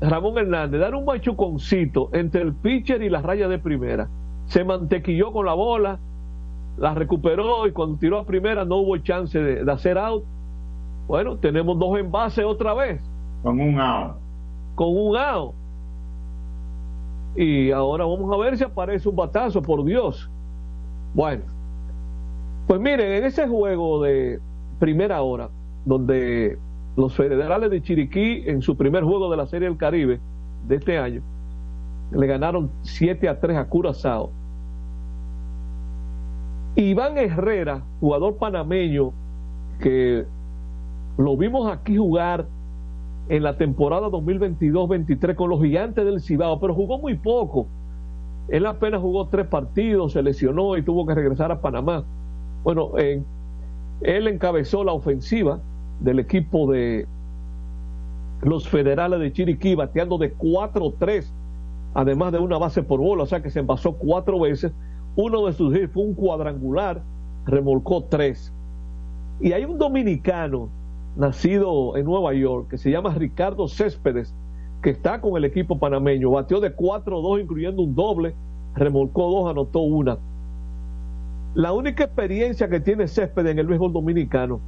Ramón 0.00 0.38
Hernández 0.38 0.80
dar 0.80 0.94
un 0.94 1.04
machuconcito 1.04 2.10
entre 2.12 2.42
el 2.42 2.54
pitcher 2.54 3.02
y 3.02 3.08
la 3.08 3.22
raya 3.22 3.48
de 3.48 3.58
primera. 3.58 4.08
Se 4.46 4.64
mantequilló 4.64 5.32
con 5.32 5.46
la 5.46 5.54
bola, 5.54 5.98
la 6.78 6.94
recuperó 6.94 7.66
y 7.66 7.72
cuando 7.72 7.98
tiró 7.98 8.18
a 8.18 8.24
primera 8.24 8.64
no 8.64 8.76
hubo 8.76 8.96
chance 8.98 9.38
de, 9.38 9.64
de 9.64 9.72
hacer 9.72 9.98
out. 9.98 10.24
Bueno, 11.08 11.36
tenemos 11.36 11.78
dos 11.78 11.98
envases 11.98 12.44
otra 12.44 12.74
vez. 12.74 13.00
Con 13.42 13.60
un 13.60 13.80
out. 13.80 14.16
Con 14.74 14.88
un 14.96 15.16
out. 15.16 15.54
Y 17.36 17.70
ahora 17.70 18.04
vamos 18.04 18.32
a 18.32 18.36
ver 18.36 18.56
si 18.56 18.64
aparece 18.64 19.08
un 19.08 19.16
batazo, 19.16 19.62
por 19.62 19.84
Dios. 19.84 20.30
Bueno, 21.14 21.44
pues 22.66 22.80
miren, 22.80 23.12
en 23.12 23.24
ese 23.24 23.46
juego 23.48 24.02
de 24.02 24.40
primera 24.78 25.22
hora, 25.22 25.48
donde 25.88 26.58
los 26.96 27.14
federales 27.16 27.70
de 27.70 27.80
Chiriquí, 27.80 28.42
en 28.46 28.60
su 28.60 28.76
primer 28.76 29.04
juego 29.04 29.30
de 29.30 29.38
la 29.38 29.46
Serie 29.46 29.68
del 29.68 29.78
Caribe 29.78 30.20
de 30.68 30.76
este 30.76 30.98
año, 30.98 31.22
le 32.12 32.26
ganaron 32.26 32.70
7 32.82 33.28
a 33.28 33.40
3 33.40 33.56
a 33.56 33.68
Curazao. 33.68 34.30
Iván 36.76 37.16
Herrera, 37.16 37.82
jugador 38.00 38.36
panameño, 38.36 39.12
que 39.80 40.26
lo 41.16 41.36
vimos 41.36 41.72
aquí 41.72 41.96
jugar 41.96 42.46
en 43.30 43.42
la 43.42 43.56
temporada 43.56 44.08
2022-23 44.08 45.34
con 45.34 45.50
los 45.50 45.62
gigantes 45.62 46.04
del 46.04 46.20
Cibao, 46.20 46.60
pero 46.60 46.74
jugó 46.74 46.98
muy 46.98 47.16
poco. 47.16 47.66
Él 48.48 48.66
apenas 48.66 49.00
jugó 49.00 49.26
tres 49.28 49.46
partidos, 49.46 50.12
se 50.12 50.22
lesionó 50.22 50.76
y 50.76 50.82
tuvo 50.82 51.06
que 51.06 51.14
regresar 51.14 51.50
a 51.50 51.60
Panamá. 51.60 52.04
Bueno, 52.62 52.92
él 52.96 54.28
encabezó 54.28 54.84
la 54.84 54.92
ofensiva 54.92 55.60
del 56.00 56.18
equipo 56.18 56.70
de 56.70 57.06
los 58.42 58.68
federales 58.68 59.20
de 59.20 59.32
Chiriquí, 59.32 59.74
bateando 59.74 60.18
de 60.18 60.36
4-3, 60.36 61.26
además 61.94 62.32
de 62.32 62.38
una 62.38 62.58
base 62.58 62.82
por 62.82 63.00
bola, 63.00 63.24
o 63.24 63.26
sea 63.26 63.42
que 63.42 63.50
se 63.50 63.60
envasó 63.60 63.94
cuatro 63.94 64.38
veces. 64.40 64.72
Uno 65.16 65.46
de 65.46 65.52
sus 65.52 65.74
hits 65.76 65.92
fue 65.92 66.04
un 66.04 66.14
cuadrangular, 66.14 67.02
remolcó 67.46 68.04
tres. 68.04 68.52
Y 69.40 69.52
hay 69.52 69.64
un 69.64 69.78
dominicano 69.78 70.68
nacido 71.16 71.96
en 71.96 72.04
Nueva 72.04 72.34
York, 72.34 72.68
que 72.70 72.78
se 72.78 72.90
llama 72.90 73.14
Ricardo 73.14 73.66
Céspedes, 73.66 74.34
que 74.82 74.90
está 74.90 75.20
con 75.20 75.36
el 75.36 75.44
equipo 75.44 75.78
panameño. 75.78 76.30
Bateó 76.30 76.60
de 76.60 76.74
4-2, 76.76 77.42
incluyendo 77.42 77.82
un 77.82 77.96
doble, 77.96 78.34
remolcó 78.74 79.28
dos, 79.28 79.50
anotó 79.50 79.80
una. 79.80 80.18
La 81.54 81.72
única 81.72 82.04
experiencia 82.04 82.68
que 82.68 82.78
tiene 82.78 83.08
Céspedes 83.08 83.50
en 83.50 83.58
el 83.58 83.66
béisbol 83.66 83.92
dominicano 83.92 84.60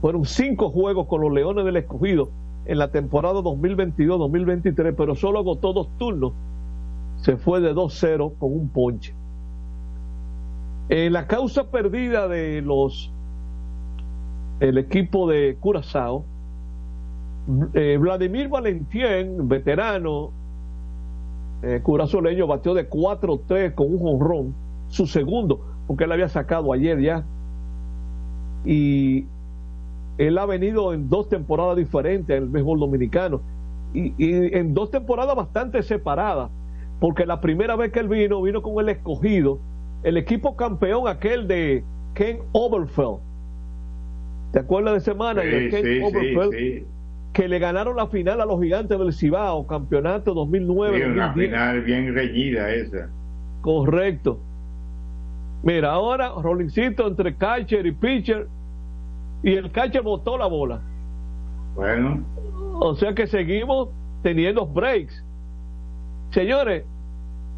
fueron 0.00 0.24
cinco 0.24 0.70
juegos 0.70 1.06
con 1.06 1.20
los 1.20 1.32
Leones 1.32 1.64
del 1.64 1.76
Escogido 1.76 2.30
en 2.66 2.78
la 2.78 2.90
temporada 2.90 3.40
2022-2023, 3.40 4.94
pero 4.96 5.14
solo 5.14 5.40
agotó 5.40 5.72
dos 5.72 5.88
turnos. 5.98 6.32
Se 7.16 7.36
fue 7.36 7.60
de 7.60 7.74
2-0 7.74 8.32
con 8.38 8.52
un 8.52 8.68
ponche. 8.68 9.14
En 10.88 11.12
la 11.12 11.26
causa 11.26 11.70
perdida 11.70 12.28
de 12.28 12.62
los 12.62 13.12
el 14.60 14.76
equipo 14.76 15.28
de 15.28 15.56
Curazao, 15.58 16.24
eh, 17.74 17.96
Vladimir 17.98 18.48
Valentien, 18.48 19.48
veterano 19.48 20.30
eh, 21.62 21.80
curazoleño, 21.82 22.46
batió 22.46 22.74
de 22.74 22.88
4-3 22.88 23.74
con 23.74 23.92
un 23.92 23.98
jonrón, 23.98 24.54
su 24.88 25.06
segundo, 25.06 25.60
porque 25.86 26.04
él 26.04 26.12
había 26.12 26.28
sacado 26.28 26.72
ayer 26.72 27.00
ya. 27.00 27.24
Y 28.64 29.26
él 30.26 30.38
ha 30.38 30.46
venido 30.46 30.92
en 30.92 31.08
dos 31.08 31.28
temporadas 31.28 31.76
diferentes 31.76 32.36
en 32.36 32.44
el 32.44 32.48
béisbol 32.48 32.78
dominicano 32.78 33.40
y, 33.94 34.14
y, 34.18 34.54
en 34.56 34.74
dos 34.74 34.90
temporadas 34.90 35.34
bastante 35.34 35.82
separadas, 35.82 36.50
porque 37.00 37.26
la 37.26 37.40
primera 37.40 37.74
vez 37.76 37.90
que 37.90 38.00
él 38.00 38.08
vino, 38.08 38.42
vino 38.42 38.62
con 38.62 38.78
el 38.80 38.88
escogido, 38.88 39.58
el 40.02 40.16
equipo 40.16 40.56
campeón 40.56 41.08
aquel 41.08 41.48
de 41.48 41.84
Ken 42.14 42.40
Oberfeld 42.52 43.18
¿Te 44.52 44.58
acuerdas 44.58 44.94
de 44.94 45.00
semana? 45.00 45.42
Sí, 45.42 45.70
sí, 45.70 46.00
sí, 46.52 46.86
que 47.32 47.46
le 47.46 47.58
ganaron 47.60 47.96
la 47.96 48.08
final 48.08 48.40
a 48.40 48.44
los 48.44 48.60
gigantes 48.60 48.98
del 48.98 49.12
Cibao, 49.12 49.66
campeonato 49.66 50.34
2009. 50.34 50.98
Sí, 50.98 51.04
una 51.04 51.32
final 51.32 51.82
bien 51.82 52.12
reñida 52.12 52.72
esa. 52.72 53.08
Correcto. 53.60 54.40
Mira, 55.62 55.92
ahora 55.92 56.32
Rollincito 56.42 57.06
entre 57.06 57.36
catcher 57.36 57.86
y 57.86 57.92
pitcher 57.92 58.48
y 59.42 59.54
el 59.54 59.70
catcher 59.70 60.02
botó 60.02 60.36
la 60.36 60.46
bola. 60.46 60.80
Bueno. 61.74 62.24
O 62.80 62.94
sea 62.94 63.14
que 63.14 63.26
seguimos 63.26 63.88
teniendo 64.22 64.66
breaks. 64.66 65.24
Señores, 66.30 66.84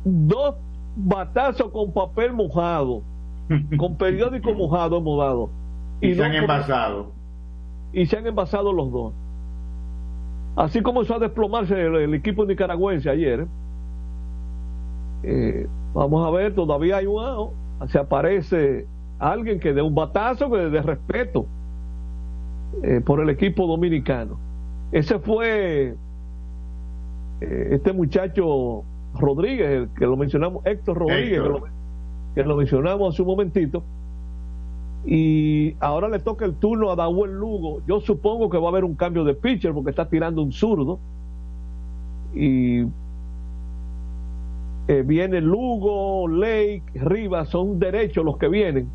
dos 0.04 0.56
batazos 0.96 1.70
con 1.70 1.92
papel 1.92 2.32
mojado, 2.32 3.02
con 3.78 3.96
periódico 3.96 4.52
mojado 4.54 4.98
hemos 4.98 5.18
dado 5.18 5.50
y, 6.00 6.14
se 6.14 6.24
han 6.24 6.34
envasado. 6.34 7.12
Y 7.92 8.06
se 8.06 8.16
han 8.16 8.26
envasado 8.26 8.72
los 8.72 8.90
dos. 8.90 9.12
Así 10.56 10.82
comenzó 10.82 11.14
a 11.14 11.18
desplomarse 11.18 11.80
el, 11.80 11.96
el 11.96 12.14
equipo 12.14 12.44
nicaragüense 12.44 13.08
ayer. 13.08 13.46
Eh, 15.22 15.66
vamos 15.94 16.26
a 16.26 16.30
ver, 16.30 16.54
todavía 16.54 16.96
hay 16.96 17.06
un. 17.06 17.50
Se 17.88 17.98
aparece 17.98 18.86
alguien 19.18 19.60
que 19.60 19.72
dé 19.72 19.82
un 19.82 19.94
batazo 19.94 20.50
que 20.50 20.58
de 20.58 20.82
respeto 20.82 21.46
eh, 22.82 23.00
por 23.04 23.20
el 23.20 23.30
equipo 23.30 23.66
dominicano. 23.66 24.38
Ese 24.92 25.18
fue 25.18 25.94
eh, 27.40 27.68
este 27.70 27.92
muchacho 27.92 28.84
Rodríguez, 29.14 29.68
el 29.68 29.88
que 29.96 30.06
lo 30.06 30.16
mencionamos, 30.16 30.64
Héctor 30.66 30.98
Rodríguez, 30.98 31.42
que 31.42 31.48
lo, 31.48 31.62
que 32.34 32.42
lo 32.44 32.56
mencionamos 32.56 33.14
hace 33.14 33.22
un 33.22 33.28
momentito 33.28 33.82
y 35.04 35.74
ahora 35.80 36.08
le 36.08 36.20
toca 36.20 36.44
el 36.44 36.54
turno 36.54 36.90
a 36.90 36.96
Daúl 36.96 37.32
Lugo. 37.32 37.82
Yo 37.86 38.00
supongo 38.00 38.48
que 38.48 38.58
va 38.58 38.66
a 38.66 38.70
haber 38.70 38.84
un 38.84 38.94
cambio 38.94 39.24
de 39.24 39.34
pitcher 39.34 39.72
porque 39.72 39.90
está 39.90 40.08
tirando 40.08 40.42
un 40.42 40.52
zurdo. 40.52 41.00
Y 42.34 42.82
eh, 44.88 45.02
viene 45.04 45.40
Lugo, 45.40 46.28
Lake, 46.28 46.84
Rivas, 46.94 47.48
son 47.48 47.78
derechos 47.78 48.24
los 48.24 48.36
que 48.38 48.48
vienen. 48.48 48.88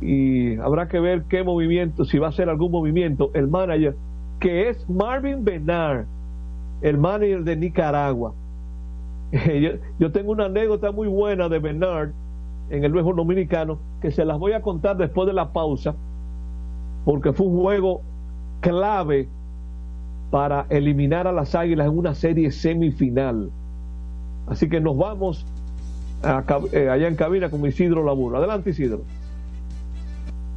Y 0.00 0.56
habrá 0.56 0.88
que 0.88 1.00
ver 1.00 1.22
qué 1.24 1.42
movimiento, 1.42 2.04
si 2.04 2.18
va 2.18 2.26
a 2.26 2.30
hacer 2.30 2.48
algún 2.48 2.70
movimiento. 2.70 3.30
El 3.34 3.48
manager, 3.48 3.96
que 4.40 4.68
es 4.68 4.88
Marvin 4.88 5.44
Benar, 5.44 6.06
el 6.82 6.98
manager 6.98 7.44
de 7.44 7.56
Nicaragua. 7.56 8.34
yo, 9.98 10.12
tengo 10.12 10.32
una 10.32 10.46
anécdota 10.46 10.92
muy 10.92 11.08
buena 11.08 11.48
de 11.48 11.58
Bernard 11.58 12.10
en 12.70 12.84
el 12.84 12.92
béisbol 12.92 13.16
dominicano 13.16 13.78
que 14.00 14.10
se 14.10 14.24
las 14.24 14.38
voy 14.38 14.52
a 14.52 14.60
contar 14.60 14.96
después 14.96 15.26
de 15.26 15.32
la 15.32 15.52
pausa 15.52 15.94
porque 17.04 17.32
fue 17.32 17.46
un 17.46 17.60
juego 17.60 18.02
clave 18.60 19.28
para 20.30 20.66
eliminar 20.70 21.28
a 21.28 21.32
las 21.32 21.54
Águilas 21.54 21.86
en 21.86 21.96
una 21.96 22.14
serie 22.14 22.50
semifinal. 22.50 23.50
Así 24.48 24.68
que 24.68 24.80
nos 24.80 24.96
vamos 24.96 25.46
eh, 26.72 26.88
allá 26.88 27.06
en 27.06 27.14
cabina 27.14 27.48
con 27.48 27.64
Isidro 27.64 28.04
Laburo. 28.04 28.38
Adelante 28.38 28.70
Isidro. 28.70 29.02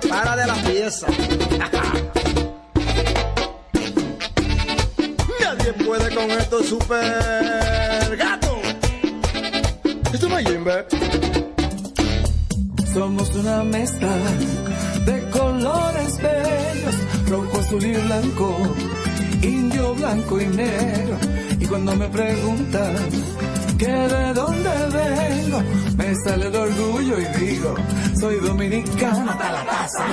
para 0.00 0.36
de 0.36 0.46
la 0.46 0.54
pieza. 0.54 1.06
Nadie 5.40 5.72
puede 5.84 6.14
con 6.14 6.30
esto 6.30 6.62
super 6.62 8.16
gato. 8.16 8.56
Esto 10.12 10.38
es. 10.38 10.86
Somos 12.92 13.34
una 13.34 13.64
mezcla 13.64 14.12
de 15.04 15.28
colores 15.30 16.22
bellos, 16.22 16.94
rojo, 17.28 17.58
azul 17.58 17.84
y 17.84 17.92
blanco, 17.92 18.56
indio, 19.42 19.94
blanco 19.94 20.40
y 20.40 20.46
negro. 20.46 21.18
Y 21.58 21.66
cuando 21.66 21.96
me 21.96 22.06
preguntan 22.08 22.94
que 23.84 23.92
de 23.92 24.34
dónde 24.34 24.70
vengo, 24.98 25.62
me 25.96 26.14
sale 26.24 26.46
el 26.46 26.56
orgullo 26.56 27.16
y 27.20 27.44
digo, 27.44 27.74
soy 28.18 28.36
dominicano 28.36 29.30
hasta 29.30 29.52
la 29.52 29.64
casa. 29.66 30.04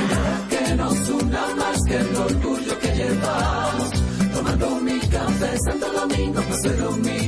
Que 0.49 0.75
nos 0.75 1.09
una 1.09 1.55
más 1.55 1.83
que 1.87 1.95
el 1.95 2.15
orgullo 2.15 2.79
que 2.79 2.95
llevamos, 2.95 3.89
tomando 4.33 4.75
mi 4.81 4.99
café 4.99 5.57
Santo 5.65 5.91
Domingo, 5.93 6.41
soy 6.61 6.75
dominicano. 6.77 7.20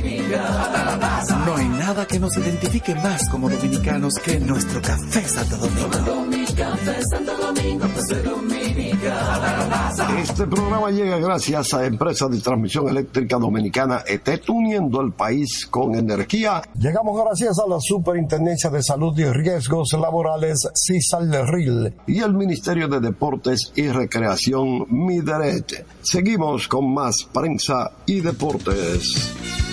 Nada 1.86 2.06
que 2.06 2.18
nos 2.18 2.34
identifique 2.38 2.94
más 2.94 3.28
como 3.28 3.50
dominicanos 3.50 4.14
que 4.14 4.40
nuestro 4.40 4.80
café 4.80 5.20
Santo 5.28 5.58
Domingo. 5.58 5.90
Tomando 5.90 6.24
mi 6.24 6.46
café 6.46 6.98
Santo 7.10 7.36
Domingo, 7.36 7.86
pues 7.92 8.06
soy 8.08 8.22
dominicano. 8.22 10.18
Este 10.18 10.46
programa 10.46 10.90
llega 10.90 11.18
gracias 11.18 11.74
a 11.74 11.84
Empresa 11.84 12.26
de 12.28 12.40
Transmisión 12.40 12.88
Eléctrica 12.88 13.36
Dominicana 13.36 14.02
ETET, 14.06 14.48
uniendo 14.48 15.02
el 15.02 15.12
país 15.12 15.66
con 15.66 15.94
energía. 15.94 16.62
Llegamos 16.78 17.22
gracias 17.22 17.58
a 17.58 17.68
la 17.68 17.76
Superintendencia 17.78 18.70
de 18.70 18.82
Salud 18.82 19.18
y 19.18 19.26
Riesgos 19.26 19.92
Laborales, 19.92 20.66
CISAL-RIL, 20.74 21.92
y 22.06 22.20
el 22.20 22.32
Ministerio 22.32 22.88
de 22.88 23.00
Deportes 23.00 23.72
y 23.76 23.88
Recreación, 23.88 24.86
MIDERET. 24.88 25.84
Seguimos 26.00 26.66
con 26.66 26.94
más 26.94 27.28
prensa 27.30 27.90
y 28.06 28.20
deportes. 28.20 29.63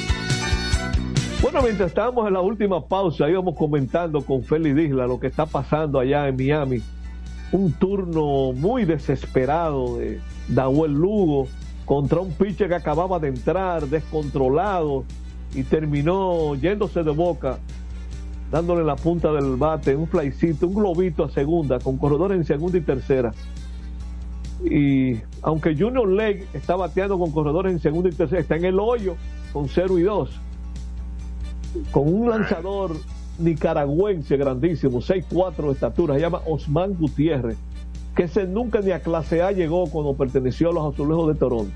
Bueno, 1.42 1.64
mientras 1.64 1.90
estábamos 1.90 2.28
en 2.28 2.34
la 2.34 2.42
última 2.42 2.86
pausa, 2.86 3.28
íbamos 3.28 3.56
comentando 3.56 4.22
con 4.22 4.44
Félix 4.44 4.80
Isla 4.80 5.08
lo 5.08 5.20
que 5.20 5.26
está 5.26 5.48
pasando 5.48 6.00
allá 6.00 6.28
en 6.28 6.36
Miami. 6.36 6.84
Un 7.52 7.72
turno 7.74 8.54
muy 8.54 8.86
desesperado 8.86 9.98
de 9.98 10.20
Dahuel 10.48 10.94
Lugo 10.94 11.48
contra 11.84 12.20
un 12.20 12.32
pitcher 12.34 12.70
que 12.70 12.76
acababa 12.76 13.18
de 13.18 13.30
entrar, 13.30 13.88
descontrolado, 13.88 15.04
y 15.56 15.64
terminó 15.64 16.54
yéndose 16.54 17.02
de 17.02 17.10
boca, 17.10 17.58
dándole 18.52 18.84
la 18.84 18.96
punta 18.96 19.34
del 19.34 19.56
bate, 19.56 19.96
un 19.96 20.08
flycito, 20.08 20.68
un 20.68 20.76
globito 20.76 21.24
a 21.24 21.32
segunda, 21.32 21.80
con 21.80 21.98
corredores 21.98 22.38
en 22.38 22.46
segunda 22.46 22.78
y 22.78 22.82
tercera. 22.82 23.34
Y 24.64 25.16
aunque 25.42 25.76
Junior 25.76 26.08
Leg 26.08 26.48
está 26.54 26.76
bateando 26.76 27.18
con 27.18 27.32
corredores 27.32 27.74
en 27.74 27.80
segunda 27.80 28.10
y 28.10 28.14
tercera, 28.14 28.42
está 28.42 28.58
en 28.58 28.66
el 28.66 28.80
hoyo 28.80 29.16
con 29.52 29.68
0 29.68 29.98
y 29.98 30.04
2 30.04 30.42
con 31.92 32.14
un 32.14 32.30
lanzador 32.30 32.96
nicaragüense 33.40 34.38
grandísimo, 34.38 35.00
6'4 35.02 35.68
de 35.68 35.72
estatura, 35.72 36.16
se 36.16 36.22
llama 36.22 36.42
Osman 36.46 36.94
Gutiérrez, 36.94 37.58
que 38.16 38.24
ese 38.24 38.46
nunca 38.46 38.82
ni 38.82 38.92
a 38.92 39.00
clase 39.00 39.42
A 39.42 39.52
llegó 39.52 39.88
cuando 39.88 40.14
perteneció 40.14 40.70
a 40.70 40.74
los 40.74 40.94
Azulejos 40.94 41.34
de 41.34 41.40
Toronto. 41.40 41.74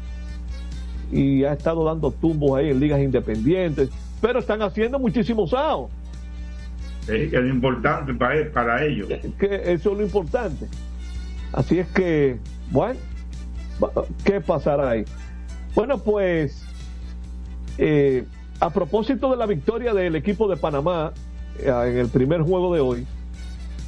Y 1.11 1.43
ha 1.43 1.53
estado 1.53 1.85
dando 1.85 2.11
tumbos 2.11 2.57
ahí 2.57 2.69
en 2.69 2.79
ligas 2.79 2.99
independientes, 2.99 3.89
pero 4.21 4.39
están 4.39 4.61
haciendo 4.61 4.99
muchísimos 4.99 5.53
outs. 5.53 5.91
Es 7.07 7.31
es 7.31 7.49
importante 7.49 8.13
para, 8.15 8.51
para 8.51 8.83
ellos. 8.83 9.07
Que 9.39 9.73
eso 9.73 9.91
es 9.91 9.97
lo 9.97 10.03
importante. 10.03 10.67
Así 11.53 11.79
es 11.79 11.87
que, 11.89 12.37
bueno, 12.71 12.99
¿qué 14.23 14.41
pasará 14.41 14.89
ahí? 14.89 15.05
Bueno, 15.75 15.97
pues 15.99 16.65
Eh, 17.77 18.23
a 18.59 18.69
propósito 18.69 19.29
de 19.31 19.37
la 19.37 19.45
victoria 19.45 19.93
del 19.93 20.15
equipo 20.15 20.47
de 20.47 20.57
Panamá 20.57 21.13
eh, 21.59 21.67
en 21.67 21.97
el 21.97 22.07
primer 22.07 22.41
juego 22.41 22.73
de 22.73 22.79
hoy, 22.79 23.07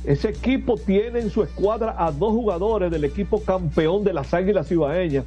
ese 0.04 0.30
equipo 0.30 0.78
tiene 0.78 1.20
en 1.20 1.30
su 1.30 1.44
escuadra 1.44 1.96
a 1.98 2.12
dos 2.12 2.32
jugadores 2.32 2.92
del 2.92 3.04
equipo 3.04 3.42
campeón 3.42 4.04
de 4.04 4.14
las 4.14 4.34
Águilas 4.34 4.72
Ibaeñas 4.72 5.26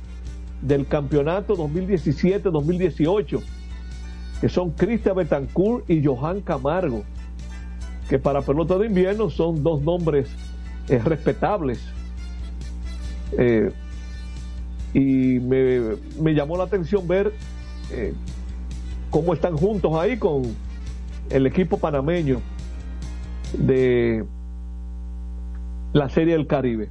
del 0.62 0.86
campeonato 0.86 1.56
2017-2018, 1.56 3.42
que 4.40 4.48
son 4.48 4.70
Cristian 4.70 5.16
Betancourt 5.16 5.88
y 5.90 6.04
Johan 6.04 6.40
Camargo, 6.40 7.02
que 8.08 8.18
para 8.18 8.42
pelota 8.42 8.78
de 8.78 8.86
invierno 8.86 9.30
son 9.30 9.62
dos 9.62 9.82
nombres 9.82 10.28
eh, 10.88 10.98
respetables. 10.98 11.80
Eh, 13.32 13.70
y 14.92 15.38
me, 15.40 16.34
llamó 16.34 16.56
la 16.56 16.64
atención 16.64 17.06
ver 17.06 17.32
cómo 19.10 19.34
están 19.34 19.56
juntos 19.56 19.92
ahí 19.94 20.16
con 20.16 20.42
el 21.30 21.46
equipo 21.46 21.78
panameño 21.78 22.40
de 23.52 24.24
la 25.92 26.08
Serie 26.08 26.34
del 26.34 26.46
Caribe. 26.46 26.88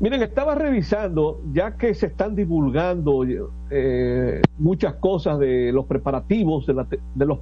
Miren, 0.00 0.22
estaba 0.22 0.54
revisando, 0.54 1.40
ya 1.52 1.76
que 1.76 1.92
se 1.92 2.06
están 2.06 2.36
divulgando 2.36 3.24
eh, 3.70 4.42
muchas 4.58 4.94
cosas 4.94 5.38
de 5.38 5.72
los 5.72 5.86
preparativos, 5.86 6.66
de, 6.66 7.26
los 7.26 7.38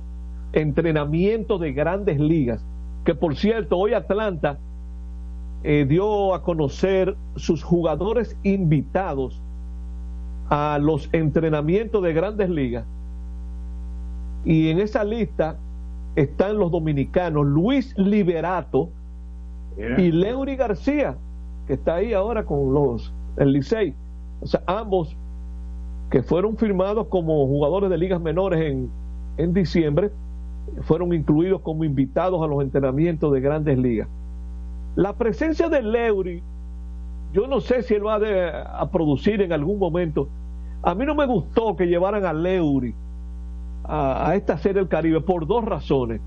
entrenamientos 0.52 1.60
de 1.60 1.72
grandes 1.72 2.18
ligas, 2.18 2.64
que 3.04 3.14
por 3.14 3.36
cierto, 3.36 3.76
hoy 3.76 3.92
Atlanta 3.92 4.58
eh, 5.64 5.84
dio 5.86 6.34
a 6.34 6.42
conocer 6.42 7.14
sus 7.36 7.62
jugadores 7.62 8.36
invitados 8.42 9.40
a 10.48 10.78
los 10.80 11.10
entrenamientos 11.12 12.02
de 12.02 12.12
grandes 12.14 12.48
ligas. 12.48 12.86
Y 14.46 14.70
en 14.70 14.78
esa 14.78 15.04
lista 15.04 15.56
están 16.14 16.56
los 16.56 16.70
dominicanos 16.70 17.44
Luis 17.44 17.92
Liberato 17.98 18.88
y 19.98 20.10
Leury 20.10 20.56
García 20.56 21.16
que 21.66 21.74
está 21.74 21.96
ahí 21.96 22.14
ahora 22.14 22.44
con 22.44 22.72
los 22.72 23.12
el 23.36 23.52
Licey. 23.52 23.92
O 24.40 24.46
sea, 24.46 24.62
ambos 24.66 25.16
que 26.10 26.22
fueron 26.22 26.56
firmados 26.56 27.08
como 27.08 27.46
jugadores 27.46 27.90
de 27.90 27.98
ligas 27.98 28.20
menores 28.20 28.60
en, 28.60 28.88
en 29.36 29.52
diciembre, 29.52 30.10
fueron 30.82 31.12
incluidos 31.12 31.60
como 31.62 31.84
invitados 31.84 32.42
a 32.42 32.46
los 32.46 32.62
entrenamientos 32.62 33.32
de 33.32 33.40
grandes 33.40 33.76
ligas. 33.78 34.08
La 34.94 35.12
presencia 35.14 35.68
de 35.68 35.82
Leury, 35.82 36.42
yo 37.32 37.46
no 37.46 37.60
sé 37.60 37.82
si 37.82 37.94
él 37.94 38.06
va 38.06 38.14
a, 38.14 38.80
a 38.80 38.90
producir 38.90 39.42
en 39.42 39.52
algún 39.52 39.78
momento. 39.78 40.28
A 40.82 40.94
mí 40.94 41.04
no 41.04 41.14
me 41.14 41.26
gustó 41.26 41.74
que 41.76 41.86
llevaran 41.86 42.24
a 42.24 42.32
Leury 42.32 42.94
a, 43.88 44.34
esta 44.34 44.58
serie 44.58 44.80
del 44.80 44.88
Caribe 44.88 45.20
por 45.20 45.46
dos 45.46 45.64
razones. 45.64 46.20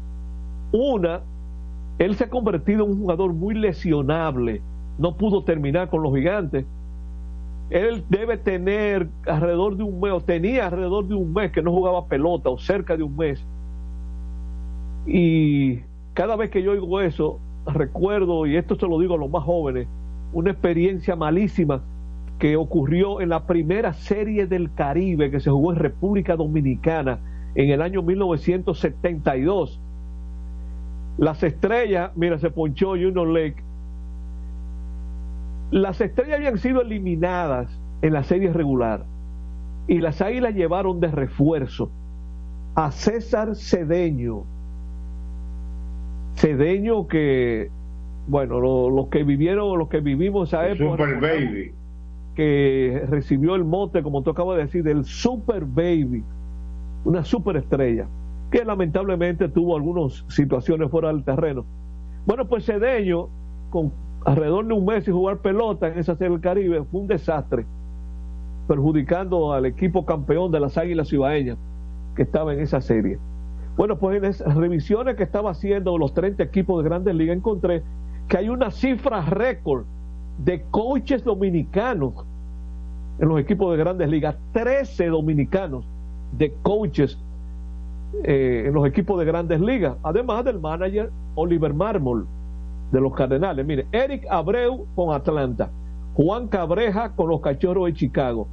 Una, 0.71 1.21
él 1.97 2.15
se 2.15 2.25
ha 2.25 2.29
convertido 2.29 2.85
en 2.85 2.91
un 2.91 2.99
jugador 2.99 3.33
muy 3.33 3.55
lesionable 3.55 4.61
no 4.99 5.15
pudo 5.15 5.43
terminar 5.43 5.89
con 5.89 6.03
los 6.03 6.13
gigantes. 6.13 6.65
Él 7.69 8.03
debe 8.09 8.37
tener 8.37 9.07
alrededor 9.25 9.77
de 9.77 9.83
un 9.83 9.99
mes, 10.01 10.11
o 10.11 10.21
tenía 10.21 10.65
alrededor 10.65 11.07
de 11.07 11.15
un 11.15 11.33
mes 11.33 11.51
que 11.51 11.61
no 11.61 11.71
jugaba 11.71 12.05
pelota, 12.07 12.49
o 12.49 12.57
cerca 12.57 12.97
de 12.97 13.03
un 13.03 13.15
mes. 13.15 13.43
Y 15.07 15.79
cada 16.13 16.35
vez 16.35 16.49
que 16.49 16.61
yo 16.61 16.71
oigo 16.71 16.99
eso, 16.99 17.39
recuerdo, 17.65 18.45
y 18.45 18.57
esto 18.57 18.75
se 18.75 18.87
lo 18.87 18.99
digo 18.99 19.15
a 19.15 19.17
los 19.17 19.29
más 19.29 19.43
jóvenes, 19.43 19.87
una 20.33 20.51
experiencia 20.51 21.15
malísima 21.15 21.81
que 22.37 22.57
ocurrió 22.57 23.21
en 23.21 23.29
la 23.29 23.45
primera 23.45 23.93
serie 23.93 24.47
del 24.47 24.73
Caribe 24.73 25.31
que 25.31 25.39
se 25.39 25.49
jugó 25.49 25.71
en 25.71 25.79
República 25.79 26.35
Dominicana 26.35 27.19
en 27.55 27.69
el 27.69 27.81
año 27.81 28.01
1972. 28.01 29.79
Las 31.17 31.43
estrellas, 31.43 32.11
mira, 32.15 32.37
se 32.39 32.49
ponchó 32.49 32.91
Juno 32.91 33.25
Lake 33.25 33.63
las 35.71 36.01
estrellas 36.01 36.37
habían 36.37 36.57
sido 36.57 36.81
eliminadas 36.81 37.69
en 38.01 38.13
la 38.13 38.23
serie 38.23 38.51
regular 38.51 39.05
y 39.87 39.99
las 39.99 40.21
águilas 40.21 40.55
llevaron 40.55 40.99
de 40.99 41.07
refuerzo 41.07 41.91
a 42.75 42.91
César 42.91 43.55
Cedeño. 43.55 44.43
Cedeño 46.35 47.07
que, 47.07 47.69
bueno, 48.27 48.59
los 48.59 49.07
que 49.07 49.23
vivieron, 49.23 49.77
los 49.77 49.89
que 49.89 49.99
vivimos 49.99 50.49
esa 50.49 50.67
época. 50.67 51.03
Super 51.03 51.19
Baby. 51.19 51.73
Que 52.35 53.03
recibió 53.07 53.55
el 53.55 53.65
mote, 53.65 54.01
como 54.01 54.21
tú 54.21 54.29
acabas 54.29 54.57
de 54.57 54.63
decir, 54.63 54.83
del 54.83 55.03
Super 55.03 55.65
Baby. 55.65 56.23
Una 57.05 57.23
super 57.23 57.57
estrella. 57.57 58.07
Que 58.51 58.65
lamentablemente 58.65 59.47
tuvo 59.47 59.75
algunas 59.75 60.25
situaciones 60.27 60.89
fuera 60.89 61.09
del 61.09 61.23
terreno. 61.23 61.65
Bueno, 62.25 62.47
pues 62.47 62.65
Cedeño, 62.65 63.29
con 63.69 63.91
alrededor 64.25 64.67
de 64.67 64.73
un 64.73 64.85
mes 64.85 65.05
sin 65.05 65.13
jugar 65.13 65.37
pelota 65.37 65.87
en 65.87 65.99
esa 65.99 66.15
serie 66.15 66.31
del 66.31 66.41
Caribe 66.41 66.83
fue 66.91 67.01
un 67.01 67.07
desastre, 67.07 67.65
perjudicando 68.67 69.53
al 69.53 69.65
equipo 69.65 70.05
campeón 70.05 70.51
de 70.51 70.59
las 70.59 70.77
Águilas 70.77 71.11
Ibaeñas 71.13 71.57
que 72.15 72.23
estaba 72.23 72.53
en 72.53 72.59
esa 72.59 72.81
serie. 72.81 73.17
Bueno, 73.77 73.97
pues 73.97 74.17
en 74.17 74.47
las 74.47 74.57
revisiones 74.57 75.15
que 75.15 75.23
estaba 75.23 75.51
haciendo 75.51 75.97
los 75.97 76.13
30 76.13 76.43
equipos 76.43 76.83
de 76.83 76.89
grandes 76.89 77.15
ligas 77.15 77.37
encontré 77.37 77.81
que 78.27 78.37
hay 78.37 78.49
una 78.49 78.71
cifra 78.71 79.21
récord 79.21 79.85
de 80.37 80.63
coaches 80.69 81.23
dominicanos 81.23 82.25
en 83.19 83.29
los 83.29 83.39
equipos 83.39 83.71
de 83.71 83.77
grandes 83.77 84.09
ligas, 84.09 84.35
13 84.53 85.07
dominicanos 85.07 85.85
de 86.31 86.53
coaches 86.61 87.17
eh, 88.23 88.63
en 88.65 88.73
los 88.73 88.87
equipos 88.87 89.19
de 89.19 89.25
grandes 89.25 89.59
ligas, 89.61 89.95
además 90.03 90.43
del 90.45 90.59
manager 90.59 91.11
Oliver 91.35 91.73
Marmol 91.73 92.27
de 92.91 93.01
los 93.01 93.13
Cardenales. 93.13 93.65
Mire, 93.65 93.87
Eric 93.91 94.25
Abreu 94.29 94.87
con 94.95 95.13
Atlanta, 95.13 95.69
Juan 96.15 96.47
Cabreja 96.47 97.15
con 97.15 97.29
los 97.29 97.41
Cachorros 97.41 97.85
de 97.85 97.93
Chicago, 97.93 98.47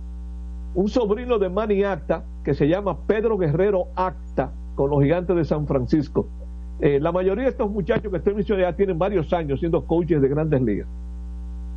un 0.75 0.89
sobrino 0.89 1.39
de 1.39 1.49
Manny 1.49 1.85
Acta 1.85 2.25
que 2.45 2.55
se 2.55 2.69
llama 2.69 2.99
Pedro 3.07 3.39
Guerrero 3.39 3.87
Acta 3.97 4.53
con 4.75 4.91
los 4.91 5.03
Gigantes 5.03 5.35
de 5.35 5.45
San 5.45 5.67
Francisco. 5.67 6.29
Eh, 6.81 7.01
la 7.01 7.11
mayoría 7.11 7.45
de 7.45 7.51
estos 7.51 7.71
muchachos 7.71 8.11
que 8.11 8.19
estoy 8.19 8.35
mencionando 8.35 8.71
ya 8.71 8.77
tienen 8.77 8.99
varios 8.99 9.33
años 9.33 9.61
siendo 9.61 9.87
coaches 9.87 10.21
de 10.21 10.29
grandes 10.29 10.61
ligas. 10.61 10.87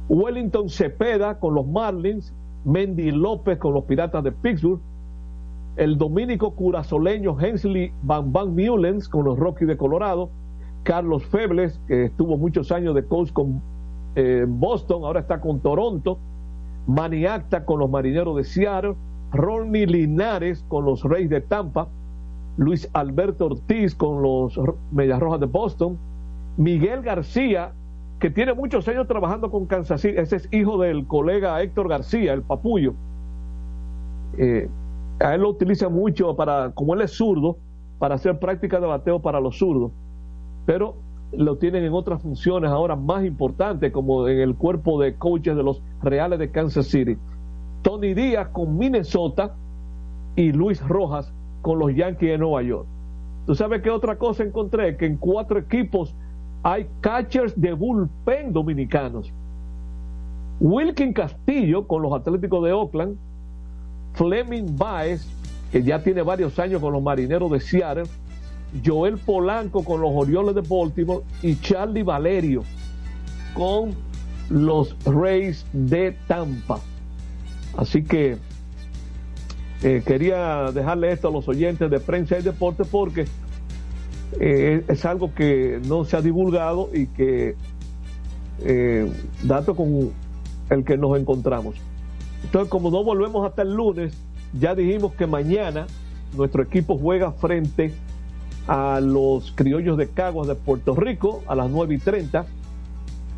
Wellington 0.10 0.70
Cepeda 0.70 1.40
con 1.40 1.56
los 1.56 1.66
Marlins, 1.66 2.34
Mendy 2.66 3.12
López 3.12 3.58
con 3.58 3.74
los 3.74 3.86
Piratas 3.86 4.24
de 4.24 4.34
Pittsburgh, 4.34 4.82
el 5.76 5.98
dominico 5.98 6.52
curazoleño 6.52 7.40
Hensley 7.40 7.92
Van 8.04 8.32
Van 8.34 8.56
Mullens 8.56 9.08
con 9.08 9.26
los 9.26 9.38
Rockies 9.38 9.68
de 9.68 9.78
Colorado, 9.78 10.30
Carlos 10.84 11.26
Febles, 11.26 11.80
que 11.88 12.06
estuvo 12.06 12.38
muchos 12.38 12.72
años 12.72 12.96
de 12.96 13.04
coach 13.04 13.32
con 13.32 13.62
eh, 14.16 14.46
Boston, 14.48 15.04
ahora 15.04 15.22
está 15.22 15.40
con 15.40 15.60
Toronto, 15.60 16.20
Maniacta 16.88 17.66
con 17.66 17.80
los 17.80 17.90
Marineros 17.90 18.36
de 18.36 18.44
Seattle, 18.44 18.96
Ronnie 19.32 19.86
Linares 19.86 20.66
con 20.68 20.86
los 20.86 21.04
Reyes 21.04 21.30
de 21.30 21.42
Tampa, 21.42 21.88
Luis 22.58 22.90
Alberto 22.94 23.46
Ortiz 23.46 23.96
con 23.96 24.22
los 24.22 24.60
Medias 24.92 25.20
Rojas 25.20 25.40
de 25.40 25.46
Boston, 25.46 25.98
Miguel 26.58 27.02
García, 27.04 27.74
que 28.20 28.30
tiene 28.30 28.54
muchos 28.54 28.88
años 28.88 29.08
trabajando 29.08 29.50
con 29.50 29.66
Kansas 29.66 30.02
City, 30.02 30.16
ese 30.18 30.38
es 30.38 30.50
hijo 30.52 30.78
del 30.82 31.08
colega 31.08 31.62
Héctor 31.62 31.88
García, 31.88 32.34
el 32.34 32.42
papullo. 32.42 32.94
Eh, 34.38 34.70
él 35.20 35.42
lo 35.42 35.50
utiliza 35.50 35.90
mucho 35.90 36.36
para, 36.36 36.72
como 36.72 36.94
él 36.94 37.02
es 37.02 37.12
zurdo, 37.12 37.58
para 37.98 38.16
hacer 38.16 38.40
práctica 38.40 38.80
de 38.80 38.88
bateo 38.88 39.22
para 39.22 39.40
los 39.40 39.58
zurdos 39.58 39.92
pero 40.70 40.98
lo 41.32 41.58
tienen 41.58 41.84
en 41.84 41.94
otras 41.94 42.22
funciones 42.22 42.70
ahora 42.70 42.96
más 42.96 43.26
importantes, 43.26 43.92
como 43.92 44.28
en 44.28 44.40
el 44.40 44.54
cuerpo 44.54 45.02
de 45.02 45.16
coaches 45.16 45.56
de 45.56 45.64
los 45.64 45.82
Reales 46.04 46.38
de 46.38 46.52
Kansas 46.52 46.86
City. 46.86 47.18
Tony 47.82 48.14
Díaz 48.14 48.50
con 48.50 48.78
Minnesota 48.78 49.56
y 50.36 50.52
Luis 50.52 50.80
Rojas 50.88 51.34
con 51.64 51.80
los 51.80 51.96
Yankees 51.96 52.30
de 52.30 52.38
Nueva 52.38 52.62
York. 52.62 52.86
¿Tú 53.48 53.56
sabes 53.56 53.82
qué 53.82 53.90
otra 53.90 54.20
cosa 54.20 54.44
encontré? 54.44 54.96
Que 54.96 55.08
en 55.08 55.18
cuatro 55.18 55.58
equipos 55.58 56.16
hay 56.62 56.88
catchers 57.02 57.60
de 57.60 57.74
bullpen 57.74 58.54
dominicanos. 58.54 59.34
Wilkin 60.60 61.14
Castillo 61.14 61.88
con 61.88 62.04
los 62.04 62.14
Atléticos 62.14 62.64
de 62.64 62.74
Oakland, 62.74 63.18
Fleming 64.14 64.78
Baez, 64.78 65.26
que 65.72 65.84
ya 65.84 66.02
tiene 66.04 66.22
varios 66.22 66.58
años 66.60 66.82
con 66.82 66.94
los 66.94 67.02
Marineros 67.02 67.52
de 67.52 67.60
Seattle, 67.60 68.06
Joel 68.86 69.18
Polanco 69.18 69.84
con 69.84 70.02
los 70.02 70.12
Orioles 70.14 70.56
de 70.56 70.62
Baltimore 70.62 71.24
y 71.42 71.56
Charlie 71.56 72.04
Valerio 72.04 72.64
con 73.54 73.96
los 74.50 74.96
Rays 75.06 75.66
de 75.74 76.16
Tampa. 76.28 76.80
Así 77.78 78.04
que 78.04 78.38
eh, 79.82 80.04
quería 80.06 80.72
dejarle 80.74 81.12
esto 81.12 81.30
a 81.30 81.32
los 81.32 81.48
oyentes 81.48 81.90
de 81.90 82.00
prensa 82.00 82.38
y 82.38 82.42
deporte 82.42 82.84
porque 82.84 83.26
eh, 84.40 84.84
es 84.88 85.06
algo 85.06 85.34
que 85.34 85.80
no 85.88 86.04
se 86.04 86.18
ha 86.18 86.22
divulgado 86.22 86.90
y 86.94 87.08
que 87.08 87.56
eh, 88.62 89.12
dato 89.44 89.76
con 89.76 90.12
el 90.70 90.84
que 90.84 90.98
nos 90.98 91.18
encontramos. 91.18 91.76
Entonces, 92.44 92.70
como 92.70 92.90
no 92.92 93.04
volvemos 93.04 93.46
hasta 93.46 93.62
el 93.62 93.74
lunes, 93.74 94.14
ya 94.54 94.76
dijimos 94.76 95.14
que 95.14 95.28
mañana 95.28 95.88
nuestro 96.36 96.64
equipo 96.64 96.98
juega 96.98 97.32
frente 97.32 97.94
a 98.68 99.00
los 99.02 99.52
criollos 99.56 99.98
de 99.98 100.08
Caguas 100.08 100.48
de 100.48 100.56
Puerto 100.56 100.96
Rico 100.96 101.44
a 101.48 101.56
las 101.56 101.70
9 101.70 101.96
y 101.96 101.98
30. 101.98 102.46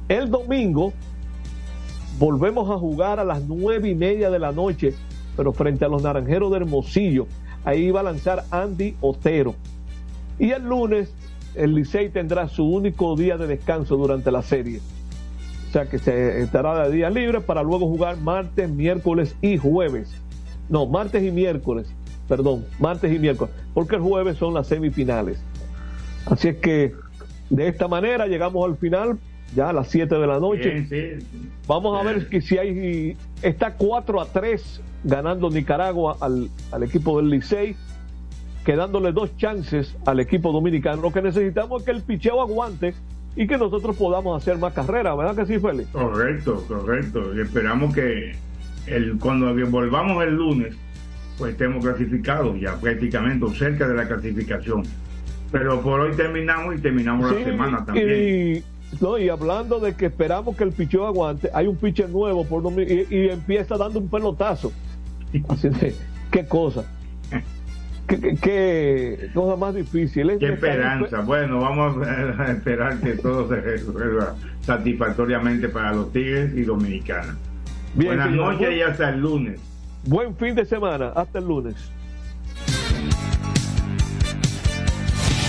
El 0.10 0.30
domingo 0.30 0.94
volvemos 2.20 2.70
a 2.70 2.78
jugar 2.78 3.20
a 3.20 3.24
las 3.24 3.44
9 3.44 3.90
y 3.90 3.96
media 3.96 4.30
de 4.30 4.40
la 4.40 4.52
noche, 4.52 4.94
pero 5.38 5.54
frente 5.54 5.86
a 5.86 5.88
los 5.88 6.04
naranjeros 6.04 6.52
de 6.52 6.58
Hermosillo. 6.58 7.28
Ahí 7.64 7.92
va 7.92 8.02
a 8.02 8.04
lanzar 8.04 8.44
Andy 8.52 8.96
Otero. 9.02 9.56
Y 10.38 10.52
el 10.52 10.64
lunes 10.64 11.14
el 11.56 11.76
Licey 11.76 12.10
tendrá 12.10 12.48
su 12.48 12.66
único 12.66 13.16
día 13.16 13.38
de 13.38 13.48
descanso 13.48 13.98
durante 13.98 14.32
la 14.32 14.42
serie. 14.42 14.80
O 15.72 15.74
sea 15.74 15.86
que 15.86 16.00
se 16.00 16.42
estará 16.42 16.86
de 16.86 16.94
día 16.94 17.10
libre 17.10 17.40
para 17.40 17.64
luego 17.64 17.88
jugar 17.88 18.18
martes, 18.18 18.70
miércoles 18.70 19.38
y 19.42 19.56
jueves. 19.56 20.14
No, 20.68 20.86
martes 20.86 21.24
y 21.24 21.32
miércoles. 21.32 21.88
Perdón, 22.28 22.66
martes 22.78 23.16
y 23.16 23.18
miércoles. 23.18 23.56
Porque 23.74 23.96
el 23.96 24.02
jueves 24.02 24.36
son 24.36 24.54
las 24.54 24.68
semifinales. 24.68 25.42
Así 26.26 26.50
es 26.50 26.58
que 26.58 26.92
de 27.50 27.70
esta 27.70 27.88
manera 27.88 28.28
llegamos 28.28 28.70
al 28.70 28.76
final, 28.76 29.18
ya 29.56 29.70
a 29.70 29.74
las 29.74 29.88
7 29.88 30.14
de 30.14 30.28
la 30.28 30.42
noche. 30.42 31.20
Vamos 31.68 31.98
a 31.98 32.04
ver 32.04 32.28
que 32.28 32.42
si 32.42 32.58
hay. 32.58 33.16
Está 33.42 33.76
4 33.76 34.20
a 34.20 34.26
3 34.26 34.82
ganando 35.06 35.50
Nicaragua 35.50 36.18
al, 36.20 36.50
al 36.74 36.84
equipo 36.84 37.16
del 37.16 37.30
Licey 37.30 37.78
quedándole 38.66 39.14
dos 39.14 39.38
chances 39.38 39.96
al 40.06 40.20
equipo 40.20 40.52
dominicano. 40.52 41.02
Lo 41.02 41.14
que 41.14 41.22
necesitamos 41.22 41.82
es 41.82 41.86
que 41.86 41.92
el 41.92 42.02
picheo 42.02 42.42
aguante 42.42 42.94
y 43.36 43.48
que 43.48 43.58
nosotros 43.58 43.96
podamos 43.96 44.42
hacer 44.42 44.58
más 44.58 44.74
carreras, 44.74 45.18
¿verdad 45.18 45.36
que 45.36 45.46
sí, 45.46 45.60
Félix? 45.60 45.90
Correcto, 45.90 46.64
correcto. 46.68 47.36
Y 47.36 47.42
esperamos 47.42 47.94
que 47.94 48.36
el, 48.88 49.18
cuando 49.20 49.54
volvamos 49.70 50.24
el 50.24 50.36
lunes, 50.36 50.76
pues 51.38 51.54
estemos 51.54 51.84
clasificados 51.84 52.60
ya 52.60 52.76
prácticamente 52.80 53.46
o 53.46 53.54
cerca 53.54 53.88
de 53.88 53.96
la 53.96 54.08
clasificación. 54.08 54.84
Pero 55.52 55.82
por 55.82 56.00
hoy 56.00 56.16
terminamos 56.16 56.76
y 56.76 56.82
terminamos 56.82 57.32
la 57.32 57.44
semana 57.44 57.86
también. 57.86 58.10
Y, 58.10 58.64
no, 59.02 59.18
y 59.18 59.30
hablando 59.30 59.80
de 59.80 59.96
que 59.96 60.08
esperamos 60.08 60.56
que 60.56 60.64
el 60.66 60.72
picheo 60.72 61.06
aguante, 61.06 61.50
hay 61.54 61.68
un 61.68 61.78
pitcher 61.78 62.10
nuevo 62.10 62.46
por 62.46 62.64
y, 62.82 63.08
y 63.10 63.30
empieza 63.30 63.78
dando 63.78 64.00
un 64.00 64.10
pelotazo. 64.10 64.72
Así 65.48 65.70
de, 65.70 65.96
qué 66.30 66.46
cosa. 66.46 66.86
¿Qué, 68.42 69.30
cosa 69.34 69.56
más 69.56 69.76
difícil? 69.76 70.38
Qué 70.40 70.54
esperanza. 70.54 71.22
Bueno, 71.22 71.60
vamos 71.62 72.08
a 72.40 72.52
esperar 72.52 73.00
que 73.00 73.14
todo 73.14 73.48
se 73.48 73.62
resuelva 73.62 74.36
satisfactoriamente 74.62 75.70
para 75.70 75.94
los 75.94 76.12
Tigres 76.12 76.54
y 76.56 76.64
Dominicanas. 76.64 77.36
Buenas 77.96 78.32
noches 78.32 78.76
y 78.76 78.82
hasta 78.82 79.10
el 79.10 79.22
lunes. 79.22 79.60
Buen 80.06 80.36
fin 80.36 80.56
de 80.56 80.66
semana. 80.66 81.12
Hasta 81.16 81.40
el 81.40 81.46
lunes. 81.46 81.76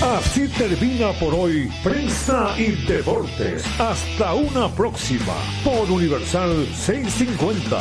Así 0.02 0.48
termina 0.48 1.12
por 1.12 1.32
hoy 1.32 1.70
Prensa 1.84 2.54
y 2.58 2.72
Deportes. 2.86 3.64
Hasta 3.80 4.34
una 4.34 4.68
próxima 4.68 5.32
por 5.62 5.88
Universal 5.88 6.66
650. 6.74 7.80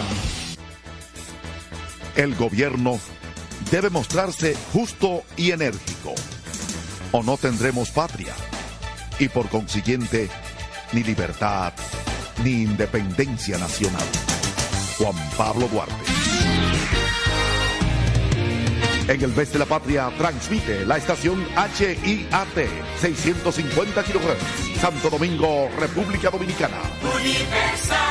El 2.16 2.36
gobierno 2.36 3.00
debe 3.72 3.90
mostrarse 3.90 4.56
justo 4.74 5.24
y 5.38 5.52
enérgico, 5.52 6.14
o 7.14 7.24
no 7.24 7.38
tendremos 7.38 7.90
patria, 7.90 8.34
y 9.18 9.30
por 9.30 9.48
consiguiente, 9.48 10.30
ni 10.92 11.04
libertad, 11.04 11.74
ni 12.44 12.64
independencia 12.64 13.58
nacional. 13.58 14.04
Juan 14.98 15.16
Pablo 15.38 15.70
Duarte. 15.70 15.96
En 19.08 19.22
el 19.22 19.34
mes 19.34 19.52
de 19.52 19.60
la 19.60 19.66
patria 19.66 20.12
transmite 20.18 20.86
la 20.86 20.98
estación 20.98 21.46
HIAT 21.56 22.68
650 23.00 24.04
kilogramos. 24.04 24.44
Santo 24.80 25.10
Domingo, 25.10 25.70
República 25.78 26.30
Dominicana. 26.30 26.78
Universal. 27.16 28.11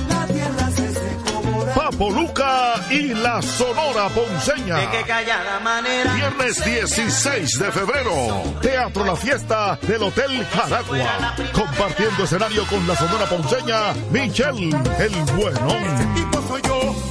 Papo 2.01 2.15
Luca 2.15 2.73
y 2.89 3.13
la 3.13 3.43
Sonora 3.43 4.09
Ponceña. 4.09 4.79
Viernes 6.15 6.65
16 6.65 7.59
de 7.59 7.71
febrero. 7.71 8.43
Teatro 8.59 9.05
La 9.05 9.15
Fiesta 9.15 9.77
del 9.83 10.01
Hotel 10.01 10.43
Jaragua. 10.47 11.35
Compartiendo 11.53 12.23
escenario 12.23 12.65
con 12.65 12.87
la 12.87 12.95
Sonora 12.95 13.27
Ponceña, 13.27 13.93
Michelle 14.09 14.75
el 14.97 15.11
Buenón. 15.35 17.10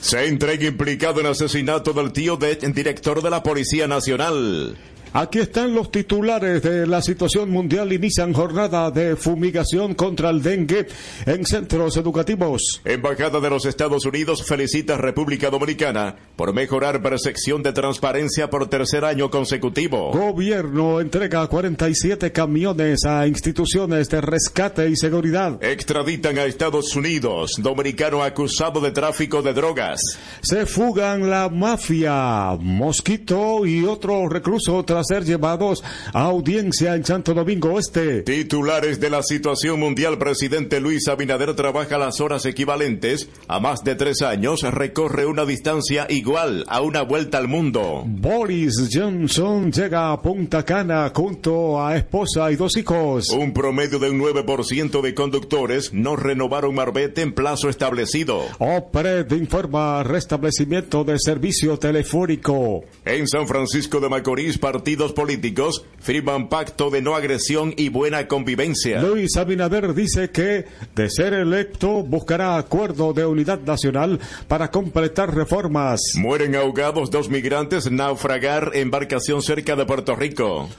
Se 0.00 0.26
entrega 0.26 0.66
implicado 0.66 1.20
en 1.20 1.26
asesinato 1.26 1.92
del 1.92 2.12
tío 2.12 2.36
del 2.36 2.72
director 2.72 3.20
de 3.22 3.30
la 3.30 3.42
Policía 3.42 3.86
Nacional. 3.86 4.76
Aquí 5.12 5.38
están 5.38 5.74
los 5.74 5.90
titulares 5.90 6.62
de 6.62 6.86
la 6.86 7.00
situación 7.00 7.50
mundial. 7.50 7.92
Inician 7.92 8.32
jornada 8.32 8.90
de 8.90 9.16
fumigación 9.16 9.94
contra 9.94 10.30
el 10.30 10.42
dengue 10.42 10.86
en 11.24 11.46
centros 11.46 11.96
educativos. 11.96 12.82
Embajada 12.84 13.40
de 13.40 13.50
los 13.50 13.64
Estados 13.64 14.04
Unidos 14.04 14.44
felicita 14.44 14.94
a 14.94 14.98
República 14.98 15.48
Dominicana 15.50 16.14
por 16.36 16.52
mejorar 16.52 17.02
percepción 17.02 17.62
de 17.62 17.72
transparencia 17.72 18.50
por 18.50 18.68
tercer 18.68 19.04
año 19.04 19.30
consecutivo. 19.30 20.12
Gobierno 20.12 21.00
entrega 21.00 21.46
47 21.46 22.30
camiones 22.32 23.04
a 23.04 23.26
instituciones 23.26 24.08
de 24.10 24.20
rescate 24.20 24.88
y 24.90 24.96
seguridad. 24.96 25.62
Extraditan 25.62 26.38
a 26.38 26.44
Estados 26.44 26.94
Unidos, 26.94 27.54
dominicano 27.58 28.22
acusado 28.22 28.80
de 28.80 28.90
tráfico 28.90 29.40
de 29.42 29.54
drogas. 29.54 30.00
Se 30.42 30.66
fugan 30.66 31.30
la 31.30 31.48
mafia, 31.48 32.56
Mosquito 32.60 33.64
y 33.64 33.84
otro 33.84 34.28
recluso 34.28 34.84
tras 34.84 34.97
ser 35.04 35.24
llevados 35.24 35.82
a 36.12 36.22
audiencia 36.22 36.94
en 36.94 37.04
Santo 37.04 37.34
Domingo 37.34 37.78
Este. 37.78 38.22
Titulares 38.22 39.00
de 39.00 39.10
la 39.10 39.22
situación 39.22 39.80
mundial, 39.80 40.18
presidente 40.18 40.80
Luis 40.80 41.08
Abinader 41.08 41.54
trabaja 41.54 41.98
las 41.98 42.20
horas 42.20 42.46
equivalentes 42.46 43.28
a 43.46 43.60
más 43.60 43.84
de 43.84 43.94
tres 43.94 44.22
años, 44.22 44.62
recorre 44.62 45.26
una 45.26 45.44
distancia 45.44 46.06
igual 46.08 46.64
a 46.68 46.80
una 46.80 47.02
vuelta 47.02 47.38
al 47.38 47.48
mundo. 47.48 48.02
Boris 48.06 48.88
Johnson 48.92 49.70
llega 49.72 50.12
a 50.12 50.20
Punta 50.20 50.64
Cana 50.64 51.10
junto 51.14 51.82
a 51.84 51.96
esposa 51.96 52.50
y 52.50 52.56
dos 52.56 52.76
hijos. 52.76 53.28
Un 53.30 53.52
promedio 53.52 53.98
de 53.98 54.10
un 54.10 54.20
9% 54.20 55.00
de 55.00 55.14
conductores 55.14 55.92
no 55.92 56.16
renovaron 56.16 56.74
marbete 56.74 57.22
en 57.22 57.32
plazo 57.32 57.68
establecido. 57.68 58.42
OPRED 58.58 59.32
informa 59.32 60.02
restablecimiento 60.02 61.04
de 61.04 61.18
servicio 61.18 61.78
telefónico. 61.78 62.84
En 63.04 63.26
San 63.26 63.46
Francisco 63.46 64.00
de 64.00 64.08
Macorís, 64.08 64.58
partidos 64.88 65.12
políticos 65.12 65.84
firman 66.00 66.48
pacto 66.48 66.88
de 66.88 67.02
no 67.02 67.14
agresión 67.14 67.74
y 67.76 67.90
buena 67.90 68.26
convivencia. 68.26 69.02
Luis 69.02 69.36
Abinader 69.36 69.92
dice 69.92 70.30
que, 70.30 70.64
de 70.96 71.10
ser 71.10 71.34
electo, 71.34 72.02
buscará 72.02 72.56
acuerdo 72.56 73.12
de 73.12 73.26
unidad 73.26 73.60
nacional 73.60 74.18
para 74.46 74.70
completar 74.70 75.34
reformas. 75.34 76.00
Mueren 76.16 76.56
ahogados 76.56 77.10
dos 77.10 77.28
migrantes 77.28 77.90
naufragar 77.90 78.70
embarcación 78.72 79.42
cerca 79.42 79.76
de 79.76 79.84
Puerto 79.84 80.16
Rico. 80.16 80.70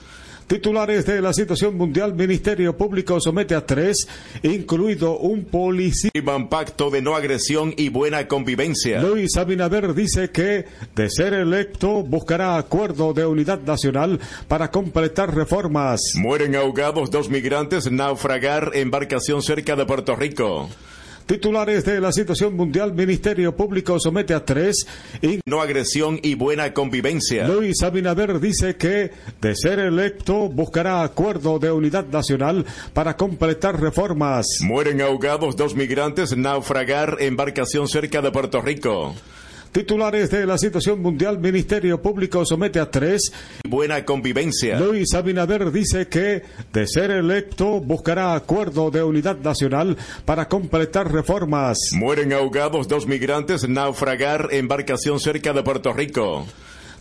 Titulares 0.49 1.05
de 1.05 1.21
la 1.21 1.31
situación 1.31 1.77
mundial, 1.77 2.15
Ministerio 2.15 2.75
Público 2.75 3.21
somete 3.21 3.53
a 3.53 3.63
tres, 3.63 4.07
incluido 4.41 5.19
un 5.19 5.45
policía. 5.45 6.09
Pacto 6.49 6.89
de 6.89 7.03
no 7.03 7.15
agresión 7.15 7.71
y 7.77 7.89
buena 7.89 8.27
convivencia. 8.27 8.99
Luis 8.99 9.37
Abinader 9.37 9.93
dice 9.93 10.31
que, 10.31 10.65
de 10.95 11.09
ser 11.11 11.35
electo, 11.35 12.01
buscará 12.01 12.57
acuerdo 12.57 13.13
de 13.13 13.27
unidad 13.27 13.61
nacional 13.61 14.19
para 14.47 14.71
completar 14.71 15.35
reformas. 15.35 16.01
Mueren 16.15 16.55
ahogados 16.55 17.11
dos 17.11 17.29
migrantes 17.29 17.91
naufragar 17.91 18.71
embarcación 18.73 19.43
cerca 19.43 19.75
de 19.75 19.85
Puerto 19.85 20.15
Rico. 20.15 20.67
Titulares 21.29 21.85
de 21.85 22.01
la 22.01 22.11
situación 22.11 22.55
mundial, 22.55 22.91
Ministerio 22.95 23.55
Público 23.55 23.99
somete 23.99 24.33
a 24.33 24.43
tres. 24.43 24.87
No 25.45 25.61
agresión 25.61 26.19
y 26.23 26.33
buena 26.33 26.73
convivencia. 26.73 27.47
Luis 27.47 27.83
Abinader 27.83 28.39
dice 28.39 28.77
que, 28.77 29.11
de 29.39 29.55
ser 29.55 29.77
electo, 29.77 30.49
buscará 30.49 31.03
acuerdo 31.03 31.59
de 31.59 31.71
unidad 31.71 32.07
nacional 32.07 32.65
para 32.95 33.15
completar 33.15 33.79
reformas. 33.79 34.47
Mueren 34.61 35.01
ahogados 35.03 35.55
dos 35.55 35.75
migrantes 35.75 36.35
naufragar 36.35 37.17
embarcación 37.19 37.87
cerca 37.87 38.23
de 38.23 38.31
Puerto 38.31 38.59
Rico. 38.59 39.13
Titulares 39.71 40.31
de 40.31 40.47
la 40.47 40.57
situación 40.57 40.99
mundial, 40.99 41.37
Ministerio 41.37 42.01
Público 42.01 42.43
somete 42.43 42.79
a 42.79 42.89
tres. 42.89 43.31
Buena 43.63 44.03
convivencia. 44.03 44.79
Luis 44.79 45.13
Abinader 45.13 45.71
dice 45.71 46.07
que, 46.07 46.41
de 46.73 46.87
ser 46.87 47.11
electo, 47.11 47.79
buscará 47.79 48.33
acuerdo 48.33 48.89
de 48.89 49.03
unidad 49.03 49.37
nacional 49.37 49.95
para 50.25 50.47
completar 50.47 51.11
reformas. 51.11 51.77
Mueren 51.93 52.33
ahogados 52.33 52.87
dos 52.87 53.05
migrantes 53.05 53.69
naufragar 53.69 54.49
embarcación 54.51 55.19
cerca 55.19 55.53
de 55.53 55.61
Puerto 55.61 55.93
Rico. 55.93 56.47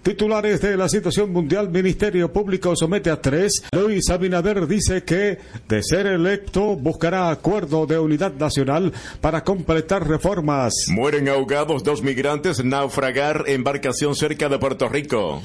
Titulares 0.03 0.61
de 0.61 0.76
la 0.76 0.88
situación 0.88 1.32
mundial, 1.32 1.68
Ministerio 1.68 2.32
Público 2.32 2.74
somete 2.76 3.11
a 3.11 3.20
tres. 3.20 3.62
Luis 3.72 4.09
Abinader 4.11 4.66
dice 4.66 5.05
que, 5.05 5.38
de 5.68 5.82
ser 5.82 6.07
electo, 6.07 6.76
buscará 6.76 7.30
acuerdo 7.30 7.86
de 7.86 7.99
unidad 7.99 8.32
nacional 8.34 8.92
para 9.20 9.44
completar 9.44 10.09
reformas. 10.09 10.72
Mueren 10.88 11.28
ahogados 11.28 11.84
dos 11.84 12.03
migrantes 12.03 12.64
naufragar 12.64 13.44
embarcación 13.49 14.14
cerca 14.14 14.49
de 14.49 14.59
Puerto 14.59 14.88
Rico. 14.88 15.42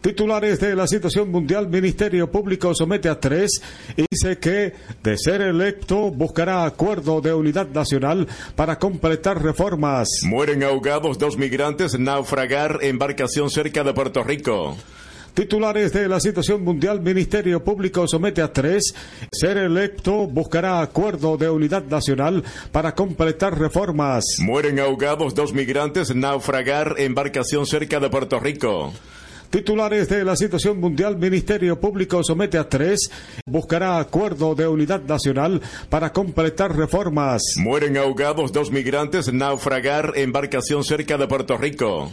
Titulares 0.00 0.58
de 0.60 0.74
la 0.74 0.86
situación 0.86 1.30
mundial, 1.30 1.68
Ministerio 1.68 2.30
Público 2.30 2.74
somete 2.74 3.10
a 3.10 3.20
tres 3.20 3.60
y 3.98 4.06
dice 4.10 4.38
que, 4.38 4.72
de 5.02 5.18
ser 5.18 5.42
electo, 5.42 6.10
buscará 6.10 6.64
acuerdo 6.64 7.20
de 7.20 7.34
unidad 7.34 7.68
nacional 7.68 8.26
para 8.56 8.78
completar 8.78 9.42
reformas. 9.42 10.08
Mueren 10.22 10.62
ahogados 10.62 11.18
dos 11.18 11.36
migrantes 11.36 11.98
naufragar 11.98 12.78
embarcación 12.80 13.50
cerca 13.50 13.84
de 13.84 13.92
Puerto 13.92 14.24
Rico. 14.24 14.74
Titulares 15.34 15.92
de 15.92 16.08
la 16.08 16.18
situación 16.18 16.64
mundial, 16.64 17.02
Ministerio 17.02 17.62
Público 17.62 18.08
somete 18.08 18.40
a 18.40 18.50
tres. 18.54 18.94
Ser 19.30 19.58
electo 19.58 20.26
buscará 20.26 20.80
acuerdo 20.80 21.36
de 21.36 21.50
unidad 21.50 21.84
nacional 21.84 22.42
para 22.72 22.94
completar 22.94 23.58
reformas. 23.58 24.24
Mueren 24.40 24.80
ahogados 24.80 25.34
dos 25.34 25.52
migrantes 25.52 26.14
naufragar 26.14 26.94
embarcación 26.96 27.66
cerca 27.66 28.00
de 28.00 28.08
Puerto 28.08 28.40
Rico. 28.40 28.94
Titulares 29.50 30.08
de 30.08 30.24
la 30.24 30.36
situación 30.36 30.78
mundial, 30.78 31.16
Ministerio 31.16 31.80
Público 31.80 32.22
somete 32.22 32.56
a 32.56 32.68
tres. 32.68 33.10
Buscará 33.44 33.98
acuerdo 33.98 34.54
de 34.54 34.68
unidad 34.68 35.02
nacional 35.02 35.60
para 35.88 36.12
completar 36.12 36.76
reformas. 36.76 37.42
Mueren 37.56 37.96
ahogados 37.96 38.52
dos 38.52 38.70
migrantes 38.70 39.32
naufragar 39.32 40.12
embarcación 40.14 40.84
cerca 40.84 41.18
de 41.18 41.26
Puerto 41.26 41.56
Rico. 41.56 42.12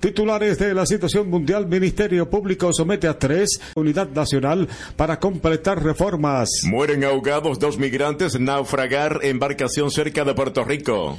Titulares 0.00 0.58
de 0.58 0.74
la 0.74 0.84
situación 0.84 1.30
mundial, 1.30 1.68
Ministerio 1.68 2.28
Público 2.28 2.72
somete 2.72 3.06
a 3.06 3.16
tres. 3.16 3.60
Unidad 3.76 4.08
nacional 4.08 4.66
para 4.96 5.20
completar 5.20 5.84
reformas. 5.84 6.48
Mueren 6.64 7.04
ahogados 7.04 7.60
dos 7.60 7.78
migrantes 7.78 8.40
naufragar 8.40 9.20
embarcación 9.22 9.92
cerca 9.92 10.24
de 10.24 10.34
Puerto 10.34 10.64
Rico. 10.64 11.16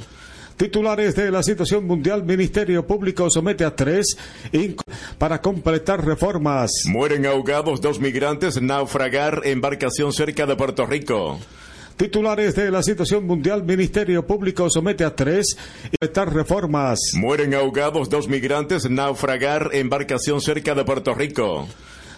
Titulares 0.56 1.16
de 1.16 1.32
la 1.32 1.42
situación 1.42 1.84
mundial, 1.84 2.22
Ministerio 2.22 2.86
Público 2.86 3.28
somete 3.28 3.64
a 3.64 3.74
tres 3.74 4.16
para 5.18 5.40
completar 5.40 6.06
reformas. 6.06 6.70
Mueren 6.86 7.26
ahogados 7.26 7.80
dos 7.80 7.98
migrantes 7.98 8.62
naufragar 8.62 9.40
embarcación 9.44 10.12
cerca 10.12 10.46
de 10.46 10.54
Puerto 10.54 10.86
Rico. 10.86 11.40
Titulares 11.96 12.54
de 12.54 12.70
la 12.70 12.84
situación 12.84 13.26
mundial, 13.26 13.64
Ministerio 13.64 14.26
Público 14.26 14.70
somete 14.70 15.04
a 15.04 15.16
tres 15.16 15.56
completar 15.90 16.32
reformas. 16.32 17.00
Mueren 17.14 17.54
ahogados 17.54 18.08
dos 18.08 18.28
migrantes 18.28 18.88
naufragar 18.88 19.70
embarcación 19.72 20.40
cerca 20.40 20.76
de 20.76 20.84
Puerto 20.84 21.14
Rico. 21.14 21.66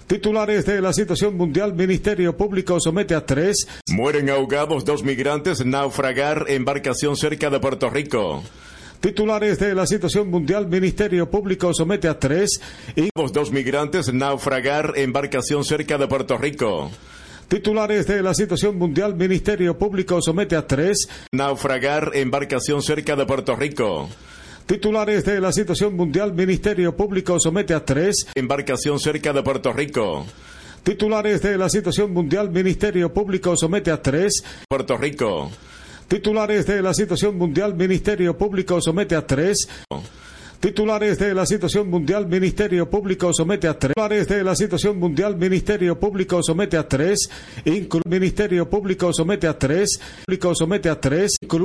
Titulares 0.07 0.65
de 0.65 0.81
la 0.81 0.93
situación 0.93 1.37
mundial, 1.37 1.75
Ministerio 1.75 2.37
Público 2.37 2.79
somete 2.79 3.17
a 3.17 3.27
tres. 3.27 3.67
Mueren 3.91 4.31
ahogados 4.31 4.85
dos 4.85 5.03
migrantes 5.03 5.67
naufragar 5.67 6.45
embarcación 6.47 7.17
cerca 7.17 7.51
de 7.51 7.59
Puerto 7.59 7.91
Rico. 7.91 8.45
Titulares 9.01 9.59
de 9.59 9.75
la 9.75 9.85
situación 9.85 10.31
mundial, 10.31 10.69
Ministerio 10.69 11.29
Público 11.29 11.75
somete 11.75 12.07
a 12.07 12.21
tres. 12.21 12.61
Dos 13.33 13.51
migrantes 13.51 14.15
naufragar 14.15 14.93
embarcación 14.95 15.65
cerca 15.65 15.99
de 15.99 16.07
Puerto 16.07 16.39
Rico. 16.39 16.89
Titulares 17.49 18.07
de 18.07 18.23
la 18.23 18.33
situación 18.33 18.79
mundial, 18.79 19.17
Ministerio 19.17 19.77
Público 19.77 20.23
somete 20.23 20.55
a 20.55 20.69
tres. 20.69 21.09
Naufragar 21.33 22.13
embarcación 22.15 22.81
cerca 22.81 23.17
de 23.17 23.27
Puerto 23.27 23.57
Rico. 23.57 24.09
Titulares 24.67 25.25
de 25.25 25.41
la 25.41 25.53
situación 25.53 25.95
mundial, 25.95 26.33
Ministerio 26.35 26.97
Público 26.97 27.39
somete 27.39 27.73
a 27.73 27.85
tres. 27.85 28.27
Embarcación 28.35 28.99
cerca 28.99 29.33
de 29.33 29.45
Puerto 29.45 29.73
Rico. 29.73 30.27
Titulares 30.83 31.41
de 31.41 31.57
la 31.57 31.69
situación 31.69 32.13
mundial, 32.13 32.51
Ministerio 32.51 33.15
Público 33.15 33.57
somete 33.57 33.93
a 33.93 34.03
tres. 34.03 34.43
Puerto 34.69 34.97
Rico. 34.97 35.53
Titulares 36.09 36.67
de 36.67 36.83
la 36.83 36.95
situación 36.95 37.39
mundial, 37.39 37.77
Ministerio 37.77 38.37
Público 38.37 38.81
somete 38.81 39.15
a 39.15 39.25
tres. 39.25 39.69
Titulares 40.59 41.19
de 41.19 41.35
la 41.35 41.45
situación 41.45 41.91
mundial, 41.91 42.27
Ministerio 42.27 42.89
Público 42.89 43.33
somete 43.33 43.69
a 43.69 43.79
tres. 43.79 43.95
Titulares 43.95 44.27
de 44.27 44.43
la 44.43 44.57
situación 44.57 44.99
mundial, 44.99 45.37
Ministerio 45.37 46.01
Público 46.01 46.43
somete 46.43 46.77
a 46.77 46.89
tres. 46.89 47.29
Ministerio 48.09 48.69
Público 48.69 49.13
somete 49.13 49.47
a 49.47 49.59
tres. 49.59 50.01
Público 50.25 50.55
somete 50.55 50.89
a 50.89 50.99
tres. 50.99 51.37
Incluye 51.43 51.65